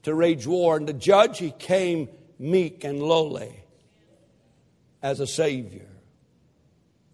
to 0.04 0.16
wage 0.16 0.46
war 0.46 0.76
and 0.76 0.86
to 0.86 0.92
judge, 0.92 1.38
he 1.38 1.50
came 1.50 2.08
meek 2.38 2.84
and 2.84 3.02
lowly 3.02 3.62
as 5.02 5.20
a 5.20 5.26
Savior. 5.26 5.88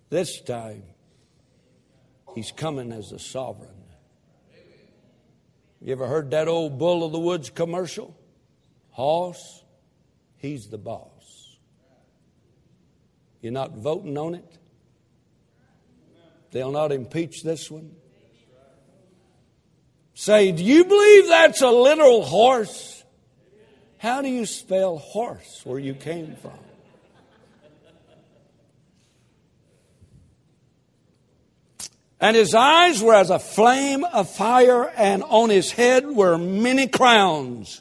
This 0.08 0.40
time, 0.40 0.84
he's 2.36 2.52
coming 2.52 2.92
as 2.92 3.10
a 3.10 3.18
sovereign. 3.18 3.70
You 5.80 5.92
ever 5.92 6.06
heard 6.06 6.30
that 6.30 6.48
old 6.48 6.78
Bull 6.78 7.04
of 7.04 7.12
the 7.12 7.18
Woods 7.18 7.50
commercial? 7.50 8.16
Hoss, 8.90 9.62
he's 10.36 10.68
the 10.68 10.78
boss. 10.78 11.45
You're 13.46 13.52
not 13.52 13.76
voting 13.76 14.18
on 14.18 14.34
it? 14.34 14.58
They'll 16.50 16.72
not 16.72 16.90
impeach 16.90 17.44
this 17.44 17.70
one? 17.70 17.94
Say, 20.14 20.50
do 20.50 20.64
you 20.64 20.84
believe 20.84 21.28
that's 21.28 21.62
a 21.62 21.70
literal 21.70 22.24
horse? 22.24 23.04
How 23.98 24.20
do 24.20 24.28
you 24.28 24.46
spell 24.46 24.98
horse 24.98 25.60
where 25.62 25.78
you 25.78 25.94
came 25.94 26.34
from? 26.34 26.58
And 32.18 32.34
his 32.34 32.52
eyes 32.52 33.00
were 33.00 33.14
as 33.14 33.30
a 33.30 33.38
flame 33.38 34.02
of 34.02 34.28
fire, 34.28 34.92
and 34.96 35.22
on 35.22 35.50
his 35.50 35.70
head 35.70 36.04
were 36.04 36.36
many 36.36 36.88
crowns. 36.88 37.80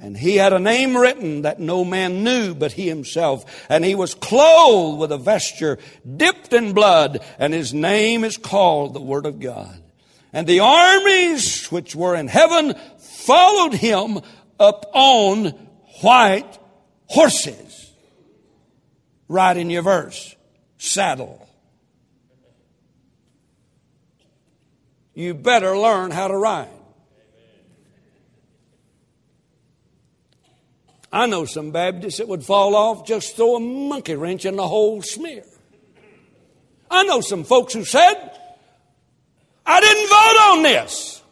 And 0.00 0.16
he 0.16 0.36
had 0.36 0.52
a 0.52 0.60
name 0.60 0.96
written 0.96 1.42
that 1.42 1.58
no 1.58 1.84
man 1.84 2.22
knew 2.22 2.54
but 2.54 2.72
he 2.72 2.88
himself. 2.88 3.66
And 3.68 3.84
he 3.84 3.96
was 3.96 4.14
clothed 4.14 5.00
with 5.00 5.10
a 5.10 5.18
vesture 5.18 5.78
dipped 6.16 6.52
in 6.52 6.72
blood, 6.72 7.24
and 7.38 7.52
his 7.52 7.74
name 7.74 8.22
is 8.22 8.36
called 8.36 8.94
the 8.94 9.00
Word 9.00 9.26
of 9.26 9.40
God. 9.40 9.82
And 10.32 10.46
the 10.46 10.60
armies 10.60 11.66
which 11.66 11.96
were 11.96 12.14
in 12.14 12.28
heaven 12.28 12.74
followed 12.98 13.74
him 13.74 14.20
up 14.60 14.88
on 14.92 15.46
white 16.00 16.58
horses. 17.06 17.92
Right 19.26 19.56
in 19.56 19.68
your 19.68 19.82
verse. 19.82 20.36
Saddle. 20.78 21.46
You 25.14 25.34
better 25.34 25.76
learn 25.76 26.12
how 26.12 26.28
to 26.28 26.36
ride. 26.36 26.68
I 31.12 31.26
know 31.26 31.44
some 31.44 31.70
Baptists 31.70 32.18
that 32.18 32.28
would 32.28 32.44
fall 32.44 32.76
off, 32.76 33.06
just 33.06 33.36
throw 33.36 33.56
a 33.56 33.60
monkey 33.60 34.14
wrench 34.14 34.44
in 34.44 34.56
the 34.56 34.68
whole 34.68 35.00
smear. 35.02 35.44
I 36.90 37.04
know 37.04 37.20
some 37.20 37.44
folks 37.44 37.74
who 37.74 37.84
said, 37.84 38.38
I 39.64 39.80
didn't 39.80 40.08
vote 40.08 40.38
on 40.50 40.62
this. 40.62 41.22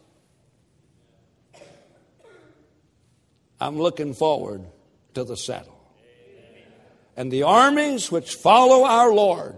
I'm 3.61 3.79
looking 3.79 4.12
forward 4.14 4.64
to 5.14 5.24
the 5.24 5.37
saddle. 5.37 5.72
And 7.16 7.33
the 7.33 7.45
armies 7.45 8.12
which 8.12 8.35
follow 8.35 8.85
our 8.85 9.12
Lord 9.12 9.57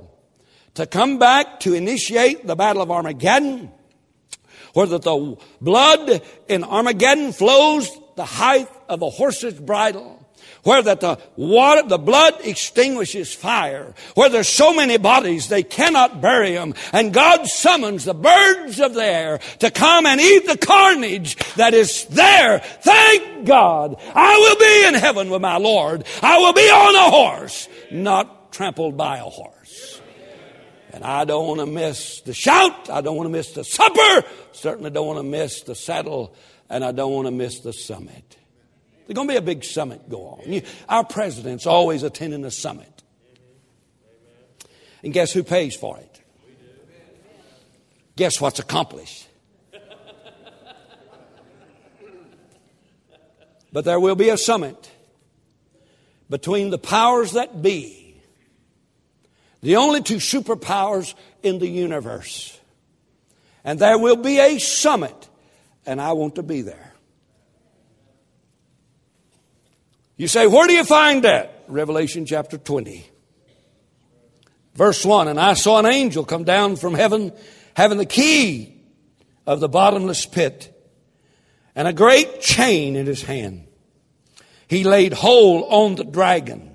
to 0.74 0.86
come 0.86 1.18
back 1.18 1.58
to 1.60 1.74
initiate 1.74 2.46
the 2.46 2.54
Battle 2.54 2.82
of 2.82 2.90
Armageddon, 2.92 3.72
where 4.74 4.86
the 4.86 5.36
blood 5.60 6.22
in 6.46 6.62
Armageddon 6.62 7.32
flows 7.32 7.90
the 8.18 8.24
height 8.24 8.68
of 8.88 9.00
a 9.00 9.08
horse's 9.08 9.54
bridle 9.54 10.18
where 10.64 10.82
that 10.82 10.98
the 10.98 11.16
water, 11.36 11.88
the 11.88 11.98
blood 11.98 12.34
extinguishes 12.42 13.32
fire, 13.32 13.94
where 14.16 14.28
there's 14.28 14.48
so 14.48 14.74
many 14.74 14.96
bodies 14.98 15.48
they 15.48 15.62
cannot 15.62 16.20
bury 16.20 16.52
them, 16.52 16.74
and 16.92 17.14
God 17.14 17.46
summons 17.46 18.04
the 18.04 18.14
birds 18.14 18.80
of 18.80 18.94
the 18.94 19.04
air 19.04 19.38
to 19.60 19.70
come 19.70 20.04
and 20.04 20.20
eat 20.20 20.48
the 20.48 20.58
carnage 20.58 21.36
that 21.54 21.74
is 21.74 22.06
there. 22.06 22.58
Thank 22.58 23.46
God, 23.46 23.96
I 24.12 24.36
will 24.36 24.56
be 24.56 24.88
in 24.88 24.94
heaven 25.00 25.30
with 25.30 25.40
my 25.40 25.58
Lord. 25.58 26.04
I 26.20 26.38
will 26.38 26.52
be 26.52 26.68
on 26.68 26.94
a 26.96 27.10
horse, 27.10 27.68
not 27.92 28.50
trampled 28.50 28.96
by 28.96 29.18
a 29.18 29.22
horse. 29.22 30.00
And 30.92 31.04
I 31.04 31.24
don't 31.24 31.46
want 31.46 31.60
to 31.60 31.66
miss 31.66 32.22
the 32.22 32.34
shout. 32.34 32.90
I 32.90 33.00
don't 33.00 33.16
want 33.16 33.26
to 33.28 33.32
miss 33.32 33.52
the 33.52 33.62
supper. 33.62 34.26
Certainly 34.50 34.90
don't 34.90 35.06
want 35.06 35.20
to 35.20 35.22
miss 35.22 35.62
the 35.62 35.76
saddle 35.76 36.34
and 36.70 36.84
I 36.84 36.92
don't 36.92 37.12
want 37.12 37.26
to 37.26 37.32
miss 37.32 37.60
the 37.60 37.72
summit. 37.72 38.36
There's 39.06 39.14
going 39.14 39.28
to 39.28 39.32
be 39.32 39.38
a 39.38 39.42
big 39.42 39.64
summit 39.64 40.08
go 40.08 40.26
on. 40.26 40.62
Our 40.88 41.04
president's 41.04 41.66
always 41.66 42.02
attending 42.02 42.44
a 42.44 42.50
summit. 42.50 43.02
And 45.02 45.12
guess 45.12 45.32
who 45.32 45.42
pays 45.42 45.74
for 45.74 45.96
it? 45.98 46.20
Guess 48.16 48.40
what's 48.40 48.58
accomplished? 48.58 49.26
But 53.72 53.84
there 53.84 54.00
will 54.00 54.16
be 54.16 54.30
a 54.30 54.38
summit 54.38 54.90
between 56.30 56.70
the 56.70 56.78
powers 56.78 57.32
that 57.32 57.62
be, 57.62 58.20
the 59.62 59.76
only 59.76 60.02
two 60.02 60.16
superpowers 60.16 61.14
in 61.42 61.58
the 61.58 61.68
universe. 61.68 62.58
And 63.64 63.78
there 63.78 63.98
will 63.98 64.16
be 64.16 64.38
a 64.38 64.58
summit 64.58 65.27
and 65.88 66.00
I 66.00 66.12
want 66.12 66.34
to 66.34 66.42
be 66.42 66.60
there. 66.60 66.92
You 70.18 70.28
say, 70.28 70.46
where 70.46 70.66
do 70.66 70.74
you 70.74 70.84
find 70.84 71.24
that? 71.24 71.64
Revelation 71.66 72.26
chapter 72.26 72.58
20. 72.58 73.08
Verse 74.74 75.04
1 75.04 75.28
And 75.28 75.40
I 75.40 75.54
saw 75.54 75.78
an 75.78 75.86
angel 75.86 76.24
come 76.24 76.44
down 76.44 76.76
from 76.76 76.94
heaven 76.94 77.32
having 77.74 77.98
the 77.98 78.06
key 78.06 78.82
of 79.46 79.60
the 79.60 79.68
bottomless 79.68 80.26
pit 80.26 80.74
and 81.74 81.88
a 81.88 81.92
great 81.92 82.40
chain 82.40 82.94
in 82.94 83.06
his 83.06 83.22
hand. 83.22 83.66
He 84.68 84.84
laid 84.84 85.14
hold 85.14 85.64
on 85.70 85.94
the 85.94 86.04
dragon, 86.04 86.74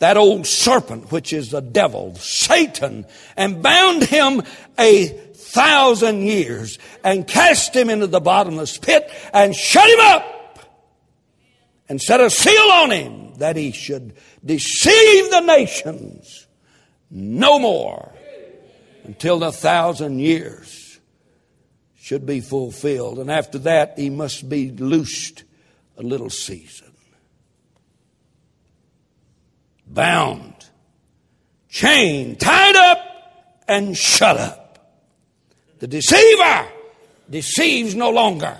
that 0.00 0.16
old 0.16 0.48
serpent, 0.48 1.12
which 1.12 1.32
is 1.32 1.50
the 1.50 1.60
devil, 1.60 2.16
Satan, 2.16 3.06
and 3.36 3.62
bound 3.62 4.02
him 4.02 4.42
a 4.78 5.31
thousand 5.52 6.22
years 6.22 6.78
and 7.04 7.26
cast 7.26 7.76
him 7.76 7.90
into 7.90 8.06
the 8.06 8.20
bottomless 8.20 8.78
pit 8.78 9.10
and 9.34 9.54
shut 9.54 9.88
him 9.88 10.00
up 10.00 10.58
and 11.88 12.00
set 12.00 12.20
a 12.20 12.30
seal 12.30 12.72
on 12.72 12.90
him 12.90 13.34
that 13.34 13.56
he 13.56 13.70
should 13.70 14.14
deceive 14.44 15.30
the 15.30 15.40
nations 15.40 16.46
no 17.10 17.58
more 17.58 18.12
until 19.04 19.38
the 19.38 19.52
thousand 19.52 20.20
years 20.20 21.00
should 21.96 22.24
be 22.24 22.40
fulfilled. 22.40 23.18
And 23.18 23.30
after 23.30 23.58
that, 23.60 23.98
he 23.98 24.08
must 24.08 24.48
be 24.48 24.70
loosed 24.70 25.44
a 25.98 26.02
little 26.02 26.30
season. 26.30 26.92
Bound, 29.86 30.54
chained, 31.68 32.40
tied 32.40 32.74
up, 32.74 32.98
and 33.68 33.94
shut 33.96 34.38
up 34.38 34.61
the 35.82 35.88
deceiver, 35.88 36.68
deceives 37.28 37.96
no 37.96 38.10
longer. 38.10 38.56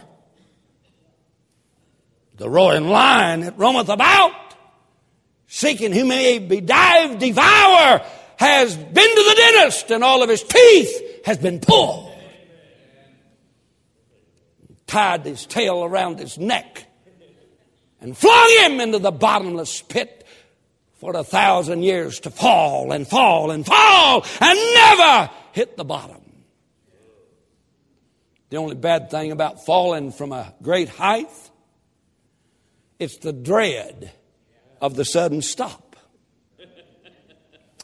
The 2.36 2.50
roaring 2.50 2.88
lion 2.88 3.42
that 3.42 3.56
roameth 3.56 3.88
about, 3.88 4.32
seeking 5.46 5.92
who 5.92 6.04
may 6.04 6.40
be 6.40 6.60
dive, 6.60 7.20
devour, 7.20 8.04
has 8.38 8.76
been 8.76 8.92
to 8.92 9.22
the 9.28 9.34
dentist 9.36 9.92
and 9.92 10.02
all 10.02 10.24
of 10.24 10.28
his 10.28 10.42
teeth 10.42 11.24
has 11.24 11.38
been 11.38 11.60
pulled. 11.60 12.12
Tied 14.88 15.24
his 15.24 15.46
tail 15.46 15.84
around 15.84 16.18
his 16.18 16.38
neck 16.38 16.86
and 18.00 18.18
flung 18.18 18.56
him 18.62 18.80
into 18.80 18.98
the 18.98 19.12
bottomless 19.12 19.80
pit 19.80 20.26
for 20.94 21.14
a 21.14 21.22
thousand 21.22 21.84
years 21.84 22.18
to 22.18 22.30
fall 22.32 22.90
and 22.90 23.06
fall 23.06 23.52
and 23.52 23.64
fall 23.64 24.26
and 24.40 24.58
never 24.74 25.30
hit 25.52 25.76
the 25.76 25.84
bottom. 25.84 26.21
The 28.52 28.58
only 28.58 28.74
bad 28.74 29.10
thing 29.10 29.32
about 29.32 29.64
falling 29.64 30.12
from 30.12 30.30
a 30.30 30.52
great 30.60 30.90
height, 30.90 31.30
it's 32.98 33.16
the 33.16 33.32
dread 33.32 34.12
of 34.78 34.94
the 34.94 35.06
sudden 35.06 35.40
stop. 35.40 35.96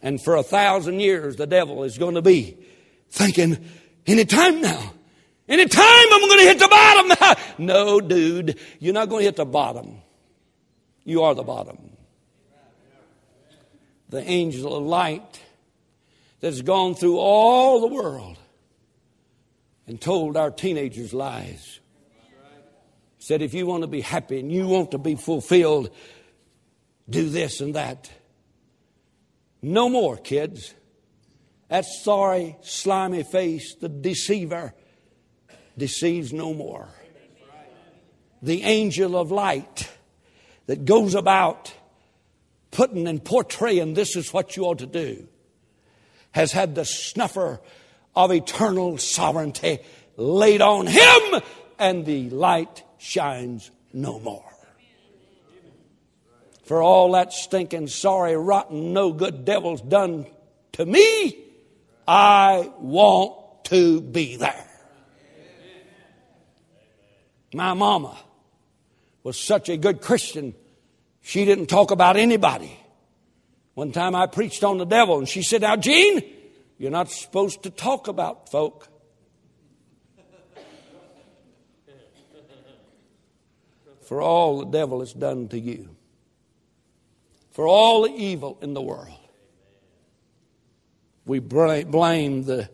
And 0.03 0.23
for 0.23 0.37
a 0.37 0.43
thousand 0.43 1.01
years, 1.01 1.37
the 1.37 1.47
devil 1.47 1.85
is 1.85 1.97
going 1.97 2.17
to 2.17 2.21
be 2.21 2.59
thinking, 3.09 3.65
any 4.07 4.27
time 4.27 4.61
now, 4.61 4.93
any 5.49 5.65
time 5.65 6.07
I'm 6.13 6.29
going 6.29 6.39
to 6.39 6.45
hit 6.45 6.59
the 6.59 6.69
bottom. 6.69 7.35
no, 7.67 8.03
dude, 8.03 8.59
you're 8.79 8.93
not 8.93 9.09
going 9.09 9.21
to 9.21 9.25
hit 9.25 9.37
the 9.37 9.47
bottom. 9.47 10.03
You 11.03 11.23
are 11.23 11.35
the 11.35 11.45
bottom. 11.45 11.79
The 14.11 14.21
angel 14.21 14.77
of 14.77 14.85
light 14.85 15.43
that's 16.41 16.61
gone 16.61 16.95
through 16.95 17.17
all 17.17 17.81
the 17.81 17.95
world 17.95 18.37
and 19.89 20.01
told 20.01 20.37
our 20.37 20.51
teenagers 20.51 21.15
lies. 21.15 21.81
Said, 23.19 23.43
if 23.43 23.55
you 23.55 23.67
want 23.67 23.83
to 23.83 23.89
be 23.89 24.01
happy 24.01 24.39
and 24.39 24.53
you 24.53 24.67
want 24.69 24.93
to 24.93 24.99
be 24.99 25.17
fulfilled, 25.17 25.91
do 27.09 27.29
this 27.29 27.61
and 27.61 27.75
that. 27.75 28.11
No 29.61 29.89
more, 29.89 30.17
kids. 30.17 30.75
That 31.69 31.85
sorry, 31.85 32.57
slimy 32.63 33.25
face, 33.25 33.75
the 33.75 33.89
deceiver, 33.89 34.73
deceives 35.77 36.33
no 36.33 36.55
more. 36.55 36.89
The 38.41 38.63
angel 38.63 39.17
of 39.17 39.33
light 39.33 39.91
that 40.67 40.85
goes 40.85 41.15
about 41.15 41.75
putting 42.71 43.09
and 43.09 43.25
portraying 43.25 43.95
this 43.95 44.15
is 44.17 44.33
what 44.33 44.57
you 44.57 44.65
ought 44.65 44.79
to 44.79 44.87
do 44.87 45.27
has 46.33 46.53
had 46.53 46.75
the 46.75 46.85
snuffer 46.85 47.61
of 48.19 48.33
eternal 48.33 48.99
sovereignty 48.99 49.79
laid 50.17 50.61
on 50.61 50.89
him, 50.89 51.41
and 51.79 52.05
the 52.05 52.29
light 52.31 52.83
shines 52.99 53.71
no 53.93 54.19
more. 54.19 54.45
For 56.65 56.83
all 56.83 57.13
that 57.13 57.33
stinking, 57.33 57.87
sorry, 57.87 58.37
rotten, 58.37 58.93
no 58.93 59.13
good 59.13 59.45
devil's 59.45 59.81
done 59.81 60.27
to 60.73 60.85
me, 60.85 61.39
I 62.09 62.73
want 62.81 63.65
to 63.67 64.01
be 64.01 64.35
there. 64.35 64.67
My 67.55 67.73
mama 67.75 68.19
was 69.23 69.39
such 69.39 69.69
a 69.69 69.77
good 69.77 70.01
Christian, 70.01 70.55
she 71.21 71.45
didn't 71.45 71.67
talk 71.67 71.93
about 71.93 72.17
anybody. 72.17 72.77
One 73.75 73.93
time 73.93 74.17
I 74.17 74.27
preached 74.27 74.65
on 74.65 74.79
the 74.79 74.87
devil, 74.87 75.19
and 75.19 75.29
she 75.29 75.43
said, 75.43 75.61
Now, 75.61 75.77
Gene, 75.77 76.21
you're 76.79 76.93
not 76.93 77.11
supposed 77.11 77.65
to 77.65 77.71
talk 77.71 78.09
about 78.09 78.51
folk. 78.51 78.89
For 84.03 84.23
all 84.23 84.61
the 84.61 84.67
devil 84.67 85.01
has 85.01 85.13
done 85.13 85.49
to 85.49 85.59
you, 85.59 85.95
for 87.51 87.67
all 87.67 88.05
the 88.05 88.15
evil 88.15 88.59
in 88.63 88.73
the 88.73 88.81
world. 88.81 89.19
We 91.27 91.41
blame 91.41 92.45
the, 92.45 92.71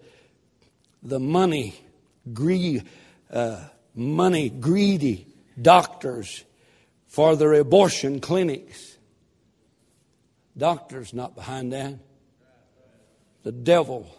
the 1.02 1.18
money, 1.18 1.74
greed, 2.32 2.84
uh, 3.32 3.64
money 3.96 4.48
greedy 4.48 5.26
doctors 5.60 6.44
for 7.08 7.34
their 7.34 7.54
abortion 7.54 8.20
clinics. 8.20 8.96
Doctors 10.56 11.12
not 11.12 11.34
behind 11.34 11.72
that. 11.72 11.94
The 13.44 13.52
devil 13.52 14.10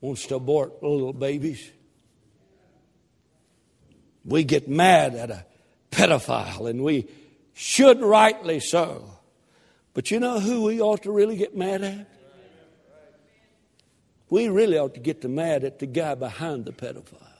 wants 0.00 0.26
to 0.26 0.36
abort 0.36 0.82
little 0.82 1.12
babies. 1.12 1.70
We 4.24 4.42
get 4.44 4.68
mad 4.68 5.14
at 5.14 5.30
a 5.30 5.46
pedophile, 5.90 6.68
and 6.68 6.82
we 6.82 7.06
should 7.52 8.00
rightly 8.00 8.58
so. 8.58 9.10
But 9.92 10.10
you 10.10 10.18
know 10.18 10.40
who 10.40 10.62
we 10.62 10.80
ought 10.80 11.04
to 11.04 11.12
really 11.12 11.36
get 11.36 11.56
mad 11.56 11.82
at? 11.82 12.08
We 14.30 14.48
really 14.48 14.78
ought 14.78 14.94
to 14.94 15.00
get 15.00 15.22
mad 15.22 15.62
at 15.62 15.78
the 15.78 15.86
guy 15.86 16.14
behind 16.14 16.64
the 16.64 16.72
pedophile. 16.72 17.33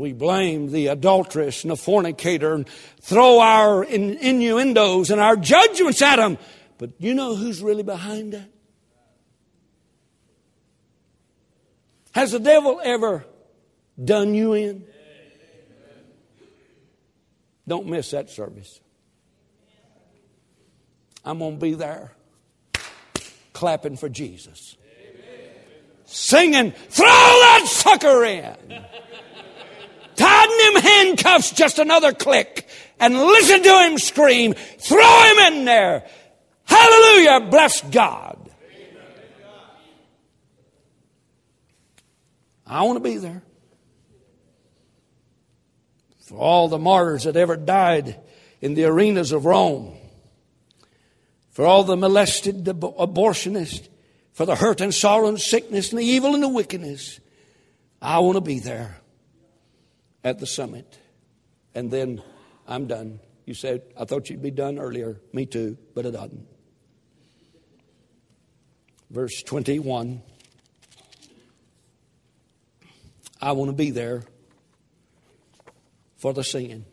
We 0.00 0.14
blame 0.14 0.72
the 0.72 0.86
adulteress 0.86 1.62
and 1.62 1.70
the 1.70 1.76
fornicator 1.76 2.54
and 2.54 2.66
throw 3.02 3.38
our 3.38 3.84
innuendos 3.84 5.10
and 5.10 5.20
our 5.20 5.36
judgments 5.36 6.00
at 6.00 6.16
them. 6.16 6.38
But 6.78 6.92
you 6.96 7.12
know 7.12 7.34
who's 7.34 7.62
really 7.62 7.82
behind 7.82 8.32
that? 8.32 8.48
Has 12.12 12.32
the 12.32 12.40
devil 12.40 12.80
ever 12.82 13.26
done 14.02 14.32
you 14.32 14.54
in? 14.54 14.86
Don't 17.68 17.86
miss 17.86 18.12
that 18.12 18.30
service. 18.30 18.80
I'm 21.26 21.40
going 21.40 21.56
to 21.56 21.60
be 21.60 21.74
there 21.74 22.12
clapping 23.52 23.98
for 23.98 24.08
Jesus. 24.08 24.78
Singing, 26.06 26.72
throw 26.72 27.04
that 27.04 27.66
sucker 27.66 28.24
in. 28.24 28.82
Tighten 30.20 30.74
him 30.74 30.82
handcuffs 30.82 31.50
just 31.52 31.78
another 31.78 32.12
click 32.12 32.68
and 32.98 33.16
listen 33.16 33.62
to 33.62 33.84
him 33.86 33.96
scream. 33.96 34.52
Throw 34.52 35.22
him 35.22 35.54
in 35.54 35.64
there. 35.64 36.06
Hallelujah. 36.66 37.48
Bless 37.48 37.80
God. 37.80 38.50
I 42.66 42.82
want 42.82 42.98
to 42.98 43.02
be 43.02 43.16
there. 43.16 43.42
For 46.26 46.36
all 46.36 46.68
the 46.68 46.78
martyrs 46.78 47.24
that 47.24 47.36
ever 47.36 47.56
died 47.56 48.20
in 48.60 48.74
the 48.74 48.84
arenas 48.84 49.32
of 49.32 49.46
Rome, 49.46 49.96
for 51.48 51.64
all 51.64 51.82
the 51.82 51.96
molested, 51.96 52.66
abortionists, 52.66 53.88
for 54.34 54.44
the 54.44 54.56
hurt 54.56 54.82
and 54.82 54.92
sorrow 54.92 55.28
and 55.28 55.40
sickness 55.40 55.92
and 55.92 55.98
the 55.98 56.04
evil 56.04 56.34
and 56.34 56.42
the 56.42 56.48
wickedness, 56.48 57.20
I 58.02 58.18
want 58.18 58.36
to 58.36 58.42
be 58.42 58.58
there 58.58 58.99
at 60.24 60.38
the 60.38 60.46
summit. 60.46 60.98
And 61.74 61.90
then 61.90 62.22
I'm 62.66 62.86
done. 62.86 63.20
You 63.46 63.54
said, 63.54 63.82
I 63.98 64.04
thought 64.04 64.30
you'd 64.30 64.42
be 64.42 64.50
done 64.50 64.78
earlier. 64.78 65.20
Me 65.32 65.46
too, 65.46 65.76
but 65.94 66.06
it 66.06 66.12
doesn't. 66.12 66.46
Verse 69.10 69.42
21. 69.42 70.22
I 73.42 73.52
want 73.52 73.70
to 73.70 73.76
be 73.76 73.90
there 73.90 74.22
for 76.18 76.32
the 76.32 76.44
singing. 76.44 76.84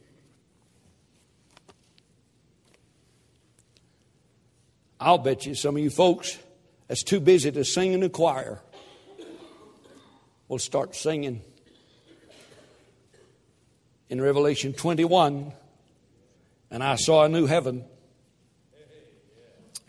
I'll 5.00 5.18
bet 5.18 5.46
you 5.46 5.54
some 5.54 5.76
of 5.76 5.84
you 5.84 5.90
folks 5.90 6.38
that's 6.88 7.04
too 7.04 7.20
busy 7.20 7.52
to 7.52 7.64
sing 7.64 7.94
in 7.94 8.00
the 8.00 8.10
choir 8.10 8.62
will 10.48 10.60
start 10.60 10.96
singing 10.96 11.42
in 14.10 14.22
Revelation 14.22 14.74
21, 14.74 15.52
and 16.72 16.84
I 16.84 16.96
saw 16.96 17.24
a 17.24 17.30
new 17.30 17.46
heaven 17.46 17.84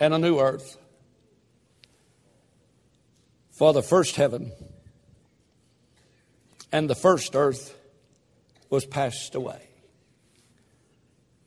and 0.01 0.15
a 0.15 0.19
new 0.19 0.39
earth. 0.39 0.77
For 3.51 3.73
the 3.73 3.83
first 3.83 4.17
heaven 4.17 4.53
and 6.71 6.89
the 6.89 6.95
first 6.95 7.35
earth 7.35 7.77
was 8.71 8.85
passed 8.85 9.35
away. 9.35 9.63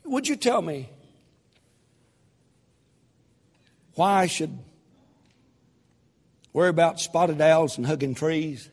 Would 0.06 0.28
you 0.28 0.36
tell 0.36 0.62
me 0.62 0.90
why 3.96 4.22
I 4.22 4.26
should 4.28 4.58
worry 6.52 6.70
about 6.70 7.00
spotted 7.00 7.40
owls 7.40 7.78
and 7.78 7.86
hugging 7.86 8.16
trees 8.16 8.70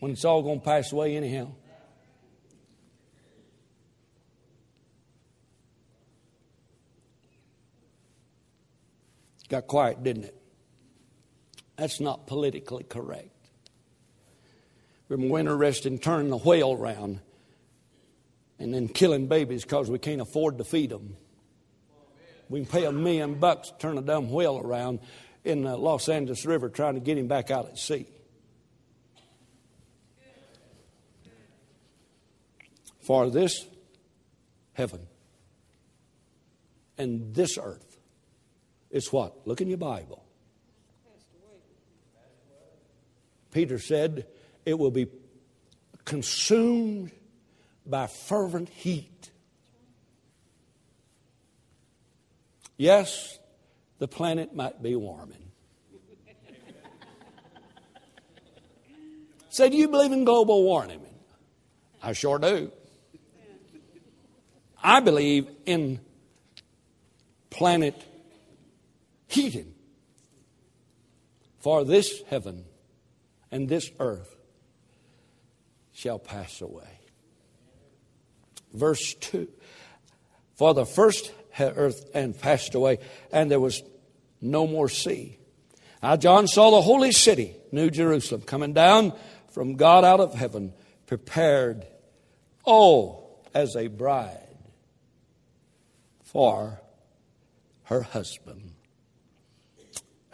when 0.00 0.12
it's 0.12 0.24
all 0.24 0.42
going 0.42 0.60
to 0.60 0.64
pass 0.64 0.92
away 0.92 1.16
anyhow? 1.16 1.48
Got 9.54 9.68
quiet, 9.68 10.02
didn't 10.02 10.24
it? 10.24 10.42
That's 11.76 12.00
not 12.00 12.26
politically 12.26 12.82
correct. 12.82 13.30
We're 15.08 15.16
more 15.16 15.38
interested 15.38 15.92
in 15.92 16.00
turning 16.00 16.28
the 16.28 16.38
whale 16.38 16.72
around 16.72 17.20
and 18.58 18.74
then 18.74 18.88
killing 18.88 19.28
babies 19.28 19.62
because 19.62 19.88
we 19.88 20.00
can't 20.00 20.20
afford 20.20 20.58
to 20.58 20.64
feed 20.64 20.90
them. 20.90 21.16
We 22.48 22.64
can 22.64 22.68
pay 22.68 22.84
a 22.84 22.90
million 22.90 23.36
bucks 23.36 23.70
to 23.70 23.78
turn 23.78 23.96
a 23.96 24.02
dumb 24.02 24.28
whale 24.28 24.58
around 24.58 24.98
in 25.44 25.62
the 25.62 25.76
Los 25.76 26.08
Angeles 26.08 26.44
River 26.44 26.68
trying 26.68 26.94
to 26.94 27.00
get 27.00 27.16
him 27.16 27.28
back 27.28 27.52
out 27.52 27.66
at 27.66 27.78
sea. 27.78 28.08
For 32.98 33.30
this 33.30 33.64
heaven 34.72 35.06
and 36.98 37.32
this 37.36 37.56
earth 37.56 37.93
is 38.94 39.12
what? 39.12 39.46
Look 39.46 39.60
in 39.60 39.68
your 39.68 39.76
Bible. 39.76 40.24
Peter 43.50 43.78
said 43.78 44.26
it 44.64 44.78
will 44.78 44.92
be 44.92 45.08
consumed 46.04 47.10
by 47.84 48.06
fervent 48.06 48.68
heat. 48.68 49.30
Yes, 52.76 53.38
the 53.98 54.08
planet 54.08 54.54
might 54.54 54.80
be 54.82 54.94
warming. 54.94 55.38
Say, 59.50 59.70
do 59.70 59.76
you 59.76 59.88
believe 59.88 60.12
in 60.12 60.24
global 60.24 60.62
warming? 60.64 61.00
I 62.02 62.12
sure 62.12 62.38
do. 62.38 62.70
I 64.82 65.00
believe 65.00 65.48
in 65.66 66.00
planet 67.50 68.04
heating. 69.34 69.74
For 71.58 71.84
this 71.84 72.22
heaven 72.28 72.64
and 73.50 73.68
this 73.68 73.90
earth 73.98 74.34
shall 75.92 76.18
pass 76.18 76.60
away. 76.60 77.00
Verse 78.72 79.14
2 79.14 79.48
For 80.56 80.74
the 80.74 80.84
first 80.84 81.32
earth 81.58 82.04
and 82.14 82.38
passed 82.38 82.74
away, 82.74 82.98
and 83.32 83.50
there 83.50 83.60
was 83.60 83.82
no 84.40 84.66
more 84.66 84.88
sea. 84.88 85.38
Now 86.02 86.16
John 86.16 86.46
saw 86.46 86.70
the 86.70 86.82
holy 86.82 87.12
city, 87.12 87.56
New 87.72 87.90
Jerusalem, 87.90 88.42
coming 88.42 88.72
down 88.72 89.12
from 89.52 89.76
God 89.76 90.04
out 90.04 90.20
of 90.20 90.34
heaven, 90.34 90.74
prepared, 91.06 91.86
oh, 92.66 93.24
as 93.54 93.76
a 93.76 93.86
bride 93.86 94.58
for 96.24 96.80
her 97.84 98.02
husband. 98.02 98.73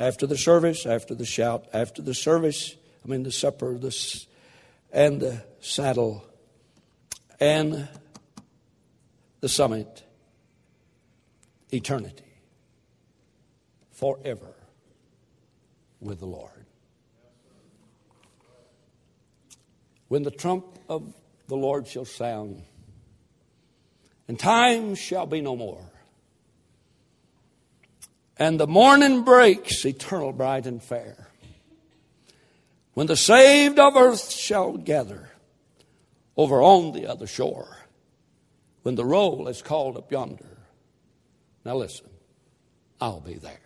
After 0.00 0.26
the 0.26 0.38
service, 0.38 0.86
after 0.86 1.14
the 1.14 1.26
shout, 1.26 1.66
after 1.74 2.00
the 2.00 2.14
service, 2.14 2.74
I 3.04 3.08
mean 3.08 3.22
the 3.22 3.30
supper, 3.30 3.76
the, 3.76 3.94
and 4.90 5.20
the 5.20 5.44
saddle, 5.60 6.24
and 7.38 7.86
the 9.40 9.48
summit, 9.50 10.02
eternity, 11.70 12.32
forever 13.92 14.54
with 16.00 16.20
the 16.20 16.26
Lord. 16.26 16.64
When 20.08 20.22
the 20.22 20.30
trump 20.30 20.64
of 20.88 21.12
the 21.46 21.56
Lord 21.56 21.86
shall 21.86 22.06
sound, 22.06 22.62
and 24.28 24.38
time 24.38 24.94
shall 24.94 25.26
be 25.26 25.42
no 25.42 25.56
more. 25.56 25.89
And 28.40 28.58
the 28.58 28.66
morning 28.66 29.22
breaks 29.22 29.84
eternal, 29.84 30.32
bright, 30.32 30.64
and 30.64 30.82
fair. 30.82 31.28
When 32.94 33.06
the 33.06 33.16
saved 33.16 33.78
of 33.78 33.96
earth 33.96 34.30
shall 34.30 34.78
gather 34.78 35.28
over 36.38 36.62
on 36.62 36.92
the 36.92 37.06
other 37.06 37.26
shore 37.26 37.76
when 38.82 38.94
the 38.94 39.04
roll 39.04 39.46
is 39.46 39.60
called 39.60 39.98
up 39.98 40.10
yonder. 40.10 40.58
Now 41.66 41.76
listen, 41.76 42.08
I'll 42.98 43.20
be 43.20 43.34
there. 43.34 43.60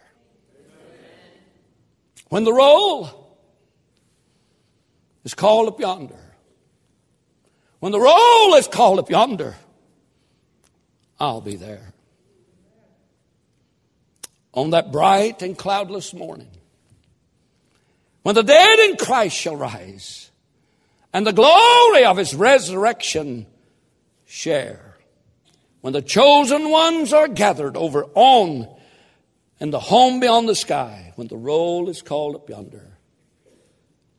When 2.28 2.42
the 2.42 2.52
roll 2.52 3.38
is 5.22 5.34
called 5.34 5.68
up 5.68 5.78
yonder, 5.78 6.34
when 7.78 7.92
the 7.92 8.00
roll 8.00 8.54
is 8.54 8.66
called 8.66 8.98
up 8.98 9.08
yonder, 9.08 9.54
I'll 11.20 11.40
be 11.40 11.54
there. 11.54 11.93
On 14.54 14.70
that 14.70 14.90
bright 14.90 15.42
and 15.42 15.58
cloudless 15.58 16.14
morning, 16.14 16.50
when 18.22 18.34
the 18.34 18.42
dead 18.42 18.78
in 18.78 18.96
Christ 18.96 19.36
shall 19.36 19.56
rise, 19.56 20.30
and 21.12 21.26
the 21.26 21.32
glory 21.32 22.04
of 22.04 22.16
his 22.16 22.34
resurrection 22.34 23.46
share 24.24 24.96
when 25.84 25.92
the 25.92 26.00
chosen 26.00 26.70
ones 26.70 27.12
are 27.12 27.28
gathered 27.28 27.76
over 27.76 28.06
on 28.14 28.66
and 29.60 29.70
the 29.70 29.78
home 29.78 30.18
beyond 30.18 30.48
the 30.48 30.54
sky, 30.54 31.12
when 31.16 31.28
the 31.28 31.36
roll 31.36 31.90
is 31.90 32.00
called 32.00 32.34
up 32.34 32.48
yonder. 32.48 32.96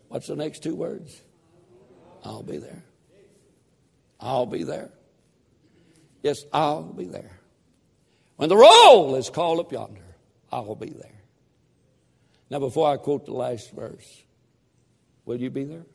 What's 0.07 0.27
the 0.27 0.35
next 0.35 0.61
two 0.61 0.75
words? 0.75 1.19
I'll 2.23 2.43
be 2.43 2.57
there. 2.57 2.83
I'll 4.19 4.45
be 4.45 4.63
there. 4.63 4.91
Yes, 6.21 6.45
I'll 6.53 6.83
be 6.83 7.05
there. 7.05 7.39
When 8.37 8.49
the 8.49 8.57
roll 8.57 9.15
is 9.15 9.29
called 9.29 9.59
up 9.59 9.71
yonder, 9.71 10.04
I'll 10.55 10.75
be 10.75 10.89
there. 10.89 11.21
Now, 12.49 12.59
before 12.59 12.91
I 12.91 12.97
quote 12.97 13.25
the 13.25 13.33
last 13.33 13.71
verse, 13.71 14.23
will 15.25 15.39
you 15.39 15.49
be 15.49 15.63
there? 15.63 15.85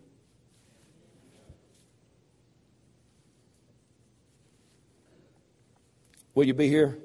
Will 6.34 6.44
you 6.44 6.54
be 6.54 6.68
here 6.68 6.98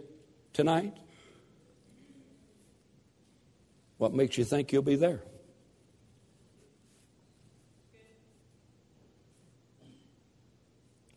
tonight? 0.53 0.95
What 3.97 4.13
makes 4.13 4.37
you 4.37 4.43
think 4.43 4.71
you'll 4.71 4.81
be 4.81 4.95
there? 4.95 5.21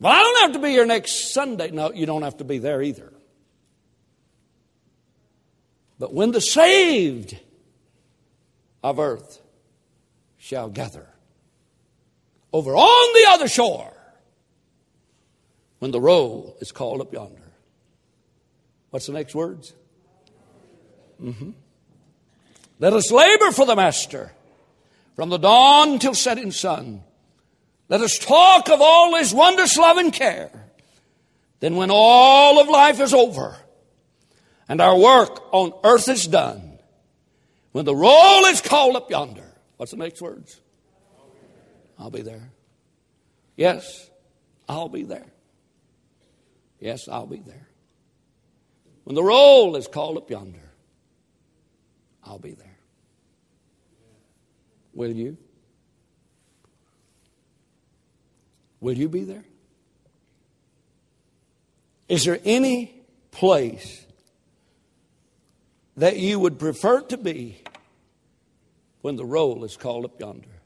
Well, 0.01 0.13
I 0.13 0.23
don't 0.23 0.41
have 0.43 0.53
to 0.53 0.59
be 0.61 0.71
here 0.71 0.87
next 0.87 1.33
Sunday. 1.33 1.71
No, 1.73 1.93
you 1.93 2.07
don't 2.07 2.23
have 2.23 2.37
to 2.37 2.45
be 2.45 2.59
there 2.59 2.81
either. 2.83 3.13
But 5.99 6.15
when 6.15 6.31
the 6.31 6.41
saved 6.41 7.39
of 8.83 8.99
earth 8.99 9.41
shall 10.37 10.69
gather 10.69 11.07
over 12.53 12.77
on 12.77 13.15
the 13.15 13.31
other 13.31 13.49
shore, 13.49 13.93
when 15.81 15.91
the 15.91 16.01
roll 16.01 16.57
is 16.61 16.73
called 16.73 17.01
up 17.01 17.13
yonder, 17.13 17.49
What's 18.91 19.07
the 19.07 19.13
next 19.13 19.35
words? 19.35 19.75
Mm-hmm. 21.23 21.51
Let 22.79 22.93
us 22.93 23.11
labor 23.11 23.51
for 23.51 23.67
the 23.67 23.77
Master 23.77 24.33
from 25.17 25.29
the 25.29 25.37
dawn 25.37 25.99
till 25.99 26.15
setting 26.15 26.53
sun. 26.53 27.03
Let 27.89 28.01
us 28.01 28.19
talk 28.19 28.69
of 28.69 28.81
all 28.81 29.17
his 29.17 29.35
wondrous 29.35 29.77
love 29.77 29.97
and 29.97 30.13
care. 30.13 30.51
Then, 31.61 31.75
when 31.75 31.91
all 31.91 32.61
of 32.61 32.69
life 32.69 33.01
is 33.01 33.13
over 33.13 33.57
and 34.69 34.81
our 34.81 34.99
work 34.99 35.43
on 35.53 35.73
earth 35.83 36.09
is 36.09 36.27
done, 36.27 36.79
when 37.73 37.85
the 37.85 37.95
roll 37.95 38.45
is 38.47 38.61
called 38.61 38.97
up 38.97 39.11
yonder, 39.11 39.51
what's 39.77 39.93
the 39.93 39.97
next 39.97 40.21
words? 40.21 40.61
I'll 41.99 42.11
be 42.11 42.23
there. 42.23 42.51
Yes, 43.57 44.11
I'll 44.69 44.89
be 44.89 45.03
there. 45.03 45.27
Yes, 46.81 47.09
I'll 47.09 47.27
be 47.27 47.39
there. 47.39 47.69
When 49.05 49.15
the 49.15 49.23
roll 49.23 49.75
is 49.77 49.89
called 49.89 50.17
up 50.17 50.31
yonder, 50.31 50.71
I'll 52.23 52.39
be 52.39 52.53
there. 52.53 52.79
Will 54.93 55.13
you? 55.13 55.39
Will 58.81 58.97
you 58.97 59.09
be 59.09 59.25
there? 59.25 59.45
Is 62.09 62.25
there 62.25 62.39
any 62.45 63.03
place 63.31 64.05
that 65.99 66.17
you 66.17 66.39
would 66.39 66.59
prefer 66.59 67.01
to 67.01 67.17
be 67.17 67.61
when 69.01 69.17
the 69.17 69.25
roll 69.25 69.65
is 69.65 69.77
called 69.77 70.05
up 70.05 70.21
yonder? 70.21 70.58